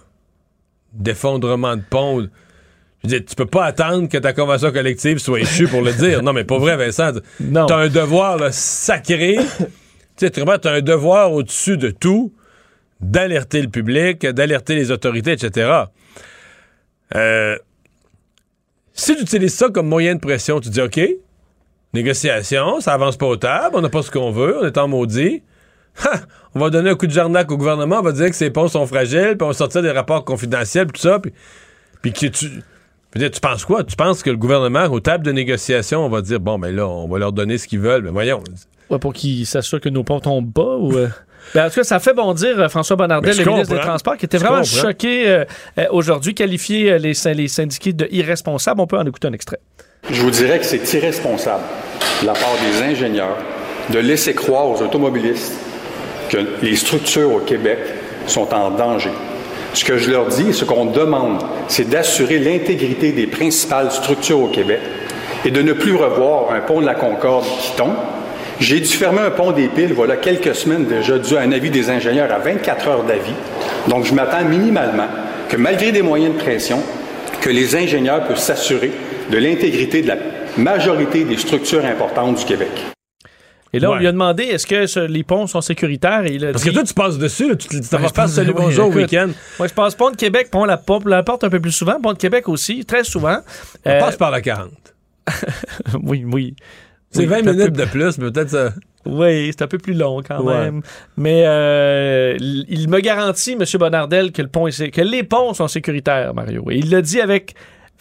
[0.94, 2.28] d'effondrement de pont,
[3.04, 5.92] je veux dire, tu peux pas attendre que ta convention collective soit échue pour le
[5.92, 6.24] dire.
[6.24, 7.20] Non, mais pas vrai, Vincent.
[7.42, 7.66] Non.
[7.66, 9.38] T'as un devoir là, sacré.
[9.60, 9.66] tu
[10.16, 12.34] sais, t'as un devoir au-dessus de tout
[13.02, 15.70] d'alerter le public, d'alerter les autorités, etc.
[17.16, 17.58] Euh,
[18.94, 21.02] si tu utilises ça comme moyen de pression, tu dis OK,
[21.94, 24.88] négociation, ça avance pas au table, on n'a pas ce qu'on veut, on est en
[24.88, 25.44] maudit.
[26.06, 26.22] Ha!
[26.56, 28.68] on va donner un coup de jarnac au gouvernement, on va dire que ces ponts
[28.68, 31.34] sont fragiles, puis on va sortir des rapports confidentiels, puis tout ça, puis,
[32.02, 32.64] puis que tu.
[33.14, 33.84] Je veux dire, tu penses quoi?
[33.84, 36.88] Tu penses que le gouvernement, aux tables de négociation, on va dire bon, ben là,
[36.88, 38.02] on va leur donner ce qu'ils veulent.
[38.04, 38.42] Ben voyons.
[38.90, 40.96] Ouais, pour qu'ils s'assurent que nos ponts tombent pas ou.
[40.98, 41.08] euh,
[41.56, 43.82] Ben, en tout cas, ça fait bondir euh, François Bonnardel, le ministre des.
[43.82, 44.82] Transports, qui était Je vraiment comprends.
[44.82, 45.46] choqué euh,
[45.78, 48.80] euh, aujourd'hui, qualifié euh, les, les syndiqués de irresponsables.
[48.82, 49.60] On peut en écouter un extrait.
[50.10, 51.64] Je vous dirais que c'est irresponsable
[52.22, 53.38] de la part des ingénieurs
[53.92, 55.54] de laisser croire aux automobilistes
[56.30, 57.80] que les structures au Québec
[58.28, 59.12] sont en danger.
[59.74, 64.48] Ce que je leur dis, ce qu'on demande, c'est d'assurer l'intégrité des principales structures au
[64.48, 64.80] Québec
[65.46, 67.96] et de ne plus revoir un pont de la Concorde qui tombe.
[68.60, 71.72] J'ai dû fermer un pont des piles, voilà quelques semaines déjà, dû à un avis
[71.72, 73.34] des ingénieurs à 24 heures d'avis.
[73.88, 75.08] Donc, je m'attends minimalement
[75.50, 76.80] que malgré des moyens de pression,
[77.42, 78.92] que les ingénieurs peuvent s'assurer
[79.32, 80.18] de l'intégrité de la
[80.56, 82.93] majorité des structures importantes du Québec.
[83.76, 86.26] Et là, on lui a demandé est-ce que ce- les ponts sont sécuritaires?
[86.26, 88.32] Et il a Parce dit- que toi, tu passes dessus, là, tu t'en vas pense-
[88.34, 89.30] salut bonjour au week-end.
[89.58, 92.00] Moi, je passe pont de Québec, pont la, porte, la porte un peu plus souvent,
[92.00, 93.38] pont de Québec aussi, très souvent.
[93.86, 94.70] On Euh, passe par la 40.
[96.04, 96.56] oui, oui.
[97.10, 98.74] C'est Oui, 20 c'est un minutes peu- de plus, mais peut-être ça.
[99.06, 100.58] Oui, c'est un peu plus long quand Ouais.
[100.66, 100.82] même.
[101.18, 103.64] Mais euh, il me garantit, M.
[103.80, 106.66] Bonnardel, que, le pont est que les ponts sont sécuritaires, Mario.
[106.72, 107.54] Et il l'a dit avec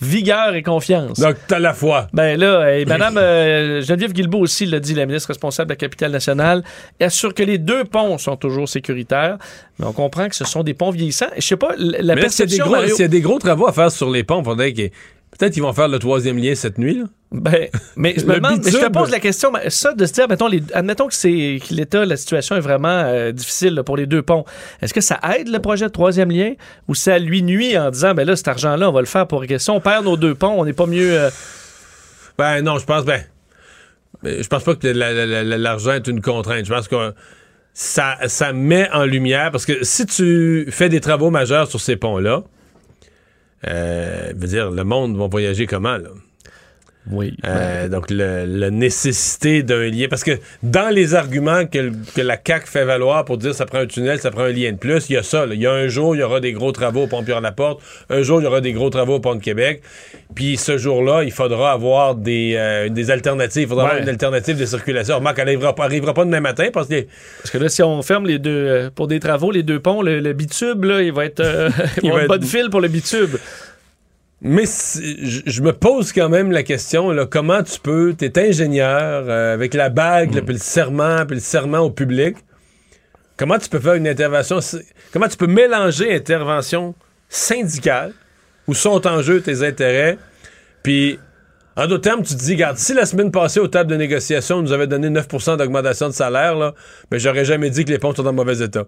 [0.03, 1.19] vigueur et confiance.
[1.19, 2.09] Donc, t'as la foi.
[2.13, 5.77] Ben là, et Mme euh, Geneviève Guilbeault aussi l'a dit, la ministre responsable de la
[5.77, 6.63] capitale nationale,
[6.99, 9.39] elle assure que les deux ponts sont toujours sécuritaires.
[9.79, 11.27] Mais on comprend que ce sont des ponts vieillissants.
[11.37, 13.21] Je sais pas, la mais là, s'il y, a des perception, s'il y a des
[13.21, 14.93] gros travaux à faire sur les ponts, faudrait qu'il y ait-
[15.39, 16.99] Peut-être qu'ils vont faire le troisième lien cette nuit.
[16.99, 17.05] Là.
[17.33, 20.29] Ben, mais je me demande, mais je te pose la question, ça de se dire,
[20.29, 23.97] mettons, les- admettons que c'est que l'État, la situation est vraiment euh, difficile là, pour
[23.97, 24.45] les deux ponts.
[24.83, 26.53] Est-ce que ça aide le projet de troisième lien?
[26.89, 29.47] Ou ça lui nuit en disant, ben là, cet argent-là, on va le faire pour
[29.47, 31.19] que si on perd nos deux ponts, on n'est pas mieux.
[31.19, 31.31] euh,
[32.39, 33.23] Ben non, je pense ben.
[34.23, 36.65] Je pense pas que la- la- la- l'argent est une contrainte.
[36.67, 37.13] Je pense que
[37.73, 41.97] ça, ça met en lumière parce que si tu fais des travaux majeurs sur ces
[41.97, 42.43] ponts-là,
[43.67, 46.11] euh, veut dire le monde va voyager comment là?
[47.11, 47.37] Oui.
[47.45, 50.07] Euh, donc, le- la nécessité d'un lien.
[50.09, 51.91] Parce que dans les arguments que,
[52.21, 54.77] la CAQ fait valoir pour dire ça prend un tunnel, ça prend un lien de
[54.79, 55.45] plus, il y a ça.
[55.51, 57.81] Il y a un jour, il y aura des gros travaux au pont Pierre-Laporte.
[58.09, 59.83] Un jour, il y aura des gros travaux au pont de Québec.
[60.37, 63.63] Puis ce jour-là, il faudra avoir des, euh, des alternatives.
[63.63, 63.91] Il faudra Ouais.
[63.91, 65.17] avoir une alternative de circulation.
[65.17, 67.05] Remarque, elle n'arrivera pas, arrivera pas demain matin parce que
[67.39, 70.03] Parce que là, si on ferme les deux, euh, pour des travaux, les deux ponts,
[70.03, 71.43] le, le bitube, là, il va être,
[72.05, 73.31] il va être pas de fil pour le bitube.
[74.45, 79.55] Mais je me pose quand même la question, là, comment tu peux, t'es ingénieur, euh,
[79.55, 80.45] avec la bague, Mm.
[80.45, 82.37] puis le serment, puis le serment au public,
[83.37, 84.59] comment tu peux faire une intervention,
[85.13, 86.95] comment tu peux mélanger intervention
[87.29, 88.13] syndicale,
[88.67, 90.19] où sont en jeu tes intérêts,
[90.83, 91.21] puis
[91.77, 94.57] en d'autres termes, tu te dis, regarde, si la semaine passée, aux tables de négociation,
[94.57, 96.75] on nous avait donné 9% d'augmentation de salaire, là,
[97.13, 98.87] mais j'aurais jamais dit que les ponts sont en mauvais état.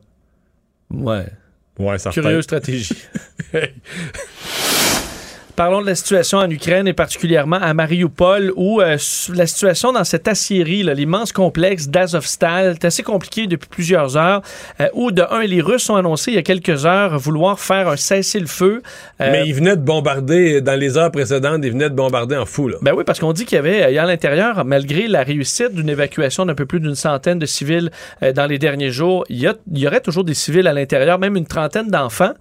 [0.91, 1.27] Ouais.
[1.79, 2.95] Ouais, ça Curieuse stratégie.
[5.57, 8.97] Parlons de la situation en Ukraine et particulièrement à Mariupol où euh,
[9.33, 14.43] la situation dans cette aciérie, l'immense complexe d'Azovstal, est assez compliqué depuis plusieurs heures.
[14.81, 17.87] euh, où de un, les Russes ont annoncé il y a quelques heures vouloir faire
[17.89, 18.83] un cessez-le-feu.
[19.21, 22.47] Euh, Mais ils venaient de bombarder, dans les heures précédentes, ils venaient de bombarder en
[22.47, 22.79] fou, là.
[22.83, 26.47] Ben oui, parce qu'on dit qu'il y avait, à l'intérieur, malgré la réussite d'une évacuation
[26.47, 27.93] d'un peu plus d'une centaine de civils
[28.35, 31.21] dans les derniers jours, il y, a- il y aurait toujours des civils à l'intérieur,
[31.21, 32.33] même une trentaine d'enfants.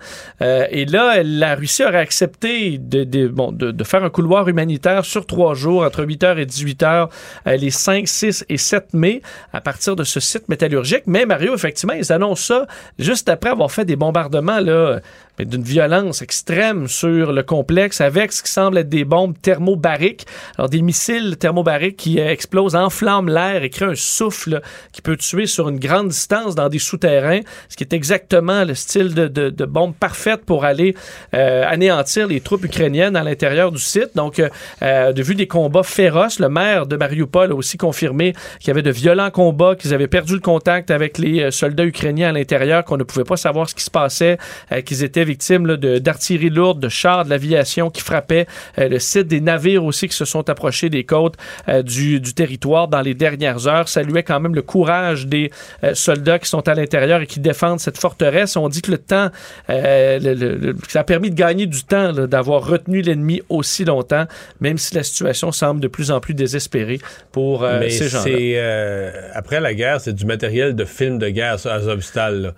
[0.41, 5.83] Et là, la Russie aurait accepté de de, faire un couloir humanitaire sur trois jours,
[5.83, 7.09] entre 8h et 18h,
[7.45, 9.21] les 5, 6 et 7 mai,
[9.51, 11.03] à partir de ce site métallurgique.
[11.07, 12.67] Mais Mario, effectivement, ils annoncent ça
[12.99, 14.99] juste après avoir fait des bombardements là,
[15.39, 20.27] d'une violence extrême sur le complexe avec ce qui semble être des bombes thermobariques.
[20.57, 24.61] Alors, des missiles thermobariques qui euh, explosent, enflamment l'air et créent un souffle
[24.91, 28.75] qui peut tuer sur une grande distance dans des souterrains, ce qui est exactement le
[28.75, 30.95] style de, de, de bombe parfaite pour aller
[31.33, 34.11] euh, anéantir les troupes ukrainiennes à l'intérieur du site.
[34.15, 38.67] Donc, euh, de vue des combats féroces, le maire de Mariupol a aussi confirmé qu'il
[38.67, 42.31] y avait de violents combats, qu'ils avaient perdu le contact avec les soldats ukrainiens à
[42.33, 44.37] l'intérieur, qu'on ne pouvait pas savoir ce qui se passait,
[44.85, 48.47] qu'ils étaient victimes d'artillerie lourde, de chars de l'aviation qui frappaient
[48.77, 51.35] euh, le site, des navires aussi qui se sont approchés des côtes
[51.69, 53.87] euh, du, territoire dans les dernières heures.
[53.87, 55.51] Saluait quand même le courage des
[55.83, 58.55] euh, soldats qui sont à l'intérieur et qui défendent cette forteresse.
[58.55, 59.29] On dit que le temps,
[59.67, 64.25] ça a permis de gagner du temps d'avoir retenu l'ennemi aussi longtemps,
[64.59, 66.99] même si la situation semble de plus en plus désespérée
[67.31, 69.11] pour ces gens-là.
[69.33, 72.53] après la guerre, c'est du matériel de film de guerre, ça, Azovstal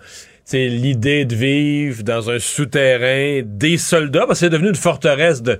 [0.46, 5.42] c'est l'idée de vivre dans un souterrain des soldats, parce que c'est devenu une forteresse
[5.42, 5.58] de.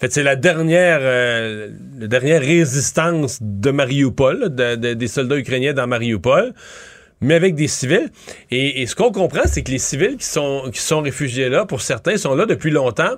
[0.00, 6.54] Fait, c'est la dernière, euh, la dernière résistance de Mariupol, des soldats ukrainiens dans Mariupol,
[7.20, 8.10] mais avec des civils.
[8.52, 11.80] Et, ce qu'on comprend, c'est que les civils qui sont, qui sont réfugiés là, pour
[11.80, 13.16] certains, sont là depuis longtemps.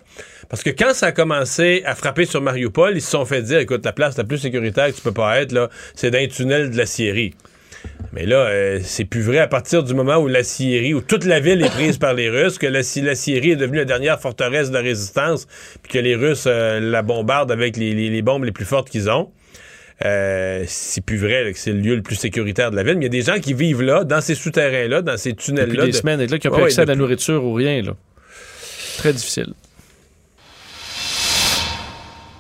[0.49, 3.59] Parce que quand ça a commencé à frapper sur Mariupol, ils se sont fait dire,
[3.59, 6.29] écoute, la place la plus sécuritaire que tu peux pas être, là, c'est dans un
[6.29, 7.35] tunnel de la Syrie.
[8.13, 11.25] Mais là, euh, c'est plus vrai à partir du moment où la Syrie, où toute
[11.25, 14.21] la ville est prise par les Russes, que la, la, Syrie est devenue la dernière
[14.21, 15.47] forteresse de résistance,
[15.83, 19.31] puis que les Russes euh, la bombardent avec les, bombes les plus fortes qu'ils ont.
[20.05, 22.95] Euh, c'est plus vrai que c'est le lieu le plus sécuritaire de la ville.
[22.95, 25.75] Mais il y a des gens qui vivent là, dans ces souterrains-là, dans ces tunnels-là.
[25.75, 27.83] Depuis des semaines, et là, qui n'ont pas accès à la nourriture ou rien.
[27.83, 27.93] Là.
[28.97, 29.53] Très difficile.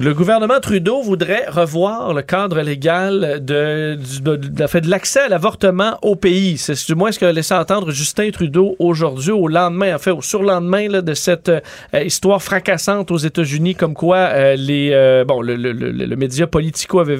[0.02, 5.98] Le gouvernement Trudeau voudrait revoir le cadre légal de, de, de, de l'accès à l'avortement
[6.00, 6.56] au pays.
[6.56, 10.22] C'est du moins ce que laissé entendre Justin Trudeau aujourd'hui, au lendemain, en fait, au
[10.22, 11.60] surlendemain là, de cette euh,
[12.02, 17.00] histoire fracassante aux États-Unis, comme quoi euh, les euh, bon le, le, le, média Politico
[17.00, 17.18] avait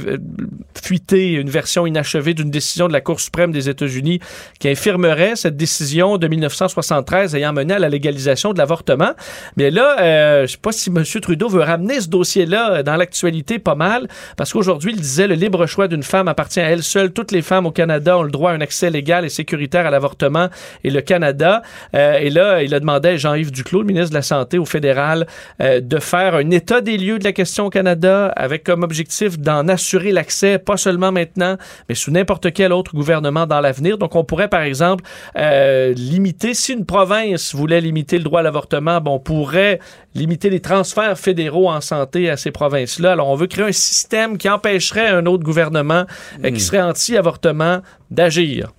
[0.83, 4.21] fuité une version inachevée d'une décision de la Cour suprême des États-Unis
[4.59, 9.11] qui infirmerait cette décision de 1973 ayant mené à la légalisation de l'avortement.
[9.59, 11.05] Mais là, je sais pas si M.
[11.21, 15.35] Trudeau veut ramener ce dossier-là euh, dans l'actualité pas mal, parce qu'aujourd'hui, il disait le
[15.35, 17.13] libre choix d'une femme appartient à elle seule.
[17.13, 19.91] Toutes les femmes au Canada ont le droit à un accès légal et sécuritaire à
[19.91, 20.49] l'avortement
[20.85, 21.63] et le Canada.
[21.95, 24.65] Euh, et là, il a demandé à Jean-Yves Duclos, le ministre de la Santé au
[24.65, 25.27] fédéral,
[25.61, 29.39] euh, de faire un état des lieux de la question au Canada avec comme objectif
[29.39, 31.57] d'en assurer l'accès, pas seulement maintenant,
[31.89, 33.99] mais sous n'importe quel autre gouvernement dans l'avenir.
[33.99, 35.05] Donc, on pourrait, par exemple,
[35.37, 39.81] limiter, si une province voulait limiter le droit à l'avortement, bon, on pourrait
[40.15, 43.13] limiter les transferts fédéraux en santé à ces provinces-là.
[43.13, 46.05] Alors, on veut créer un système qui empêcherait un autre gouvernement
[46.45, 46.59] euh, qui hmm.
[46.59, 48.73] serait anti-avortement d'agir.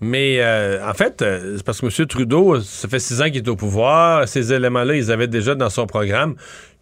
[0.00, 2.06] Mais euh, en fait, euh, c'est parce que M.
[2.06, 4.28] Trudeau, ça fait six ans qu'il est au pouvoir.
[4.28, 6.36] Ces éléments-là, ils avaient déjà dans son programme.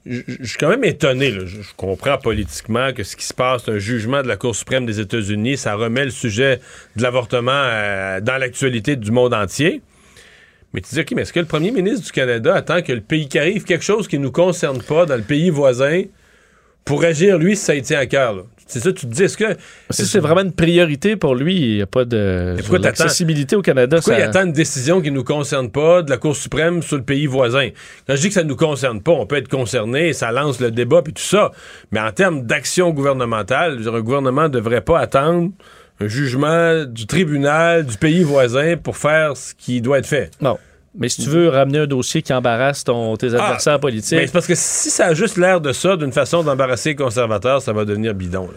[0.05, 1.33] Je suis quand même étonné.
[1.33, 4.87] Je, comprends politiquement que ce qui se passe, c'est un jugement de la Cour suprême
[4.87, 5.57] des États-Unis.
[5.57, 6.61] Ça remet le sujet
[6.95, 9.83] de l'avortement dans l'actualité du monde entier.
[10.73, 13.01] Mais tu dis, OK, mais est-ce que le premier ministre du Canada attend que le
[13.01, 16.03] pays qui arrive quelque chose qui ne nous concerne pas dans le pays voisin
[16.85, 18.45] pour agir, lui, si ça y tient à cœur?
[18.69, 19.57] C'est ça, tu te dis, est-ce que.
[19.91, 22.57] Si c'est vraiment une priorité pour lui, il n'y a pas de.
[22.83, 26.17] L'accessibilité au Canada, pourquoi il attend une décision qui ne nous concerne pas de la
[26.17, 27.69] Cour suprême sur le pays voisin?
[28.09, 30.61] Quand je dis que ça ne nous concerne pas, on peut être concerné, ça lance
[30.61, 31.53] le débat puis tout ça.
[31.93, 35.53] Mais en termes d'action gouvernementale, un gouvernement ne devrait pas attendre
[36.01, 40.31] un jugement du tribunal du pays voisin pour faire ce qui doit être fait.
[40.41, 40.59] Non.
[40.99, 44.19] Mais si tu veux ramener un dossier qui embarrasse ton, tes ah, adversaires politiques.
[44.19, 47.61] c'est parce que si ça a juste l'air de ça, d'une façon d'embarrasser les conservateurs,
[47.61, 48.49] ça va devenir bidon.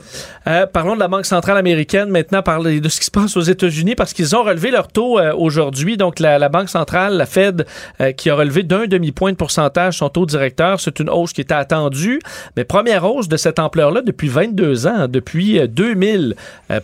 [0.48, 3.41] Euh, parlons de la Banque centrale américaine maintenant, parler de ce qui se passe aux
[3.41, 5.98] États-Unis parce qu'ils ont relevé leur taux euh, aujourd'hui.
[5.98, 7.66] Donc, la, Banque centrale, la Fed,
[7.99, 10.80] euh, qui a relevé d'un demi-point de pourcentage son taux directeur.
[10.80, 12.22] C'est une hausse qui était attendue.
[12.56, 16.36] Mais première hausse de cette ampleur-là depuis 22 ans, depuis 2000,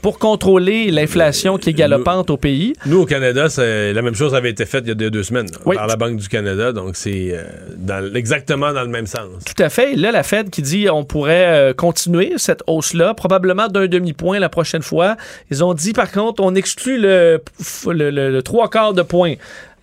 [0.01, 2.73] pour contrôler l'inflation qui est galopante au pays.
[2.85, 5.87] Nous, au Canada, la même chose avait été faite il y a deux semaines par
[5.87, 6.71] la Banque du Canada.
[6.71, 9.43] Donc, c'est euh, exactement dans le même sens.
[9.45, 9.95] Tout à fait.
[9.95, 14.49] là, la Fed qui dit on pourrait euh, continuer cette hausse-là, probablement d'un demi-point la
[14.49, 15.17] prochaine fois.
[15.51, 17.41] Ils ont dit, par contre, on exclut le,
[17.87, 19.35] le, trois quarts de point.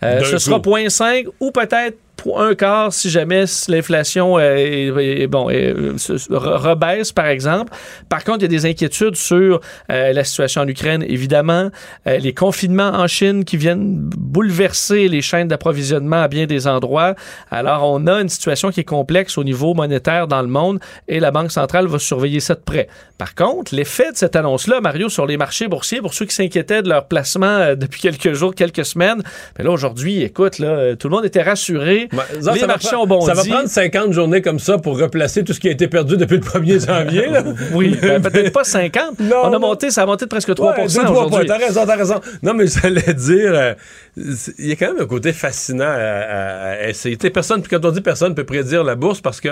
[0.03, 1.97] Euh, ce sera 0.5 ou peut-être
[2.37, 7.73] un quart si jamais l'inflation euh, bon, rebaisse, par exemple.
[8.09, 11.71] Par contre, il y a des inquiétudes sur euh, la situation en Ukraine, évidemment,
[12.07, 17.15] euh, les confinements en Chine qui viennent bouleverser les chaînes d'approvisionnement à bien des endroits.
[17.51, 21.21] Alors, on a une situation qui est complexe au niveau monétaire dans le monde et
[21.21, 22.89] la Banque centrale va surveiller ça de près.
[23.19, 26.83] Par contre, l'effet de cette annonce-là, Mario, sur les marchés boursiers, pour ceux qui s'inquiétaient
[26.83, 29.23] de leur placement depuis quelques jours, quelques semaines,
[29.59, 32.09] mais ben là, aujourd'hui, écoute, là, tout le monde était rassuré.
[32.13, 32.25] Ben,
[32.55, 33.27] les marchés ont bondi.
[33.27, 36.17] Ça va prendre 50 journées comme ça pour replacer tout ce qui a été perdu
[36.17, 37.29] depuis le 1er janvier.
[37.73, 39.17] oui, ben, peut-être pas 50.
[39.21, 41.47] On a monté, ça a monté de presque 3 ouais, aujourd'hui.
[41.47, 42.21] T'as raison, t'as raison.
[42.43, 43.75] Non, mais j'allais dire, euh,
[44.17, 47.17] il y a quand même un côté fascinant à, essayer.
[47.17, 49.51] personne, quand on dit personne peut prédire la bourse parce que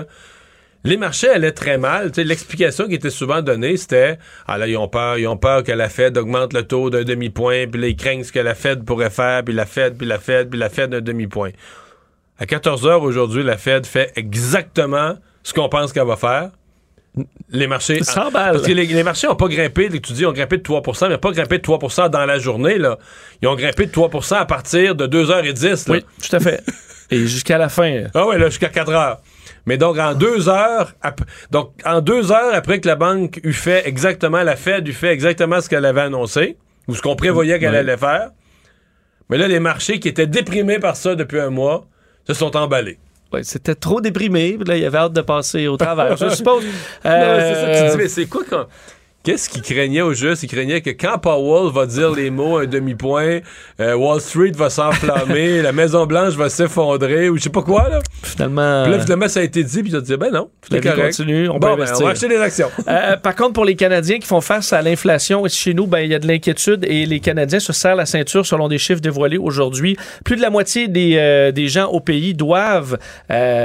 [0.85, 2.11] les marchés allaient très mal.
[2.16, 5.73] L'explication qui était souvent donnée, c'était Ah là, ils ont peur, ils ont peur que
[5.73, 8.85] la Fed augmente le taux d'un demi-point, puis là, ils craignent ce que la Fed
[8.85, 11.51] pourrait faire, puis la Fed, puis la Fed, puis la Fed d'un demi-point.
[12.41, 16.51] À 14 heures aujourd'hui, la Fed fait exactement ce qu'on pense qu'elle va faire.
[17.51, 17.99] Les marchés.
[17.99, 21.33] Parce que les, marchés n'ont pas grimpé, tu dis, ont grimpé de 3% mais pas
[21.33, 22.79] grimpé de 3% dans la journée.
[22.79, 22.99] Là.
[23.43, 25.91] Ils ont grimpé de 3% à partir de 2h10.
[25.91, 26.62] Oui, tout à fait.
[27.11, 28.05] Et jusqu'à la fin.
[28.15, 29.21] Ah oui, là, jusqu'à 4 heures.
[29.67, 30.95] Mais donc, en deux heures,
[31.51, 35.12] donc, en deux heures après que la banque eut fait exactement, la Fed eut fait
[35.12, 36.57] exactement ce qu'elle avait annoncé,
[36.89, 38.31] ou ce qu'on prévoyait qu'elle allait faire,
[39.29, 41.87] mais là, les marchés qui étaient déprimés par ça depuis un mois
[42.27, 42.99] se sont emballés.
[43.33, 44.59] Ouais, c'était trop déprimé.
[44.67, 46.65] Là, il avait hâte de passer au travers, je suppose.
[47.03, 48.67] c'est ça tu dis, mais c'est quoi quand
[49.23, 50.45] Qu'est-ce qu'il craignait au juste?
[50.45, 53.41] Il craignait que quand Powell va dire les mots un demi-point,
[53.79, 57.99] euh, Wall Street va s'enflammer, la Maison-Blanche va s'effondrer, ou je sais pas quoi, là.
[58.23, 58.85] Finalement.
[58.85, 61.19] Puis là, finalement, ça a été dit, puis il a dit, ben non, tout correct.
[61.19, 62.71] Continue, on, bon, ben, on va acheter des actions.
[62.89, 66.11] Euh, par contre, pour les Canadiens qui font face à l'inflation, chez nous, ben, il
[66.11, 69.37] y a de l'inquiétude et les Canadiens se serrent la ceinture selon des chiffres dévoilés
[69.37, 69.99] aujourd'hui.
[70.25, 72.97] Plus de la moitié des, euh, des gens au pays doivent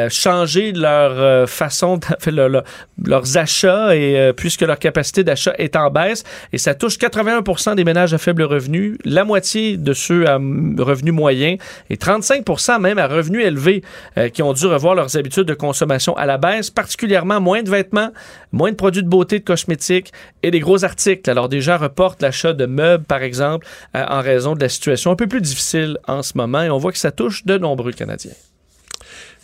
[0.10, 2.62] changer leur façon, de,
[3.06, 6.24] leurs achats et puisque leur capacité d'achat est en baisse
[6.54, 11.12] et ça touche 81 des ménages à faible revenu, la moitié de ceux à revenu
[11.12, 11.58] moyen
[11.90, 12.46] et 35
[12.80, 13.84] même à revenu élevé
[14.18, 17.70] euh, qui ont dû revoir leurs habitudes de consommation à la baisse, particulièrement moins de
[17.70, 18.12] vêtements,
[18.52, 20.12] moins de produits de beauté, de cosmétiques
[20.44, 21.30] et des gros articles.
[21.30, 25.16] Alors gens reportent l'achat de meubles, par exemple, euh, en raison de la situation un
[25.16, 28.32] peu plus difficile en ce moment et on voit que ça touche de nombreux Canadiens.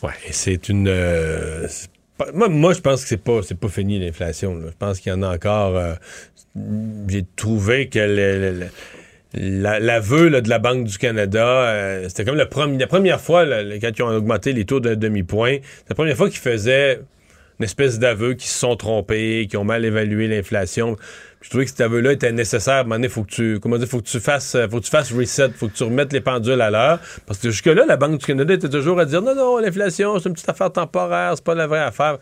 [0.04, 1.68] Ouais, c'est une euh,
[2.34, 4.60] moi, je pense que c'est pas, pas fini l'inflation.
[4.62, 5.78] Je pense qu'il y en a encore.
[5.78, 5.94] Euh,
[7.08, 8.68] j'ai trouvé que
[9.34, 14.04] l'aveu de la Banque du Canada, euh, c'était comme la, la, première fois, quand ils
[14.04, 17.00] ont augmenté les taux d'un demi-point, c'est la première fois qu'ils faisaient
[17.62, 20.98] une espèce d'aveu, qu'ils se sont trompés, qu'ils ont mal évalué l'inflation.
[21.42, 22.86] Je trouvais que cet aveu-là était nécessaire.
[22.92, 25.50] À faut que tu, comment dire, faut que tu fasses, faut que tu fasses reset,
[25.56, 27.00] faut que tu remettes les pendules à l'heure.
[27.28, 30.30] Parce que jusque-là, la Banque du Canada était toujours à dire non, non, l'inflation, c'est
[30.30, 32.18] une petite affaire temporaire, c'est pas la vraie affaire.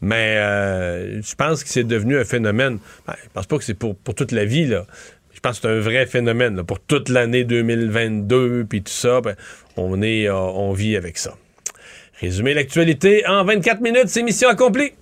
[0.00, 2.78] Mais euh, je pense que c'est devenu un phénomène.
[3.08, 4.86] Ben, je pense pas que c'est pour, pour toute la vie, là.
[5.34, 6.62] Je pense que c'est un vrai phénomène.
[6.62, 9.34] Pour toute l'année 2022, puis tout ça, ben,
[9.76, 11.34] on, est, euh, on vit avec ça.
[12.20, 14.92] Résumer l'actualité en 24 minutes, c'est mission accomplie.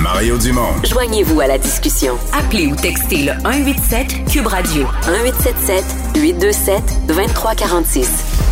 [0.00, 0.82] Mario Dumont.
[0.84, 2.18] Joignez-vous à la discussion.
[2.32, 5.84] Appelez ou textez le 187 Cube Radio 1877
[6.16, 8.51] 827 2346.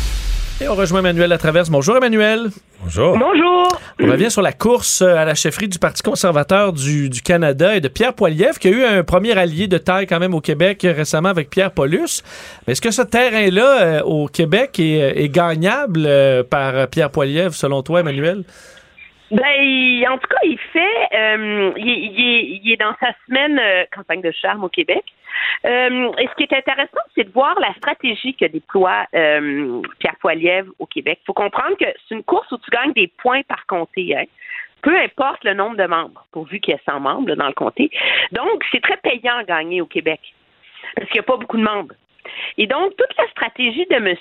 [0.61, 1.71] Et on rejoint Emmanuel Latraverse.
[1.71, 2.49] Bonjour Emmanuel.
[2.83, 3.17] Bonjour.
[3.17, 3.67] Bonjour.
[3.99, 7.81] On revient sur la course euh, à la chefferie du Parti conservateur du, Canada et
[7.81, 10.81] de Pierre Poilievre, qui a eu un premier allié de taille quand même au Québec
[10.83, 12.21] récemment avec Pierre Paulus.
[12.67, 17.81] Mais est-ce que ce terrain-là euh, au Québec est, gagnable euh, par Pierre Poilievre, selon
[17.81, 18.43] toi, Emmanuel?
[19.31, 23.59] Ben, en tout cas, il fait, il, est, dans sa semaine
[23.95, 25.03] campagne de charme au Québec.
[25.65, 30.15] Euh, et ce qui est intéressant, c'est de voir la stratégie que déploie euh, Pierre
[30.19, 31.19] Poilievre au Québec.
[31.21, 34.15] Il faut comprendre que c'est une course où tu gagnes des points par comté.
[34.15, 34.25] Hein.
[34.81, 37.91] peu importe le nombre de membres, pourvu qu'il y ait 100 membres dans le comté.
[38.31, 40.19] Donc, c'est très payant à gagner au Québec,
[40.95, 41.93] parce qu'il n'y a pas beaucoup de membres.
[42.57, 44.15] Et donc, toute la stratégie de M.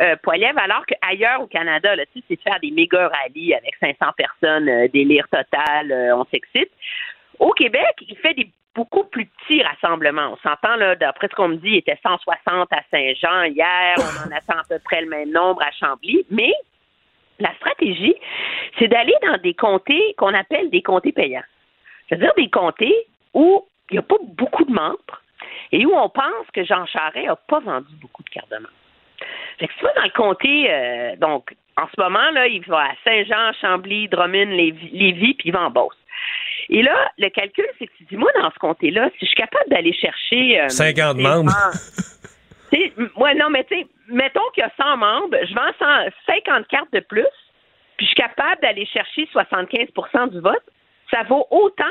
[0.00, 0.16] Euh,
[0.56, 4.88] alors qu'ailleurs au Canada, là, c'est de faire des méga rallyes avec 500 personnes, euh,
[4.88, 6.70] délire total, on s'excite.
[7.38, 10.32] Au Québec, il fait des beaucoup plus petits rassemblements.
[10.32, 14.28] On s'entend, là, d'après ce qu'on me dit, il était 160 à Saint-Jean hier, on
[14.28, 16.52] en attend à peu près le même nombre à Chambly, mais
[17.38, 18.14] la stratégie,
[18.78, 21.44] c'est d'aller dans des comtés qu'on appelle des comtés payants.
[22.08, 25.22] C'est-à-dire des comtés où il n'y a pas beaucoup de membres
[25.72, 28.68] et où on pense que Jean Charest n'a pas vendu beaucoup de cartes de membres.
[29.58, 32.84] Fait que tu vois, dans le comté, euh, donc, en ce moment, là, il va
[32.84, 35.96] à Saint-Jean, Chambly, Drummond, Lévis, puis il va en Beauce.
[36.74, 39.36] Et là, le calcul, c'est que tu dis, moi, dans ce comté-là, si je suis
[39.36, 40.64] capable d'aller chercher...
[40.70, 41.52] 50 euh, membres.
[43.16, 46.92] ouais, non, mais tu sais, mettons qu'il y a 100 membres, je vends 50 cartes
[46.94, 47.26] de plus,
[47.98, 50.62] puis je suis capable d'aller chercher 75% du vote,
[51.10, 51.84] ça vaut autant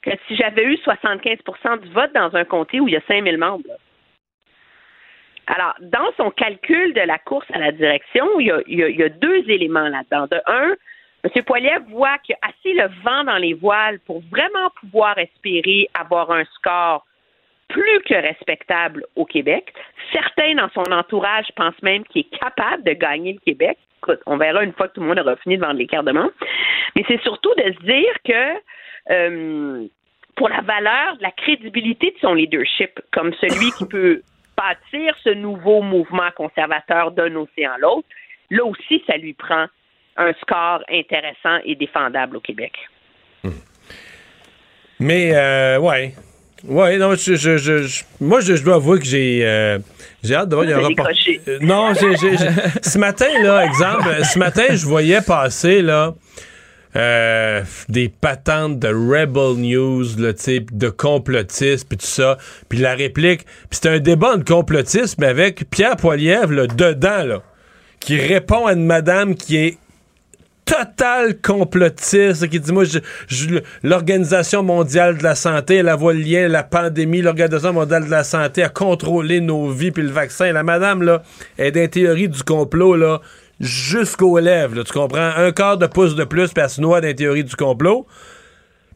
[0.00, 3.36] que si j'avais eu 75% du vote dans un comté où il y a 5000
[3.36, 3.68] membres.
[5.46, 9.88] Alors, dans son calcul de la course à la direction, il y a, deux éléments
[9.88, 10.26] là-dedans.
[10.30, 10.74] De un,
[11.34, 11.42] M.
[11.42, 15.88] Poiliev voit qu'il y a assez le vent dans les voiles pour vraiment pouvoir espérer
[15.94, 17.04] avoir un score
[17.68, 19.72] plus que respectable au Québec.
[20.12, 23.76] Certains dans son entourage pensent même qu'il est capable de gagner le Québec.
[24.02, 26.12] Écoute, on verra une fois que tout le monde aura fini de vendre les de
[26.12, 26.32] membres.
[26.94, 28.60] Mais c'est surtout de se dire que
[29.10, 29.88] euh,
[30.36, 34.22] pour la valeur, la crédibilité de son leadership, comme celui qui peut
[34.56, 38.06] bâtir ce nouveau mouvement conservateur d'un océan à l'autre,
[38.50, 39.66] là aussi, ça lui prend
[40.16, 42.72] un score intéressant et défendable au Québec.
[43.44, 43.50] Hmm.
[45.00, 46.14] Mais, euh, ouais.
[46.64, 49.78] Ouais, non, je, je, je, moi, je, dois avouer que j'ai euh,
[50.22, 50.66] j'ai hâte de voir.
[50.66, 51.08] un rapport.
[51.48, 51.94] Euh, non,
[52.82, 56.14] ce matin, là, exemple, ce matin, je voyais passer, là,
[56.96, 62.38] euh, des patentes de Rebel News, le type de complotisme puis tout ça.
[62.68, 67.42] Puis la réplique, puis c'est un débat de complotisme avec Pierre Poilievre là, dedans, là,
[68.00, 69.78] qui répond à une madame qui est
[70.66, 76.48] total complotiste qui dit moi je, l'organisation mondiale de la santé elle a le lien
[76.48, 80.64] la pandémie l'organisation mondiale de la santé a contrôlé nos vies puis le vaccin la
[80.64, 81.22] madame là
[81.56, 83.20] est d'un théorie du complot là
[83.60, 85.30] jusqu'aux lèvres, tu comprends?
[85.36, 88.06] Un quart de pouce de plus, puis elle se noie dans théorie du complot.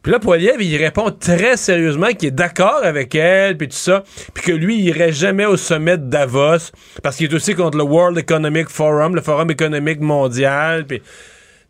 [0.01, 4.03] Puis là, Poiliev, il répond très sérieusement qu'il est d'accord avec elle, puis tout ça,
[4.33, 6.71] puis que lui, il irait jamais au sommet de Davos,
[7.03, 11.01] parce qu'il est aussi contre le World Economic Forum, le Forum économique mondial, puis...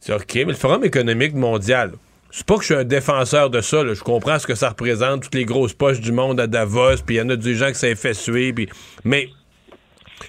[0.02, 1.92] C'est OK, mais le Forum économique mondial,
[2.32, 5.22] c'est pas que je suis un défenseur de ça, je comprends ce que ça représente,
[5.22, 7.68] toutes les grosses poches du monde à Davos, puis il y en a des gens
[7.68, 8.56] qui s'est fait suer.
[9.04, 9.30] Mais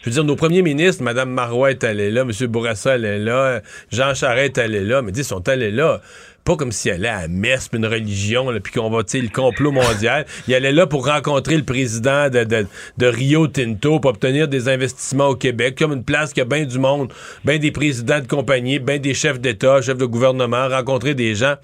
[0.02, 2.32] je veux dire, nos premiers ministres, Mme Marois est allée là, M.
[2.48, 6.02] Bourassa est là, Jean Charest est allé là, mais ils sont allés là
[6.44, 9.70] pas comme s'il allait à messe, puis une religion, puis qu'on va, tu le complot
[9.70, 10.26] mondial.
[10.48, 12.66] il allait là pour rencontrer le président de,
[13.00, 16.78] Rio Tinto pour obtenir des investissements au Québec, comme une place qui a bien du
[16.78, 17.12] monde,
[17.44, 21.54] bien des présidents de compagnie, bien des chefs d'État, chefs de gouvernement, rencontrer des gens.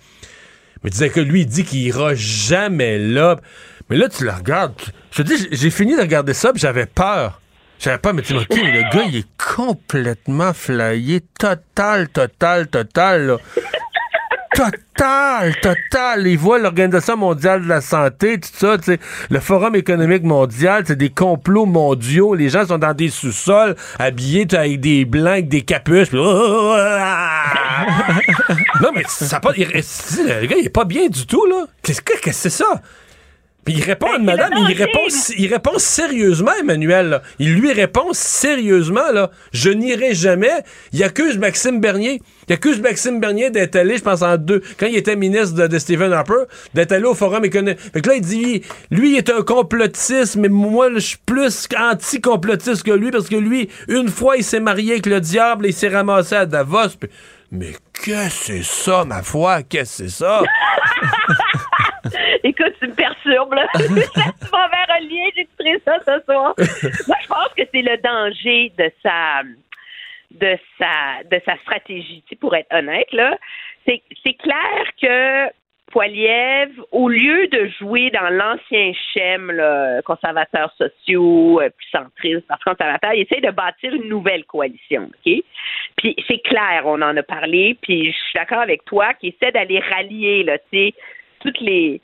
[0.85, 3.41] Mais tu disais que lui, il dit qu'il ira jamais là.
[3.91, 4.75] Mais là, tu le regardes.
[5.11, 7.41] Je te dis, j'ai fini de regarder ça, puis j'avais peur.
[7.79, 11.21] Je savais pas, mais tu OK, le gars, il est complètement flyé.
[11.39, 13.37] Total, total, total, là.
[14.55, 16.27] Total, total.
[16.27, 18.77] Il voit l'Organisation mondiale de la santé, tout ça,
[19.31, 22.35] le Forum économique mondial, c'est des complots mondiaux.
[22.35, 26.13] Les gens sont dans des sous-sols, habillés avec des blancs, avec des capuches.
[26.13, 26.23] non,
[28.95, 29.53] mais ça pas.
[29.53, 31.67] le gars, il est pas bien du tout, là.
[31.83, 32.83] Qu'est-ce que c'est ça?
[33.69, 35.07] il répond à madame, il répond,
[35.37, 37.21] il répond sérieusement, Emmanuel.
[37.39, 39.31] Il lui répond sérieusement, là.
[39.53, 40.51] Je n'irai jamais.
[40.93, 42.21] Il accuse Maxime Bernier.
[42.49, 45.79] Il accuse Maxime Bernier d'être allé, je pense, en deux, quand il était ministre de,
[45.79, 47.79] Stephen Harper, d'être allé au Forum économique.
[47.79, 51.69] Fait que là, il dit, lui, il est un complotiste, mais moi, je suis plus
[51.79, 55.71] anti-complotiste que lui, parce que lui, une fois, il s'est marié avec le diable et
[55.71, 56.97] il s'est ramassé à Davos.
[57.53, 59.63] mais qu'est-ce que c'est ça, ma foi?
[59.63, 60.43] Qu'est-ce que c'est ça?
[62.45, 63.67] Écoute, tu me perturbes, là.
[63.75, 66.55] tu vas vers un lien, j'écouterai ça ce soir.
[66.57, 69.43] Moi, je pense que c'est le danger de sa
[70.31, 73.37] de sa de sa stratégie, pour être honnête, là.
[73.87, 75.51] C'est, clair que
[75.91, 83.15] Poiliev, au lieu de jouer dans l'ancien schème là, conservateurs sociaux, euh, puis centristes, conservateur,
[83.15, 85.11] il essaie de bâtir une nouvelle coalition?
[85.23, 85.45] Puis
[86.29, 89.81] c'est clair, on en a parlé, puis je suis d'accord avec toi, qu'il essaie d'aller
[89.81, 90.93] rallier, là, tu
[91.41, 92.03] toutes les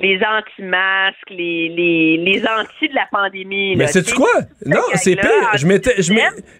[0.00, 3.76] les anti-masques, les, les, les anti de la pandémie.
[3.76, 4.30] Mais c'est quoi?
[4.64, 5.56] Non, c'est pire.
[5.56, 6.12] Je m'étais, je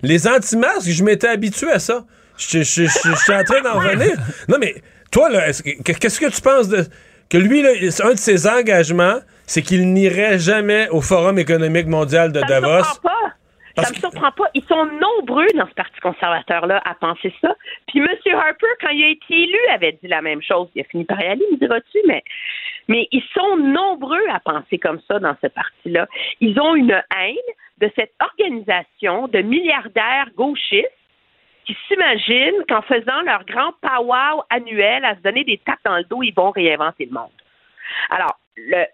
[0.02, 2.04] les anti-masques, je m'étais habitué à ça.
[2.36, 4.16] Je, je, je, je suis en train d'en revenir.
[4.48, 4.74] Non, mais
[5.10, 5.46] toi, là,
[5.84, 6.84] qu'est-ce que tu penses de.
[7.28, 7.70] Que lui, là,
[8.02, 12.82] un de ses engagements, c'est qu'il n'irait jamais au Forum économique mondial de Davos?
[13.76, 14.50] Ça me surprend pas.
[14.54, 17.54] Ils sont nombreux dans ce Parti conservateur-là à penser ça.
[17.86, 18.08] Puis M.
[18.34, 20.68] Harper, quand il a été élu, avait dit la même chose.
[20.74, 22.22] Il a fini par y aller, me diras-tu, mais,
[22.90, 26.08] mais ils sont nombreux à penser comme ça dans ce parti-là.
[26.40, 27.36] Ils ont une haine
[27.78, 30.88] de cette organisation de milliardaires gauchistes
[31.66, 36.04] qui s'imaginent qu'en faisant leur grand pow annuel à se donner des tapes dans le
[36.04, 37.30] dos, ils vont réinventer le monde.
[38.10, 38.84] Alors, le,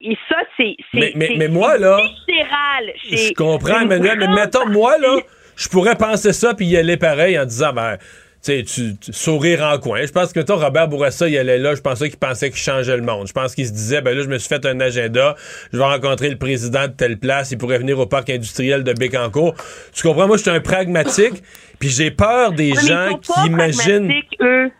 [0.00, 0.76] et ça, c'est.
[0.92, 1.98] Mais, mais, mais, moi, là.
[2.28, 5.18] Je comprends, Emmanuel, mais mettons, moi, là,
[5.56, 7.98] je pourrais penser ça puis y aller pareil en disant, ben.
[8.44, 10.04] Tu, tu, sourire en coin.
[10.04, 12.96] Je pense que toi, Robert Bourassa, il allait là, je pensais qu'il pensait qu'il changeait
[12.96, 13.26] le monde.
[13.26, 15.34] Je pense qu'il se disait, ben là, je me suis fait un agenda,
[15.72, 18.92] je vais rencontrer le président de telle place, il pourrait venir au parc industriel de
[18.92, 19.54] Bécancourt.
[19.94, 20.26] Tu comprends?
[20.26, 21.42] Moi, je suis un pragmatique,
[21.80, 24.12] puis j'ai peur des gens qui imaginent...
[24.42, 24.70] Eux.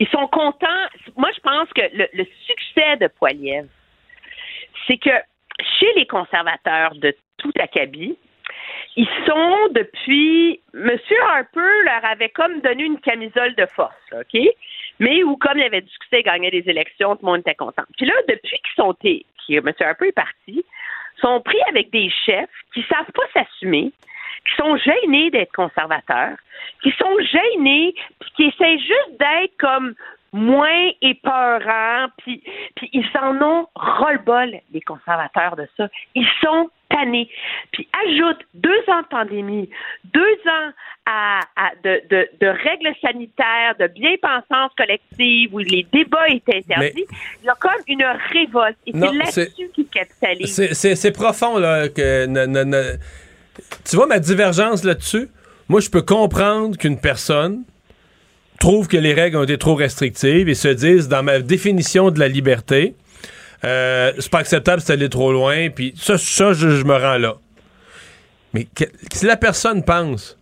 [0.00, 0.66] Ils sont contents.
[1.16, 3.66] Moi, je pense que le, le succès de Poiliev,
[4.86, 5.10] c'est que
[5.78, 8.16] chez les conservateurs de tout acabit,
[8.96, 10.60] ils sont depuis.
[10.72, 14.40] Monsieur Harper leur avait comme donné une camisole de force, OK?
[15.00, 17.54] Mais où, comme il avait du succès, il gagnait des élections, tout le monde était
[17.54, 17.82] content.
[17.96, 18.94] Puis là, depuis qu'ils sont.
[18.94, 19.70] Qui, M.
[19.80, 20.64] Harper est parti,
[21.20, 23.92] sont pris avec des chefs qui savent pas s'assumer,
[24.46, 26.36] qui sont gênés d'être conservateurs,
[26.82, 29.94] qui sont gênés, puis qui essaient juste d'être comme
[30.34, 32.42] moins épeurants, puis,
[32.74, 35.88] puis ils s'en ont ras-le-bol, les conservateurs de ça.
[36.16, 37.30] Ils sont tannés.
[37.70, 39.70] Puis ajoute deux ans de pandémie,
[40.12, 40.72] deux ans
[41.06, 41.40] à,
[41.84, 47.06] de, de, de, règles sanitaires, de bien-pensance collective, où les débats étaient interdits.
[47.42, 48.76] Il y a comme une révolte.
[48.86, 50.72] Et c'est là-dessus qu'ils capitalisent.
[50.72, 51.88] C'est profond, là.
[51.88, 52.26] Que,
[53.88, 55.28] tu vois ma divergence là-dessus?
[55.68, 57.62] Moi, je peux comprendre qu'une personne
[58.60, 62.18] trouvent que les règles ont été trop restrictives et se disent, dans ma définition de
[62.18, 62.94] la liberté,
[63.64, 67.36] euh, c'est pas acceptable, c'est aller trop loin, puis ça, ça je, me rends là.
[68.52, 68.68] Mais
[69.12, 70.38] si la personne pense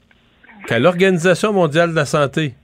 [0.67, 2.55] qu'à l'Organisation mondiale de la santé,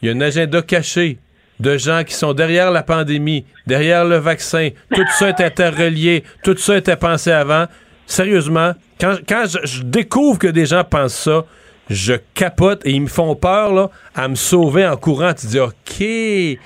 [0.00, 1.18] il y a un agenda caché
[1.60, 6.56] de gens qui sont derrière la pandémie, derrière le vaccin, tout ça est interrelié, tout
[6.56, 7.66] ça était pensé avant,
[8.06, 11.44] sérieusement, quand, je, je découvre que des gens pensent ça,
[11.90, 15.32] je capote et ils me font peur là, à me sauver en courant.
[15.34, 16.58] Tu dis, OK,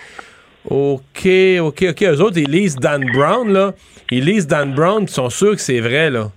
[0.64, 1.28] OK,
[1.60, 2.02] OK, OK.
[2.02, 3.72] Eux autres, ils lisent Dan Brown, là.
[4.10, 6.30] Ils lisent Dan Brown, ils sont sûrs que c'est vrai, là.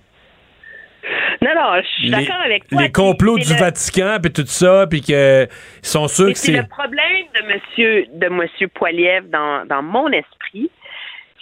[1.42, 2.82] Non, non, je suis d'accord avec toi.
[2.82, 5.48] Les complots du Vatican, puis tout ça, puis qu'ils
[5.82, 6.52] sont sûrs que c'est...
[6.52, 10.70] le problème de monsieur, de monsieur Poiliev dans, dans mon esprit,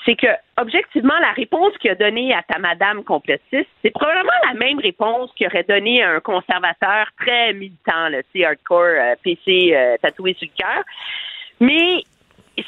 [0.05, 0.27] c'est que,
[0.59, 5.31] objectivement, la réponse qu'il a donnée à ta madame complotiste, c'est probablement la même réponse
[5.35, 10.35] qu'il aurait donnée à un conservateur très militant, là, tu hardcore, euh, PC euh, tatoué
[10.35, 10.85] sur le cœur.
[11.61, 12.03] Mais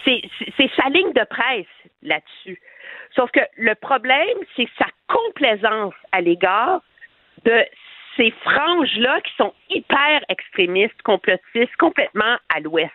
[0.05, 1.67] c'est sa ligne de presse
[2.03, 2.61] là-dessus.
[3.15, 6.81] Sauf que le problème, c'est sa complaisance à l'égard
[7.45, 7.65] de
[8.17, 12.91] ces franges-là qui sont hyper extrémistes, complotistes, complètement à l'ouest.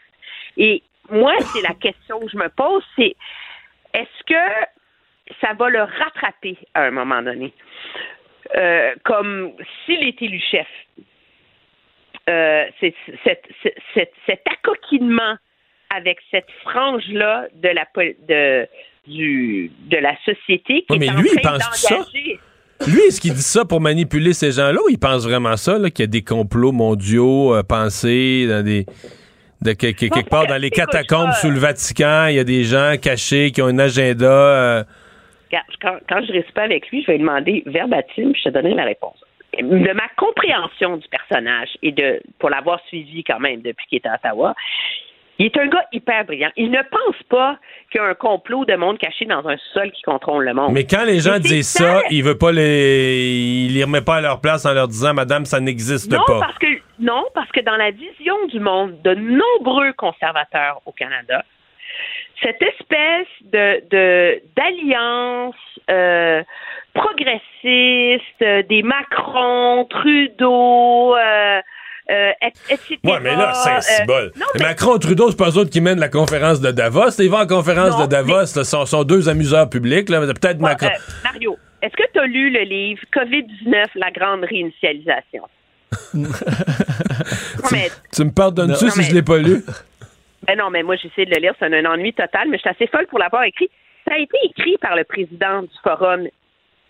[0.57, 3.15] Et moi, c'est la question que je me pose, c'est
[3.93, 7.53] est-ce que ça va le rattraper à un moment donné?
[8.55, 9.53] Euh, comme
[9.85, 10.67] s'il est élu chef.
[12.29, 15.35] Euh, cet accoquinement
[15.95, 17.85] avec cette frange-là de la,
[18.27, 18.67] de,
[19.07, 22.05] du, de la société qui mais lui, il pense ça.
[22.87, 26.03] Lui, est-ce qu'il dit ça pour manipuler ces gens-là ou il pense vraiment ça, qu'il
[26.03, 28.85] y a des complots mondiaux euh, pensés dans des
[29.61, 33.51] de quelque part dans les catacombes sous le Vatican, il y a des gens cachés
[33.51, 34.25] qui ont un agenda.
[34.25, 34.83] Euh.
[35.81, 38.73] Quand, quand, je reste pas avec lui, je vais lui demander verbatim, je te donnerai
[38.73, 39.17] la réponse.
[39.59, 44.07] De ma compréhension du personnage et de pour l'avoir suivi quand même depuis qu'il est
[44.07, 44.55] à Ottawa,
[45.41, 46.51] il est un gars hyper brillant.
[46.55, 47.57] Il ne pense pas
[47.89, 50.71] qu'il y a un complot de monde caché dans un sol qui contrôle le monde.
[50.71, 54.21] Mais quand les gens disent ça, il veut pas les, il les remet pas à
[54.21, 56.39] leur place en leur disant, Madame, ça n'existe pas.
[56.39, 56.67] Parce que
[56.99, 61.43] non, parce que dans la vision du monde de nombreux conservateurs au Canada,
[62.43, 65.55] cette espèce de d'alliance
[65.89, 66.43] euh,
[66.93, 71.15] progressiste des Macron, Trudeau.
[71.15, 71.61] Euh,
[72.11, 72.31] euh,
[73.03, 74.31] ouais, mais là, c'est un bol.
[74.59, 77.09] Macron Trudeau, c'est pas eux autres qui mènent la conférence de Davos.
[77.19, 80.07] Ils vont en conférence de Davos, ce sont, deux amuseurs publics.
[80.07, 80.87] Peut-être Macron.
[80.87, 85.43] Euh, Mario, est-ce que tu as lu le livre COVID-19, la grande réinitialisation?
[88.13, 89.63] tu, me pardonnes-tu si je l'ai pas lu?
[90.47, 91.53] Ben non, mais moi, j'essaie de le lire.
[91.59, 93.69] C'est un, ennui total, mais je suis assez folle pour l'avoir écrit.
[94.07, 96.27] Ça a été écrit par le président du Forum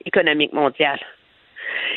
[0.05, 0.99] économique mondial.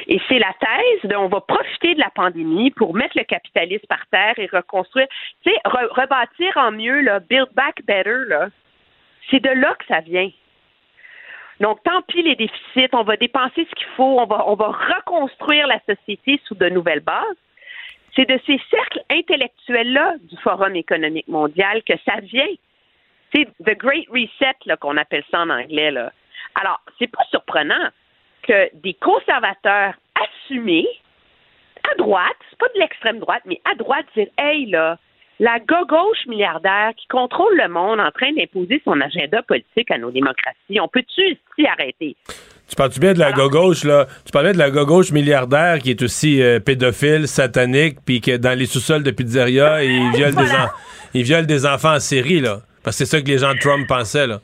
[0.07, 3.87] Et c'est la thèse de on va profiter de la pandémie pour mettre le capitalisme
[3.89, 5.07] par terre et reconstruire,
[5.45, 8.49] tu sais, rebâtir en mieux, build back better, là.
[9.31, 10.31] C'est de là que ça vient.
[11.61, 14.69] Donc, tant pis les déficits, on va dépenser ce qu'il faut, on va, on va
[14.69, 17.37] reconstruire la société sous de nouvelles bases.
[18.15, 22.49] C'est de ces cercles intellectuels-là du Forum économique mondial que ça vient.
[23.35, 26.13] C'est the Great Reset, qu'on appelle ça en anglais, là.
[26.55, 27.89] Alors, c'est pas surprenant
[28.47, 30.87] que des conservateurs assumés,
[31.91, 34.99] à droite, c'est pas de l'extrême droite, mais à droite, dire Hey, là,
[35.41, 40.11] la gauche milliardaire qui contrôle le monde en train d'imposer son agenda politique à nos
[40.11, 40.81] démocraties.
[40.81, 42.17] On peut-tu s'y arrêter?
[42.69, 44.07] Tu parles-tu bien de la gauche, là?
[44.25, 48.57] Tu parlais de la gauche milliardaire qui est aussi euh, pédophile, satanique, puis que dans
[48.59, 50.51] les sous-sols de pizzeria, il viole, des
[51.13, 52.61] il viole des enfants en série, là.
[52.83, 54.41] Parce que c'est ça que les gens de Trump pensaient, là.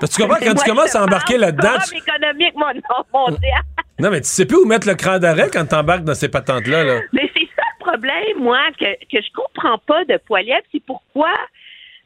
[0.00, 1.78] Tu comprends, quand tu commences à embarquer là-dedans.
[1.88, 1.96] Tu...
[1.96, 2.54] économique,
[3.98, 6.84] non, mais tu sais plus où mettre le cran d'arrêt quand t'embarques dans ces patentes-là.
[6.84, 7.00] Là.
[7.12, 10.60] Mais c'est ça le problème, moi, que, que je comprends pas de Poiliev.
[10.72, 11.32] C'est pourquoi,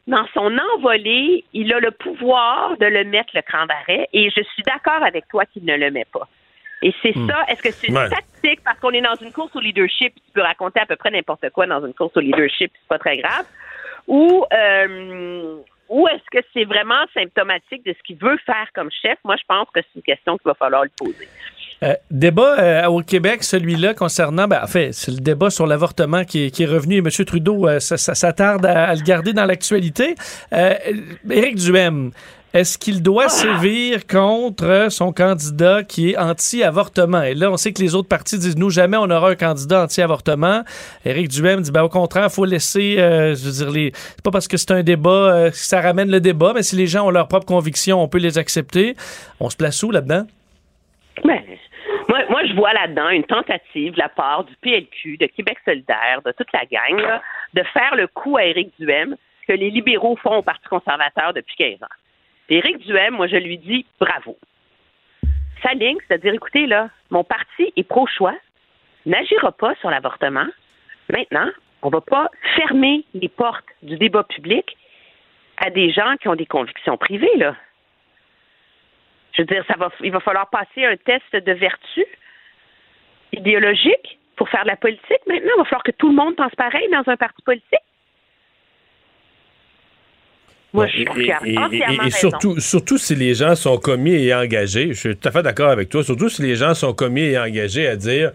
[0.07, 4.07] dans son envolée, il a le pouvoir de le mettre le cran d'arrêt.
[4.13, 6.27] Et je suis d'accord avec toi qu'il ne le met pas.
[6.81, 7.27] Et c'est hmm.
[7.27, 7.45] ça.
[7.47, 8.61] Est-ce que c'est une tactique?
[8.63, 11.49] Parce qu'on est dans une course au leadership, tu peux raconter à peu près n'importe
[11.51, 13.45] quoi dans une course au leadership, c'est pas très grave,
[14.07, 15.57] ou euh,
[15.91, 19.17] ou est-ce que c'est vraiment symptomatique de ce qu'il veut faire comme chef?
[19.25, 21.27] Moi, je pense que c'est une question qu'il va falloir lui poser.
[21.83, 26.23] Euh, débat euh, au Québec, celui-là concernant, ben, en fait, c'est le débat sur l'avortement
[26.23, 27.09] qui, est revenu et M.
[27.25, 30.15] Trudeau euh, s'attarde à, le garder dans l'actualité.
[30.51, 32.11] Éric Duhem,
[32.53, 37.23] est-ce qu'il doit sévir contre son candidat qui est anti-avortement?
[37.23, 39.83] Et là, on sait que les autres partis disent, nous, jamais on aura un candidat
[39.83, 40.63] anti-avortement.
[41.05, 43.91] Éric Duhem dit, ben, au contraire, il faut laisser, je veux dire, les...
[43.93, 46.87] c'est pas parce que c'est un débat, que ça ramène le débat, mais si les
[46.87, 48.95] gens ont leurs propres convictions, on peut les accepter.
[49.39, 50.25] On se place où là-dedans?
[51.23, 51.41] Ben,
[52.29, 56.33] moi, je vois là-dedans une tentative de la part du PLQ, de Québec solidaire, de
[56.33, 57.01] toute la gang,
[57.53, 59.15] de faire le coup à Éric Duhem
[59.47, 61.95] que les libéraux font au Parti conservateur depuis 15 ans.
[62.51, 64.37] Éric Duhem, moi, je lui dis bravo.
[65.63, 68.35] Sa ligne, c'est-à-dire, écoutez, là, mon parti est pro-choix,
[69.05, 70.47] n'agira pas sur l'avortement.
[71.09, 71.49] Maintenant,
[71.81, 74.77] on ne va pas fermer les portes du débat public
[75.57, 77.55] à des gens qui ont des convictions privées, là.
[79.31, 82.05] Je veux dire, ça va, il va falloir passer un test de vertu
[83.31, 85.25] idéologique pour faire de la politique.
[85.25, 87.79] Maintenant, il va falloir que tout le monde pense pareil dans un parti politique.
[90.73, 94.99] Moi, je suis et, et, surtout, surtout si les gens sont commis et engagés, je
[94.99, 97.87] suis tout à fait d'accord avec toi, surtout si les gens sont commis et engagés
[97.87, 98.31] à dire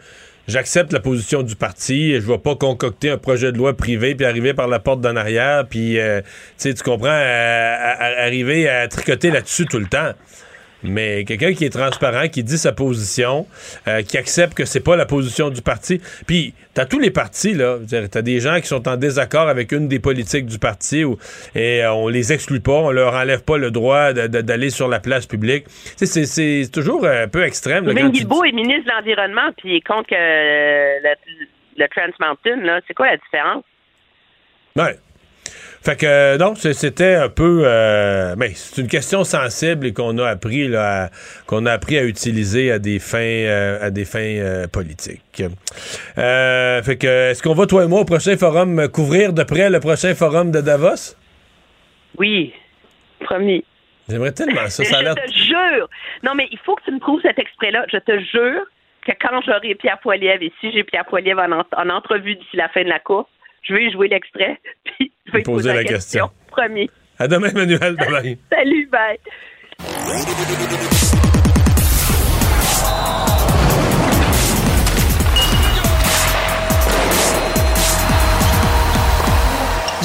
[0.46, 4.14] j'accepte la position du parti, je ne vais pas concocter un projet de loi privé
[4.14, 6.20] puis arriver par la porte d'en arrière, puis euh,
[6.58, 10.12] tu comprends, arriver à tricoter là-dessus tout le temps.
[10.82, 13.46] Mais quelqu'un qui est transparent, qui dit sa position,
[13.88, 16.00] euh, qui accepte que c'est pas la position du parti.
[16.26, 17.78] Puis, t'as tous les partis, là.
[18.10, 21.04] T'as des gens qui sont en désaccord avec une des politiques du parti
[21.54, 25.00] et euh, on les exclut pas, on leur enlève pas le droit d'aller sur la
[25.00, 25.64] place publique.
[25.96, 27.86] C'est toujours un peu extrême.
[27.86, 31.14] Là, Guilbeault est ministre de l'Environnement, puis il est contre que le,
[31.78, 32.80] le Trans Mountain, là.
[32.86, 33.64] C'est quoi la différence?
[34.76, 34.96] Ouais.
[35.86, 40.26] Fait que non, c'était un peu, euh, mais c'est une question sensible et qu'on a
[40.26, 41.10] appris là,
[41.46, 45.44] qu'on a appris à utiliser à des fins, euh, à des fins euh, politiques.
[46.16, 49.78] fait que, est-ce qu'on va toi et moi au prochain forum couvrir de près le
[49.78, 51.14] prochain forum de Davos?
[52.18, 52.52] Oui,
[53.20, 53.64] promis.
[54.08, 54.82] J'aimerais tellement ça.
[54.84, 55.88] ça je te jure.
[56.24, 57.86] Non, mais il faut que tu me trouves cet extrait-là.
[57.92, 58.64] Je te jure
[59.06, 62.68] que quand j'aurai Pierre Poilievre et si j'ai Pierre Poilievre en, en entrevue d'ici la
[62.70, 63.28] fin de la course,
[63.68, 66.30] je vais jouer l'extrait, puis je vais poser, la, question.
[66.48, 66.90] Promis.
[67.18, 67.96] À demain, Emmanuel.
[67.96, 68.38] Bye bye.
[68.50, 69.18] Salut, bye.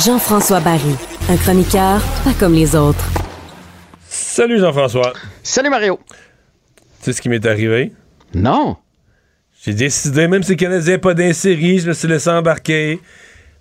[0.03, 0.95] Jean-François Barry,
[1.29, 3.05] un chroniqueur pas comme les autres.
[4.07, 5.13] Salut Jean-François.
[5.43, 5.99] Salut Mario.
[6.07, 7.91] Tu sais ce qui m'est arrivé?
[8.33, 8.77] Non.
[9.63, 12.99] J'ai décidé, même si le Canadien pas d'insérie, je me suis laissé embarquer.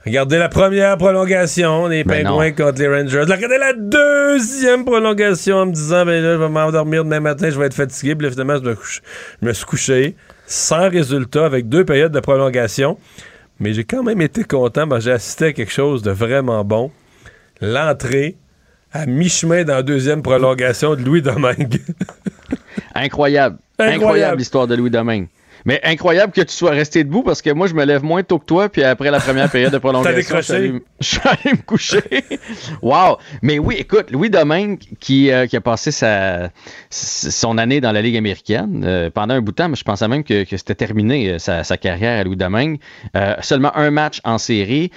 [0.05, 3.21] Regardez la première prolongation des ben Pingouins contre les Rangers.
[3.21, 7.59] Regardez la deuxième prolongation en me disant, ben là, je vais m'endormir demain matin, je
[7.59, 8.15] vais être fatigué.
[8.15, 9.01] Puis là, finalement, je
[9.43, 10.17] me, suis couché
[10.47, 12.97] sans résultat avec deux périodes de prolongation.
[13.59, 14.87] Mais j'ai quand même été content.
[14.87, 16.91] Ben, j'ai assisté à quelque chose de vraiment bon.
[17.61, 18.37] L'entrée
[18.93, 21.79] à mi-chemin dans la deuxième prolongation de Louis Domingue.
[22.95, 23.59] Incroyable.
[23.79, 25.29] Incroyable l'histoire de Louis Domingue.
[25.65, 28.39] Mais incroyable que tu sois resté debout parce que moi, je me lève moins tôt
[28.39, 28.69] que toi.
[28.69, 30.43] Puis après la première période de prolongation, je
[31.01, 32.03] suis, allé, me coucher.
[32.83, 33.19] wow!
[33.43, 36.51] Mais oui, écoute, Louis Domingue, qui, euh, qui a passé sa,
[36.91, 40.09] son année dans la Ligue américaine euh, pendant un bout de temps, mais je pensais
[40.09, 42.79] même que, que c'était terminé euh, sa, sa, carrière à Louis Domingue.
[43.41, 44.91] seulement un match en série.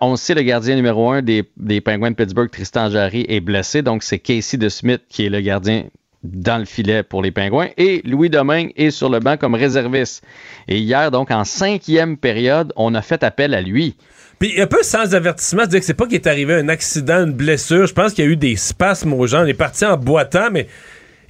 [0.00, 3.82] on sait le gardien numéro un des, des Penguins de Pittsburgh, Tristan Jarry, est blessé.
[3.82, 5.84] Donc, c'est Casey de Smith qui est le gardien
[6.22, 7.68] dans le filet pour les Pingouins.
[7.76, 10.22] Et Louis Domingue est sur le banc comme réserviste.
[10.68, 13.96] Et hier, donc, en cinquième période, on a fait appel à lui.
[14.38, 17.32] Puis un peu sans avertissement, dire que c'est pas qu'il est arrivé un accident, une
[17.32, 17.86] blessure.
[17.86, 19.42] Je pense qu'il y a eu des spasmes aux gens.
[19.42, 20.66] On est parti en boitant, mais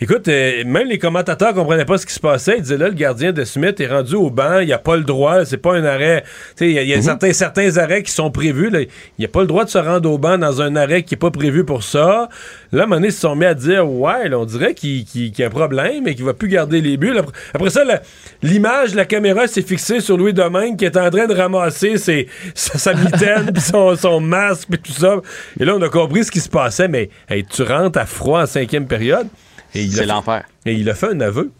[0.03, 2.55] Écoute, euh, même les commentateurs comprenaient pas ce qui se passait.
[2.57, 5.03] Ils disaient là, le gardien de Smith est rendu au banc, il a pas le
[5.05, 6.25] droit, c'est pas un arrêt.
[6.61, 7.03] Il y a, y a Mhm.
[7.03, 8.71] certains, certains arrêts qui sont prévus.
[9.19, 11.19] Il a pas le droit de se rendre au banc dans un arrêt qui est
[11.19, 12.31] pas prévu pour ça.
[12.73, 14.73] Là, à un moment donné, ils se sont mis à dire Ouais, là, on dirait
[14.73, 17.13] qu'il y a un problème et qu'il va plus garder les buts.
[17.53, 18.01] Après- ça, la-
[18.43, 22.27] l'image, la caméra s'est fixée sur Louis Domingue qui est en train de ramasser ses,
[22.55, 25.17] sa, sa mitaine, puis son, son masque, puis tout ça.
[25.61, 28.41] Et là, on a compris ce qui se passait, mais hey, tu rentres à froid
[28.43, 29.27] en cinquième période.
[29.75, 30.45] Et il a C'est fait- l'enfer.
[30.67, 31.51] Et il a fait un aveu.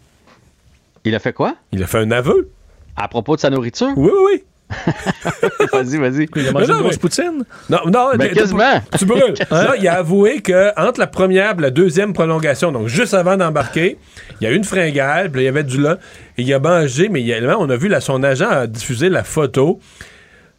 [1.03, 1.55] Il a fait quoi?
[1.71, 2.49] Il a fait un aveu.
[2.95, 3.89] À propos de sa nourriture?
[3.95, 4.43] Oui, oui,
[5.73, 6.27] vas-y, vas-y.
[6.35, 7.43] Il a mangé non, une grosse mais- poutine?
[7.69, 8.81] Non, non, Ben, t'es- quasiment.
[8.97, 9.33] Tu brûles.
[9.51, 13.35] Là, il a avoué que entre la première et la deuxième prolongation, donc juste avant
[13.37, 13.97] d'embarquer,
[14.39, 15.95] il y a eu une fringale, puis là, il y avait du lait,
[16.37, 18.67] et il a mangé, mais il y a- on a vu, là, son agent a
[18.67, 19.79] diffusé la photo.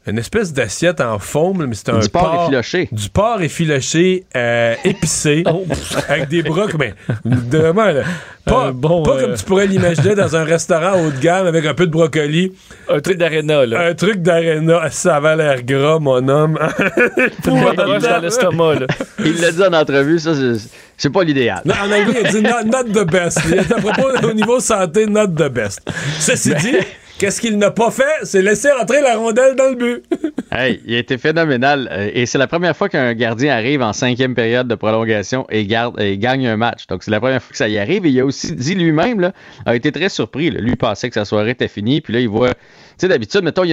[0.06, 1.18] Une espèce d'assiette en
[1.60, 2.88] là, mais c'était un Du porc effiloché.
[2.90, 5.44] Du porc effiloché euh, épicé,
[6.08, 8.02] avec des bras, mais vraiment, là,
[8.44, 11.64] pas, bon, pas euh, comme tu pourrais l'imaginer dans un restaurant haut de gamme avec
[11.66, 12.52] un peu de brocoli.
[12.88, 13.86] Un truc d'aréna, là.
[13.86, 16.58] Un truc d'aréna, ça avait l'air gras, mon homme.
[17.44, 18.86] Pour dans l'estomac, là.
[19.24, 21.62] Il l'a dit en entrevue, ça, c'est- c'est pas l'idéal.
[21.64, 23.40] Non, en anglais, il a dit not, not the best.
[23.48, 25.80] Il a dit à propos au niveau santé, not the best.
[26.18, 26.76] Ceci dit,
[27.22, 28.02] qu'est-ce qu'il n'a pas fait?
[28.24, 30.04] C'est laisser rentrer la rondelle dans le but.
[30.54, 31.88] Hey, il a été phénoménal.
[31.90, 35.66] euh, Et c'est la première fois qu'un gardien arrive en cinquième période de prolongation et,
[35.66, 36.86] gagne un match.
[36.88, 38.04] Donc, c'est la première fois que ça y arrive.
[38.04, 39.32] Et il a aussi dit lui-même,
[39.64, 40.50] a été très surpris.
[40.50, 42.02] Lui, pensait que sa soirée était finie.
[42.02, 42.50] Puis là, il voit.
[42.98, 43.73] Sais, d'habitude, mettons, y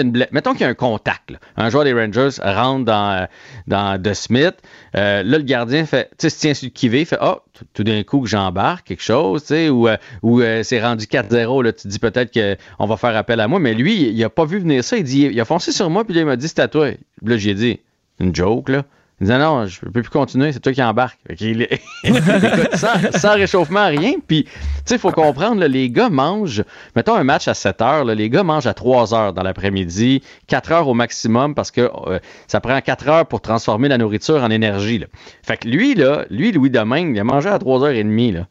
[0.54, 1.32] qu'il y a un contact.
[1.58, 3.28] Un joueur des Rangers rentre dans,
[3.68, 4.56] dans De Smith.
[4.96, 7.40] Euh, là, le gardien fait, tu sais, se tient sur le kivé, fait Oh,
[7.74, 11.06] tout- d'un coup que j'embarque quelque chose, tu sais, ou, euh, ou euh, c'est rendu
[11.06, 11.62] 4-0.
[11.64, 12.32] Là, tu te dis peut-être
[12.78, 13.60] qu'on va faire appel à moi.
[13.60, 14.98] Mais lui, il a pas vu venir ça.
[14.98, 16.90] Il dit Il a foncé sur moi, puis là, il m'a dit C'est à toi.
[17.24, 17.80] Là, j'ai dit
[18.20, 18.84] Une joke, là.
[19.22, 21.20] Il dit non, je peux plus continuer, c'est toi qui embarque.
[21.30, 21.40] Est-
[22.06, 24.14] Écoute, sans, sans réchauffement, rien.
[24.26, 24.52] Puis, tu
[24.86, 26.64] sais, il faut comprendre, là, les gars mangent,
[26.96, 30.24] mettons un match à 7 heures, là, les gars mangent à 3 heures dans l'après-midi,
[30.48, 34.42] 4 heures au maximum parce que euh, ça prend 4 heures pour transformer la nourriture
[34.42, 35.00] en énergie.
[35.00, 35.08] Là.
[35.44, 38.34] Fait que lui, là, lui, Louis Domingue, il a mangé à 3h30.
[38.34, 38.48] Là.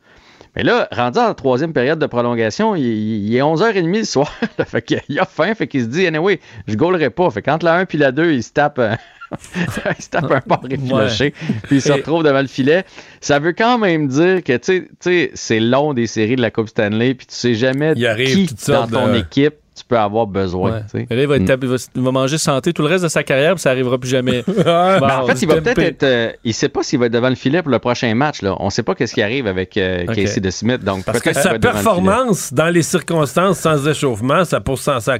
[0.55, 4.31] Mais là, rendu en troisième période de prolongation, il, il est 11h30 le soir.
[4.59, 4.65] là.
[4.66, 7.31] fait qu'il a faim, fait qu'il se dit, anyway, je gaulerai pas.
[7.31, 8.78] Fait qu'entre la 1 puis la 2, il se tape.
[8.78, 8.95] euh,
[9.98, 11.34] il se tape un porc effiloché,
[11.64, 12.84] puis il se Et- retrouve devant le filet.
[13.20, 16.68] Ça veut quand même dire que, tu sais- c'est long des séries de la Coupe
[16.68, 20.26] Stanley, puis tu sais jamais Il arrive qui dans ton de- équipe tu peux avoir
[20.26, 20.70] besoin.
[20.72, 20.80] Ouais.
[20.90, 21.06] tu sais.
[21.09, 21.42] Mais là, il va, Mm.
[21.50, 23.70] être- il va- il va manger santé tout le reste de sa carrière, puis ça
[23.70, 24.44] arrivera plus jamais.
[24.56, 26.02] Ben, en fait, il va peut-être être.
[26.02, 28.42] euh, il sait pas s'il va être devant le filet pour le prochain match.
[28.42, 28.56] Là.
[28.60, 30.05] On sait pas qu'est-ce qui arrive avec euh.
[30.06, 30.82] Casey de Smith.
[30.84, 35.16] Donc, Parce que sa le performance dans les circonstances sans échauffement, ça, pour, ça, ça,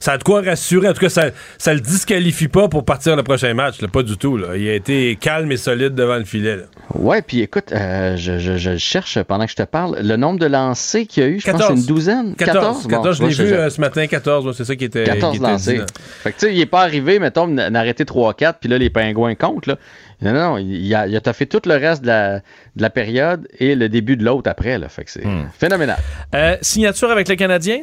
[0.00, 0.88] ça a de quoi rassurer.
[0.88, 1.24] En tout cas, ça,
[1.58, 3.80] ça le disqualifie pas pour partir le prochain match.
[3.80, 3.88] là.
[3.88, 4.36] Pas du tout.
[4.36, 4.56] Là.
[4.56, 6.56] Il a été calme et solide devant le filet.
[6.56, 6.62] là.
[6.94, 10.38] Ouais, puis écoute, euh, je, je- je cherche pendant que je te parle le nombre
[10.38, 11.40] de lancers qu'il y a eu.
[11.40, 12.34] Je pense que c'est une douzaine?
[12.36, 12.86] 14.
[12.86, 14.46] 14, Bon, je l'ai vu euh, ce matin, 14.
[14.46, 15.72] ouais, c'est ça qui était, 14 qui était lancés.
[15.72, 15.86] dit, là.
[16.22, 19.34] Fait que tu sais, il est pas arrivé, mettons, d'arrêter 3-4, puis là, les pingouins
[19.34, 19.66] comptent.
[19.66, 19.76] Là.
[20.22, 23.48] Non, non, il a, il a taffé tout le reste de la, de la période
[23.58, 24.78] et le début de l'autre après.
[24.78, 24.88] Là.
[24.88, 25.48] Fait que c'est Hmm.
[25.58, 25.98] phénoménal.
[26.34, 27.80] Euh, signature avec le Canadien?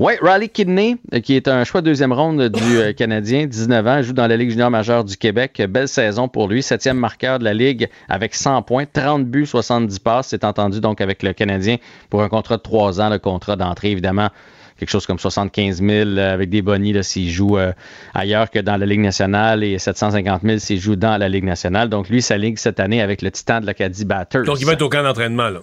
[0.00, 3.86] Oui, Riley Kidney, euh, qui est un choix de deuxième ronde du euh, Canadien, 19
[3.86, 5.62] ans, joue dans la Ligue junior majeure du Québec.
[5.68, 9.98] Belle saison pour lui, septième marqueur de la Ligue avec 100 points, 30 buts, 70
[10.00, 10.28] passes.
[10.28, 11.76] C'est entendu donc avec le Canadien
[12.08, 14.30] pour un contrat de 3 ans, le contrat d'entrée évidemment.
[14.80, 17.72] Quelque chose comme 75 000 euh, avec des bonnies là, s'il joue euh,
[18.14, 21.90] ailleurs que dans la Ligue nationale et 750 000 s'il joue dans la Ligue nationale.
[21.90, 24.44] Donc lui, sa ligue cette année avec le Titan de l'Acadie Batters.
[24.44, 25.50] Donc, il va être au camp d'entraînement.
[25.50, 25.60] là.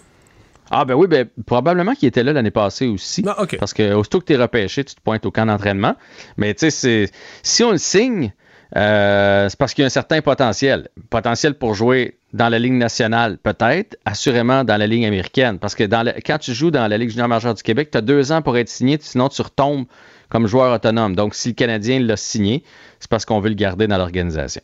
[0.70, 3.26] Ah ben oui, ben, probablement qu'il était là l'année passée aussi.
[3.28, 3.44] Ah.
[3.58, 5.96] Parce que aussitôt que tu es repêché, tu te pointes au camp d'entraînement.
[6.38, 7.10] Mais tu sais,
[7.42, 8.34] si on le signe,
[8.76, 10.90] euh, c'est parce qu'il y a un certain potentiel.
[11.10, 15.60] Potentiel pour jouer dans la Ligue nationale, peut-être, assurément dans la Ligue américaine.
[15.60, 18.32] Parce que quand tu joues dans la Ligue junior majeure du Québec, tu as deux
[18.32, 19.86] ans pour être signé, sinon tu retombes
[20.30, 21.16] comme joueur autonome.
[21.16, 22.64] Donc si le Canadien l'a signé,
[23.00, 24.62] c'est parce qu'on veut le garder dans l'organisation.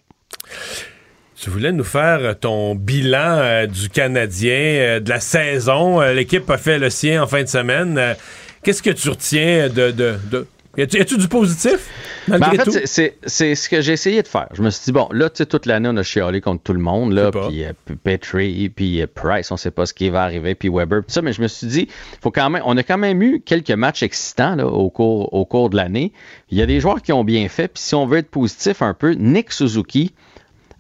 [1.36, 6.02] Tu voulais nous faire ton bilan euh, du Canadien, euh, de la saison.
[6.02, 8.16] L'équipe a fait le sien en fin de semaine.
[8.64, 9.92] Qu'est-ce que tu retiens de.
[9.92, 10.48] de, de...
[10.76, 11.88] Y a-tu du positif?
[12.28, 12.88] Ben, en fait,
[13.28, 14.48] c'est- ce que j'ai essayé de faire.
[14.54, 16.74] Je me suis dit, bon, là, tu sais, toute l'année, on a chialé contre tout
[16.74, 20.10] le monde, là, puis euh, puis Petrie, puis euh, Price, on sait pas ce qui
[20.10, 21.88] va arriver, puis Weber, puis ça, mais je me suis dit,
[22.22, 25.46] faut quand même, on a quand même eu quelques matchs excitants, là, au cours, au
[25.46, 26.12] cours de l'année.
[26.50, 28.82] Il y a des joueurs qui ont bien fait, puis si on veut être positif
[28.82, 30.14] un peu, Nick Suzuki,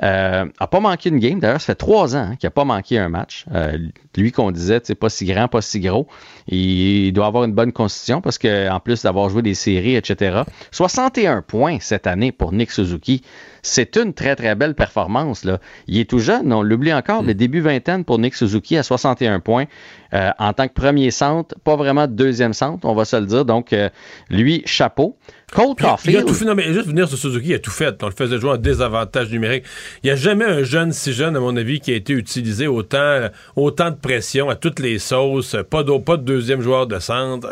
[0.02, 1.40] euh, a pas manqué une game.
[1.40, 3.46] D'ailleurs, ça fait trois ans hein, qu'il a pas manqué un match.
[3.54, 3.78] Euh,
[4.18, 6.08] lui qu'on disait, c'est pas si grand, pas si gros.
[6.48, 10.42] Il doit avoir une bonne constitution parce que en plus d'avoir joué des séries, etc.
[10.72, 13.24] 61 points cette année pour Nick Suzuki.
[13.64, 15.46] C'est une très, très belle performance.
[15.46, 15.60] Là.
[15.88, 19.40] Il est tout jeune, on l'oublie encore, le début vingtaine pour Nick Suzuki à 61
[19.40, 19.66] points.
[20.14, 23.46] Euh, en tant que premier centre, pas vraiment deuxième centre, on va se le dire.
[23.46, 23.90] Donc, euh,
[24.30, 25.18] lui, chapeau.
[25.52, 26.16] Cole Caulfield.
[26.16, 26.46] Il a tout fait.
[26.46, 27.96] Non, mais juste venir sur Suzuki, il a tout fait.
[28.04, 29.64] On le faisait jouer en désavantage numérique.
[30.04, 32.68] Il n'y a jamais un jeune si jeune, à mon avis, qui a été utilisé
[32.68, 35.56] autant, autant de pression à toutes les sauces.
[35.70, 37.50] Pas de, pas de deuxième joueur de centre.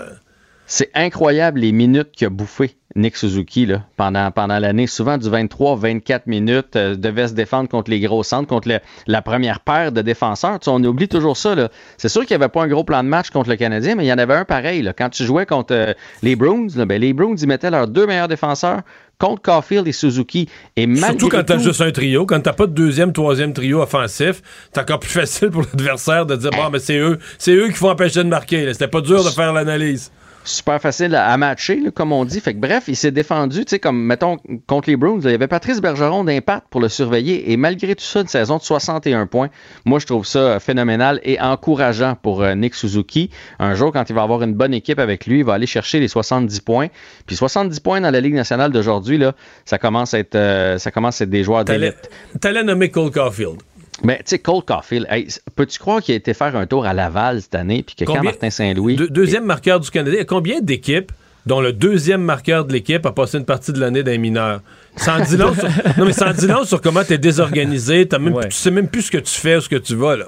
[0.67, 4.87] C'est incroyable les minutes qu'il a bouffé Nick Suzuki là, pendant, pendant l'année.
[4.87, 8.69] Souvent du 23-24 minutes, euh, devait se défendre contre les gros centres, contre
[9.07, 10.59] la première paire de défenseurs.
[10.59, 11.55] Tu on oublie toujours ça.
[11.97, 14.05] C'est sûr qu'il n'y avait pas un gros plan de match contre le Canadien, mais
[14.05, 14.81] il y en avait un pareil.
[14.81, 14.93] Là.
[14.93, 15.93] Quand tu jouais contre euh,
[16.23, 18.81] les Bruins, ben, les Bruins, ils mettaient leurs deux meilleurs défenseurs
[19.19, 20.49] contre Caulfield et Suzuki.
[20.75, 23.81] Et Surtout quand tu as juste un trio, quand tu pas de deuxième, troisième trio
[23.81, 24.41] offensif,
[24.73, 27.75] c'est encore plus facile pour l'adversaire de dire, bon, mais c'est eux, c'est eux qui
[27.75, 28.73] font empêcher de marquer.
[28.73, 30.11] C'était pas dur de faire l'analyse
[30.43, 32.39] super facile à, matcher, comme on dit.
[32.39, 34.37] Fait que bref, il s'est défendu, tu sais, comme mettons
[34.67, 38.03] contre les Bruins, il y avait Patrice Bergeron d'impact pour le surveiller et malgré tout
[38.03, 39.49] ça, une saison de 61 points.
[39.85, 43.29] Moi, je trouve ça phénoménal et encourageant pour euh, Nick Suzuki.
[43.59, 45.99] Un jour, quand il va avoir une bonne équipe avec lui, il va aller chercher
[45.99, 46.87] les 70 points.
[47.25, 49.33] Puis 70 points dans la Ligue nationale d'aujourd'hui, là,
[49.65, 52.09] ça commence à être, euh, ça commence à être des joueurs d'élite.
[52.39, 53.61] T'allais nommer Cole Caulfield.
[54.03, 55.07] Mais tu sais, Cole Caulfield,
[55.55, 58.23] peux-tu croire qu'il a été faire un tour à Laval cette année, puis que quand
[58.23, 58.95] Martin Saint-Louis.
[59.09, 61.11] deuxième marqueur du Canada, combien d'équipes
[61.45, 64.61] dont le deuxième marqueur de l'équipe a passé une partie de l'année d'un mineur?
[64.95, 65.63] Sans long sur...
[65.97, 68.39] non, mais sans long sur comment tu es désorganisé, as même...
[68.43, 70.25] tu sais même plus ce que tu fais ou ce que tu vas, là.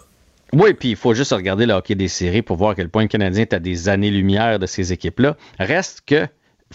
[0.54, 3.02] Oui, puis il faut juste regarder le hockey des séries pour voir à quel point
[3.02, 5.36] le Canadien est à des années-lumière de ces équipes-là.
[5.58, 6.28] Reste que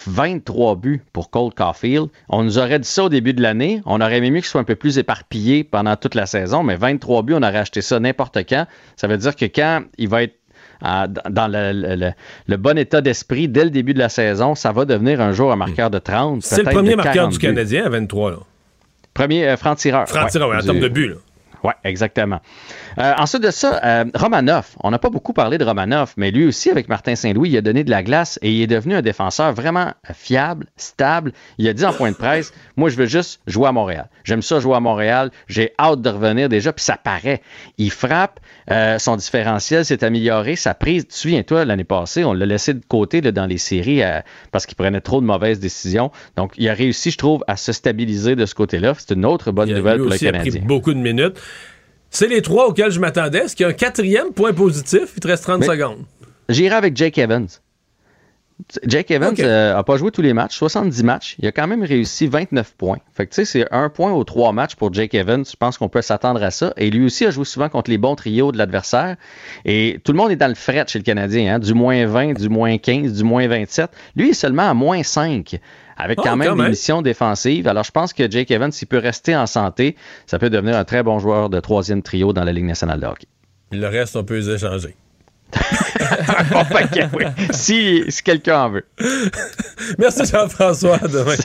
[0.07, 2.07] 23 buts pour Cole Caulfield.
[2.29, 3.81] On nous aurait dit ça au début de l'année.
[3.85, 6.75] On aurait aimé mieux qu'il soit un peu plus éparpillé pendant toute la saison, mais
[6.75, 8.65] 23 buts, on aurait acheté ça n'importe quand.
[8.95, 10.35] Ça veut dire que quand il va être
[10.81, 15.31] dans le, bon état d'esprit dès le début de la saison, ça va devenir un
[15.31, 16.41] jour un marqueur de 30.
[16.41, 18.31] C'est le premier marqueur du Canadien à 23.
[18.31, 18.37] Là.
[19.13, 20.07] Premier euh, franc-tireur.
[20.07, 21.15] Franc-tireur, en termes de but.
[21.63, 22.39] Oui, exactement.
[22.97, 24.75] Euh, ensuite de ça, euh, Romanov.
[24.81, 27.61] On n'a pas beaucoup parlé de Romanov, mais lui aussi, avec Martin Saint-Louis, il a
[27.61, 31.33] donné de la glace et il est devenu un défenseur vraiment fiable, stable.
[31.57, 34.09] Il a dit en point de presse Moi, je veux juste jouer à Montréal.
[34.23, 35.31] J'aime ça jouer à Montréal.
[35.47, 37.41] J'ai hâte de revenir déjà, puis ça paraît.
[37.77, 38.39] Il frappe,
[38.71, 40.55] euh, son différentiel s'est amélioré.
[40.55, 44.01] Sa prise, tu souviens-toi, l'année passée, on l'a laissé de côté dans les séries
[44.51, 46.11] parce qu'il prenait trop de mauvaises décisions.
[46.35, 48.93] Donc, il a réussi, je trouve, à se stabiliser de ce côté-là.
[48.97, 50.43] C'est une autre bonne nouvelle pour le Canadien.
[50.43, 51.39] Il a pris beaucoup de minutes.
[52.09, 53.39] C'est les trois auxquels je m'attendais.
[53.39, 55.13] Est-ce qu'il y a un quatrième point positif?
[55.15, 56.05] Il te reste 30 secondes.
[56.49, 57.47] J'irai avec Jake Evans.
[58.85, 61.35] Jake Evans n'a euh, pas joué tous les matchs, 70 matchs.
[61.39, 62.97] Il a quand même réussi 29 points.
[63.13, 65.45] Fait que tu sais, c'est un point aux trois matchs pour Jake Evans.
[65.45, 66.73] Je pense qu'on peut s'attendre à ça.
[66.77, 69.15] Et lui aussi a joué souvent contre les bons trios de l'adversaire.
[69.65, 71.59] Et tout le monde est dans le fret chez le Canadien, hein?
[71.59, 73.89] du moins 20, du moins 15, du moins 27.
[74.15, 75.59] Lui est seulement à moins 5
[75.99, 77.67] avec ah, quand même des missions défensives.
[77.67, 80.85] Alors, je pense que Jake Evans, s'il peut rester en santé, ça peut devenir un
[80.85, 83.27] très bon joueur de troisième trio dans la Ligue nationale de hockey.
[83.71, 84.95] Le reste, on peut les échanger.
[86.51, 87.25] Bon paquet, oui.
[87.51, 88.85] Si, si quelqu'un en veut.
[89.97, 90.97] Merci Jean-François.
[90.99, 91.35] demain.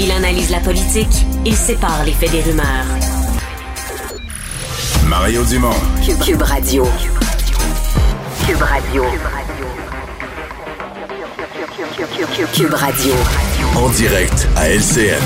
[0.00, 2.86] Il analyse la politique, il sépare les faits des rumeurs.
[5.06, 5.74] Mario Dumont.
[6.24, 6.86] Cube, Radio.
[8.46, 9.04] Cube Radio.
[12.54, 13.14] Cube Radio.
[13.76, 15.20] En direct à LCN.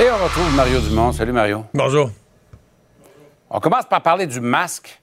[0.00, 1.12] Et on retrouve Mario Dumont.
[1.12, 1.64] Salut Mario.
[1.74, 2.10] Bonjour.
[3.50, 5.00] On commence par parler du masque.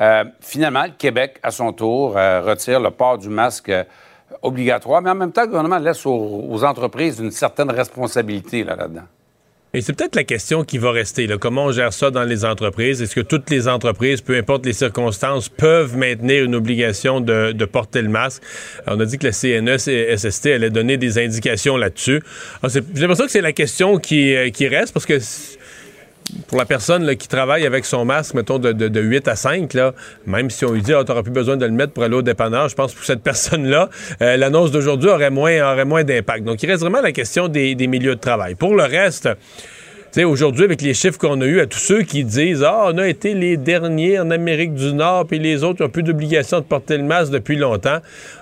[0.00, 3.84] Euh, finalement, le Québec, à son tour, euh, retire le port du masque euh,
[4.40, 9.02] obligatoire, mais en même temps, le gouvernement laisse aux, entreprises une certaine responsabilité là-dedans.
[9.72, 11.28] Et c'est peut-être la question qui va rester.
[11.38, 13.02] Comment on gère ça dans les entreprises?
[13.02, 18.02] Est-ce que toutes les entreprises, peu importe les circonstances, peuvent maintenir une obligation de, porter
[18.02, 18.42] le masque?
[18.88, 22.20] on a dit que la CNES et SST allaient donner des indications là-dessus.
[22.64, 25.20] J'ai l'impression que c'est la question qui reste parce que
[26.46, 29.94] pour la personne qui travaille avec son masque, mettons, de, 8 à 5, là,
[30.26, 32.16] même si on lui dit, ah, tu n'auras plus besoin de le mettre pour aller
[32.16, 33.88] au dépanneur, je pense que pour cette personne-là,
[34.22, 36.44] euh, l'annonce d'aujourd'hui aurait moins, d'impact.
[36.44, 38.54] Donc, il reste vraiment la question des milieux de travail.
[38.54, 39.28] Pour le reste,
[40.18, 43.06] aujourd'hui, avec les chiffres qu'on a eus, à tous ceux qui disent Ah, on a
[43.06, 46.96] été les derniers en Amérique du Nord, puis les autres n'ont plus d'obligation de porter
[46.96, 47.98] le masque depuis longtemps.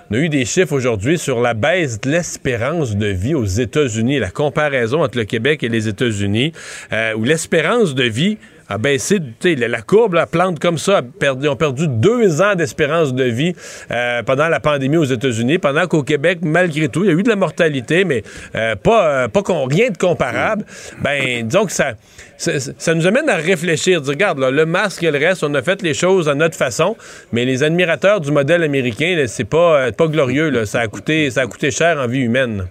[0.09, 4.19] On a eu des chiffres aujourd'hui sur la baisse de l'espérance de vie aux États-Unis,
[4.19, 6.53] la comparaison entre le Québec et les États-Unis,
[6.91, 8.37] euh, où l'espérance de vie
[8.69, 9.19] a baissé.
[9.43, 13.53] La courbe, la plante comme ça, a perdu, ont perdu deux ans d'espérance de vie
[13.91, 17.23] euh, pendant la pandémie aux États-Unis, pendant qu'au Québec, malgré tout, il y a eu
[17.23, 18.23] de la mortalité, mais
[18.55, 20.65] euh, pas, euh, rien de comparable.
[21.01, 21.93] Ben, disons que ça,
[22.37, 24.01] ça, nous amène à réfléchir.
[24.01, 26.95] Dire, regarde, le masque et le reste, on a fait les choses à notre façon,
[27.31, 30.49] mais les admirateurs du modèle américain, c'est pas, pas glorieux.
[30.49, 30.65] Là.
[30.65, 32.67] Ça, a coûté, ça a coûté cher en vie humaine.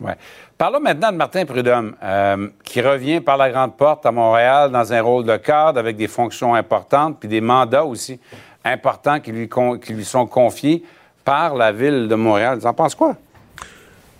[0.00, 0.14] Ouais.
[0.60, 4.92] Parlons maintenant de Martin Prudhomme, euh, qui revient par la grande porte à Montréal dans
[4.92, 8.20] un rôle de cadre avec des fonctions importantes, puis des mandats aussi
[8.62, 10.84] importants qui lui, sont confiés
[11.24, 12.58] par la ville de Montréal.
[12.58, 13.16] Vous en pensez quoi?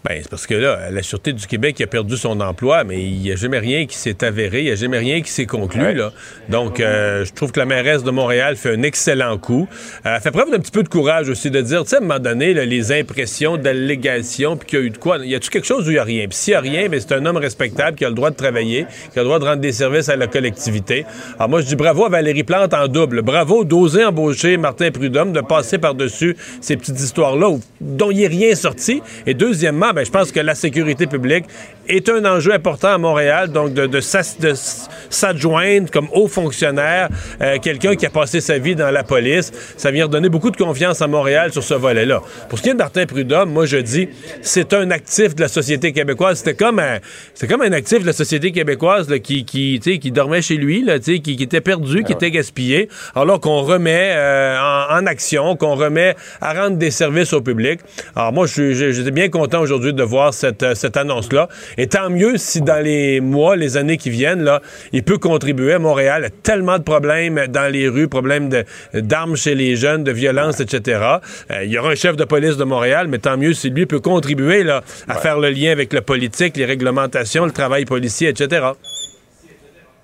[0.02, 3.18] Ben, c'est parce que là, la Sûreté du Québec a perdu son emploi, mais il
[3.18, 5.92] n'y a jamais rien qui s'est avéré, il n'y a jamais rien qui s'est conclu.
[5.92, 6.12] Là.
[6.48, 9.68] Donc, euh, je trouve que la mairesse de Montréal fait un excellent coup.
[10.06, 11.98] Euh, elle fait preuve d'un petit peu de courage aussi de dire, tu sais, à
[11.98, 15.18] un moment donné, les impressions d'allégation, puis qu'il y a eu de quoi.
[15.18, 16.26] Y a-tu quelque chose où il n'y a rien?
[16.28, 18.36] Puis s'il n'y a rien, ben, c'est un homme respectable qui a le droit de
[18.36, 21.04] travailler, qui a le droit de rendre des services à la collectivité.
[21.36, 23.20] Alors, moi, je dis bravo à Valérie Plante en double.
[23.20, 28.28] Bravo d'oser embaucher Martin Prudhomme, de passer par-dessus ces petites histoires-là dont il n'y a
[28.28, 29.02] rien sorti.
[29.26, 31.44] Et deuxièmement, ben, je pense que la sécurité publique
[31.88, 34.00] est un enjeu important à Montréal, donc de, de,
[35.10, 37.08] s'adjoindre comme haut fonctionnaire,
[37.40, 40.56] euh, quelqu'un qui a passé sa vie dans la police, ça vient redonner beaucoup de
[40.56, 42.22] confiance à Montréal sur ce volet-là.
[42.48, 44.08] Pour ce qui est de Martin Prudhomme, moi je dis,
[44.42, 46.38] c'est un actif de la société québécoise.
[46.38, 46.98] C'était comme un,
[47.48, 51.20] comme un actif de la société québécoise qui, qui, qui dormait chez lui, là, qui,
[51.22, 54.56] qui était perdu, qui ah était gaspillé, alors qu'on remet euh,
[54.90, 57.80] en, action, qu'on remet à rendre des services au public.
[58.14, 61.48] Alors moi, j'étais bien content aujourd'hui de voir cette, euh, cette annonce-là.
[61.78, 64.60] Et tant mieux si dans les mois, les années qui viennent, là,
[64.92, 66.24] il peut contribuer à Montréal.
[66.24, 68.50] A tellement de problèmes dans les rues, problèmes
[68.94, 71.00] d'armes chez les jeunes, de violence, etc.
[71.50, 73.86] Euh, il y aura un chef de police de Montréal, mais tant mieux si lui
[73.86, 78.28] peut contribuer là, à faire le lien avec le politique, les réglementations, le travail policier,
[78.28, 78.68] etc.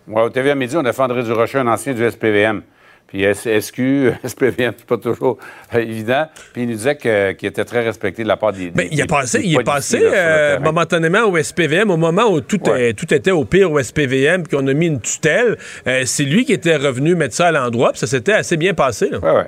[0.09, 2.62] Ouais, au TVA Midi, on a fait André Durocher, un ancien du SPVM.
[3.06, 5.38] Puis SQ, SPVM, c'est pas toujours
[5.74, 6.26] euh, évident.
[6.52, 8.70] Puis il nous disait qu'il était très respecté de la part des.
[8.70, 12.58] Bien, il, a passé, il est passé euh, momentanément au SPVM, au moment où tout,
[12.58, 15.56] tout était au pire au SPVM, puis qu'on a mis une tutelle.
[15.86, 18.74] Euh, c'est lui qui était revenu mettre ça à l'endroit, puis ça s'était assez bien
[18.74, 19.08] passé.
[19.12, 19.42] Oui, oui.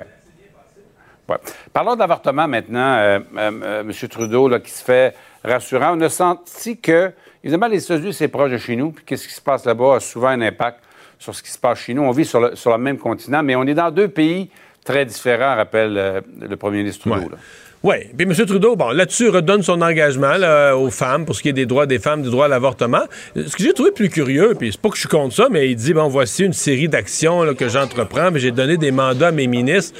[1.27, 1.37] Ouais.
[1.73, 3.93] Parlons d'avortement maintenant, M.
[4.09, 5.13] Trudeau, là, qui se fait
[5.43, 5.95] rassurant.
[5.95, 7.11] On a senti que,
[7.43, 9.99] évidemment, les États-Unis, c'est proche de chez nous, puis qu'est-ce qui se passe là-bas a
[9.99, 10.79] souvent un impact
[11.19, 12.01] sur ce qui se passe chez nous.
[12.01, 14.49] On vit sur le, sur le même continent, mais on est dans deux pays
[14.83, 17.35] très différents, rappelle euh, le premier ministre Trudeau.
[17.81, 17.95] Oui.
[18.17, 18.33] Puis M.
[18.45, 20.33] Trudeau, bon, là-dessus, redonne son engagement
[20.75, 23.03] aux femmes pour ce qui est des droits des femmes, du droit à l'avortement.
[23.35, 25.69] Ce que j'ai trouvé plus curieux, puis c'est pas que je suis contre ça, mais
[25.69, 29.31] il dit, bon, voici une série d'actions que j'entreprends, mais j'ai donné des mandats à
[29.31, 29.97] mes ministres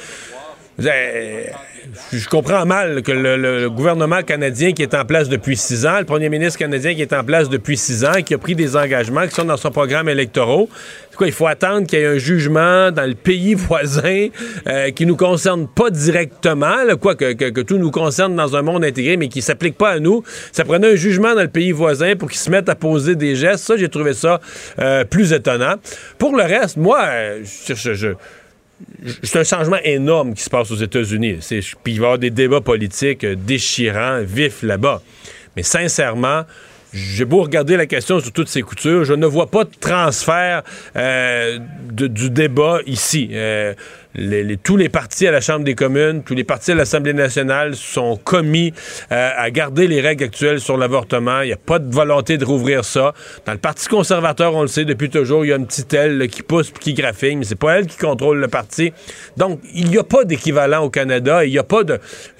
[0.78, 6.04] je comprends mal que le, gouvernement canadien qui est en place depuis six ans, le
[6.04, 9.26] premier ministre canadien qui est en place depuis six ans, qui a pris des engagements
[9.26, 10.66] qui sont dans son programme électoral,
[11.16, 14.28] quoi, il faut attendre qu'il y ait un jugement dans le pays voisin
[14.66, 19.16] euh, qui nous concerne pas directement, quoi, que, tout nous concerne dans un monde intégré,
[19.16, 20.22] mais qui s'applique pas à nous.
[20.52, 23.36] Ça prenait un jugement dans le pays voisin pour qu'ils se mettent à poser des
[23.36, 23.64] gestes.
[23.64, 24.40] Ça, j'ai trouvé ça
[24.78, 25.74] euh, plus étonnant.
[26.18, 28.14] Pour le reste, moi, euh, je
[29.22, 31.38] c'est un changement énorme qui se passe aux États-Unis.
[31.82, 35.02] Puis il va y avoir des débats politiques euh, déchirants, vifs là-bas.
[35.56, 36.44] Mais sincèrement,
[36.92, 40.62] j'ai beau regarder la question sur toutes ses coutures, je ne vois pas de transfert
[40.96, 41.58] euh,
[41.92, 43.30] du débat ici.
[43.32, 43.74] Euh,
[44.62, 48.16] tous les partis à la Chambre des communes, tous les partis à l'Assemblée nationale sont
[48.16, 48.72] commis
[49.12, 51.42] euh, à garder les règles actuelles sur l'avortement.
[51.42, 53.14] Il n'y a pas de volonté de rouvrir ça.
[53.46, 56.28] Dans le Parti conservateur, on le sait depuis toujours, il y a une petite aile
[56.28, 58.92] qui pousse puis qui graphigne, mais c'est pas elle qui contrôle le parti.
[59.36, 61.44] Donc, il n'y a pas d'équivalent au Canada.
[61.44, 61.98] Il n'y a pas de...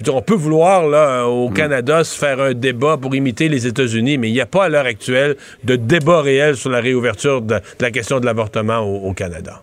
[0.09, 1.53] On peut vouloir, là, au hmm.
[1.53, 4.69] Canada, se faire un débat pour imiter les États-Unis, mais il n'y a pas à
[4.69, 9.61] l'heure actuelle de débat réel sur la réouverture de, la question de l'avortement au Canada.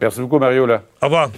[0.00, 0.66] Merci beaucoup, Mario.
[0.66, 1.30] Au revoir.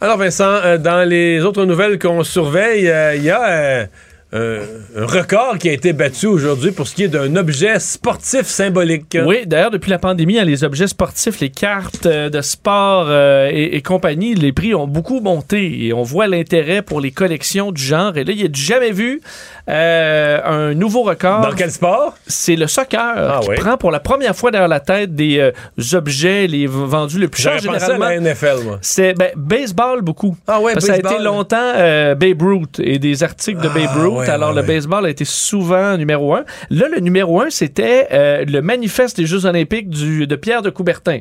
[0.00, 3.88] Alors, Vincent, euh, dans les autres nouvelles qu'on surveille, euh, il y a
[4.34, 4.64] euh,
[4.96, 9.16] un record qui a été battu aujourd'hui pour ce qui est d'un objet sportif symbolique.
[9.24, 13.10] Oui, d'ailleurs, depuis la pandémie, hein, les objets sportifs, les cartes de sport
[13.50, 17.82] et, compagnie, les prix ont beaucoup monté et on voit l'intérêt pour les collections du
[17.82, 18.16] genre.
[18.16, 19.20] Et là, il n'y a jamais vu
[19.68, 21.40] euh, un nouveau record.
[21.40, 22.14] Dans quel sport?
[22.26, 25.96] C'est le soccer ah qui prend pour la première fois derrière la tête des euh,
[25.96, 28.06] objets les vendus le plus cher généralement.
[28.06, 28.78] à la NFL, moi.
[28.80, 30.36] C'est ben, baseball beaucoup.
[30.46, 33.98] Ah ouais, Ça a été longtemps euh, Babe Ruth et des articles de Babe ah,
[34.28, 36.44] Alors le baseball a été souvent numéro un.
[36.70, 38.08] Là, le numéro un, c'était
[38.44, 41.20] le manifeste des Jeux olympiques du, de Pierre de Coubertin.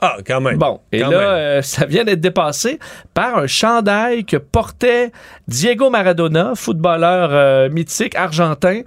[0.00, 0.58] Ah, quand même.
[0.58, 2.78] Bon, et là, euh, ça vient d'être dépassé
[3.14, 5.10] par un chandail que portait
[5.48, 8.82] Diego Maradona, footballeur euh, mythique argentin,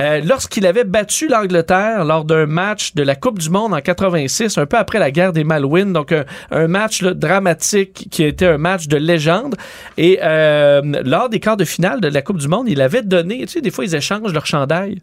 [0.00, 4.58] euh, lorsqu'il avait battu l'Angleterre lors d'un match de la Coupe du Monde en 86,
[4.58, 5.92] un peu après la guerre des Malouines.
[5.92, 6.12] Donc,
[6.50, 9.54] un, match dramatique qui était un match de légende.
[9.98, 13.48] Et lors des quarts de finale de la Coupe du Monde, il avait donné, tu
[13.48, 15.00] sais, des fois, ils échangent leur chandail,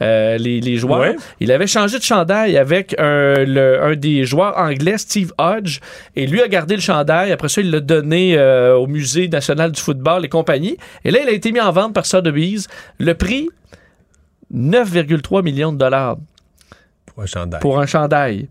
[0.00, 1.14] les, les, joueurs.
[1.40, 5.80] Il avait changé de chandail avec un, le, un des joueurs anglais Steve Hodge,
[6.16, 7.32] et lui a gardé le chandail.
[7.32, 10.76] Après ça, il l'a donné euh, au Musée national du football et compagnie.
[11.04, 12.68] Et là, il a été mis en vente par Sotheby's.
[12.98, 13.48] Le prix,
[14.54, 16.16] 9,3 millions de dollars.
[17.06, 17.60] Pour un chandail.
[17.60, 18.48] Pour un chandail.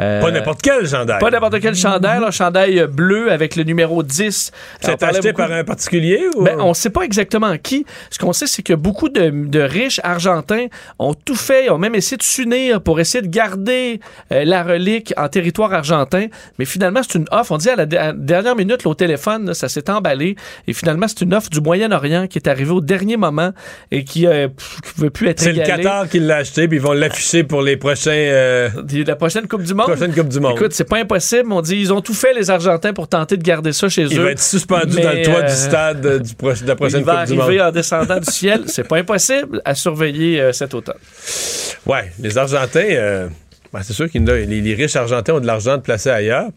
[0.00, 1.18] Euh, pas n'importe quel chandail.
[1.18, 4.50] Pas n'importe quel chandail, un chandail bleu avec le numéro 10.
[4.80, 6.44] C'est acheté par un particulier ou?
[6.44, 7.84] Ben, on ne sait pas exactement qui.
[8.10, 10.66] Ce qu'on sait, c'est que beaucoup de, riches argentins
[10.98, 14.00] ont tout fait, ont même essayé de s'unir pour essayer de garder
[14.32, 16.26] euh, la relique en territoire argentin.
[16.58, 17.52] Mais finalement, c'est une offre.
[17.52, 20.36] On dit à la, dernière minute, au téléphone, ça s'est emballé.
[20.66, 23.52] Et finalement, c'est une offre du Moyen-Orient qui est arrivée au dernier moment
[23.90, 24.48] et qui ne euh,
[24.96, 27.76] veut plus être C'est le Qatar qui l'a acheté, puis ils vont l'afficher pour les
[27.76, 28.70] prochains...
[29.12, 29.81] La prochaine Coupe du Monde.
[29.84, 30.56] Prochaine Coupe du Monde.
[30.56, 31.52] Écoute, c'est pas impossible.
[31.52, 34.08] On dit ils ont tout fait, les Argentins, pour tenter de garder ça chez eux.
[34.10, 37.10] Il va être suspendu dans le toit du euh, stade du de la prochaine Coupe
[37.10, 37.26] du Monde.
[37.30, 38.64] Il va arriver en descendant du ciel.
[38.66, 40.96] C'est pas impossible à surveiller euh, cet automne.
[41.86, 43.28] Ouais, les Argentins, euh,
[43.72, 46.48] ben, c'est sûr que les, les, riches Argentins ont de l'argent de placer ailleurs.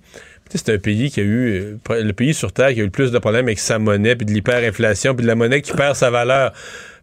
[0.53, 3.11] C'est un pays qui a eu, le pays sur Terre qui a eu le plus
[3.11, 6.10] de problèmes avec sa monnaie, puis de l'hyperinflation, puis de la monnaie qui perd sa
[6.10, 6.53] valeur.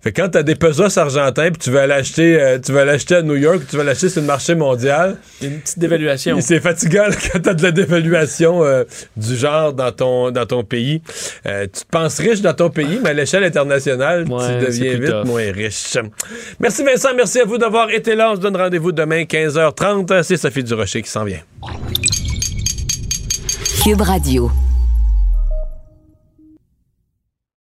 [0.03, 3.17] Fait que quand t'as des pesos argentins puis tu vas l'acheter euh, tu vas l'acheter
[3.17, 6.41] à New York, tu vas l'acheter sur le marché mondial, une petite dévaluation.
[6.41, 8.83] C'est fatigant quand t'as de la dévaluation euh,
[9.17, 11.03] du genre dans ton dans ton pays.
[11.47, 15.25] Euh, tu te penses riche dans ton pays, mais à l'échelle internationale, tu deviens vite
[15.25, 15.97] moins riche.
[16.59, 18.33] Merci Vincent, merci à vous d'avoir été là.
[18.33, 20.25] On se donne rendez-vous demain 15h30.
[20.25, 21.41] C'est Sophie Durocher qui s'en vient.
[23.85, 24.51] Cube Radio.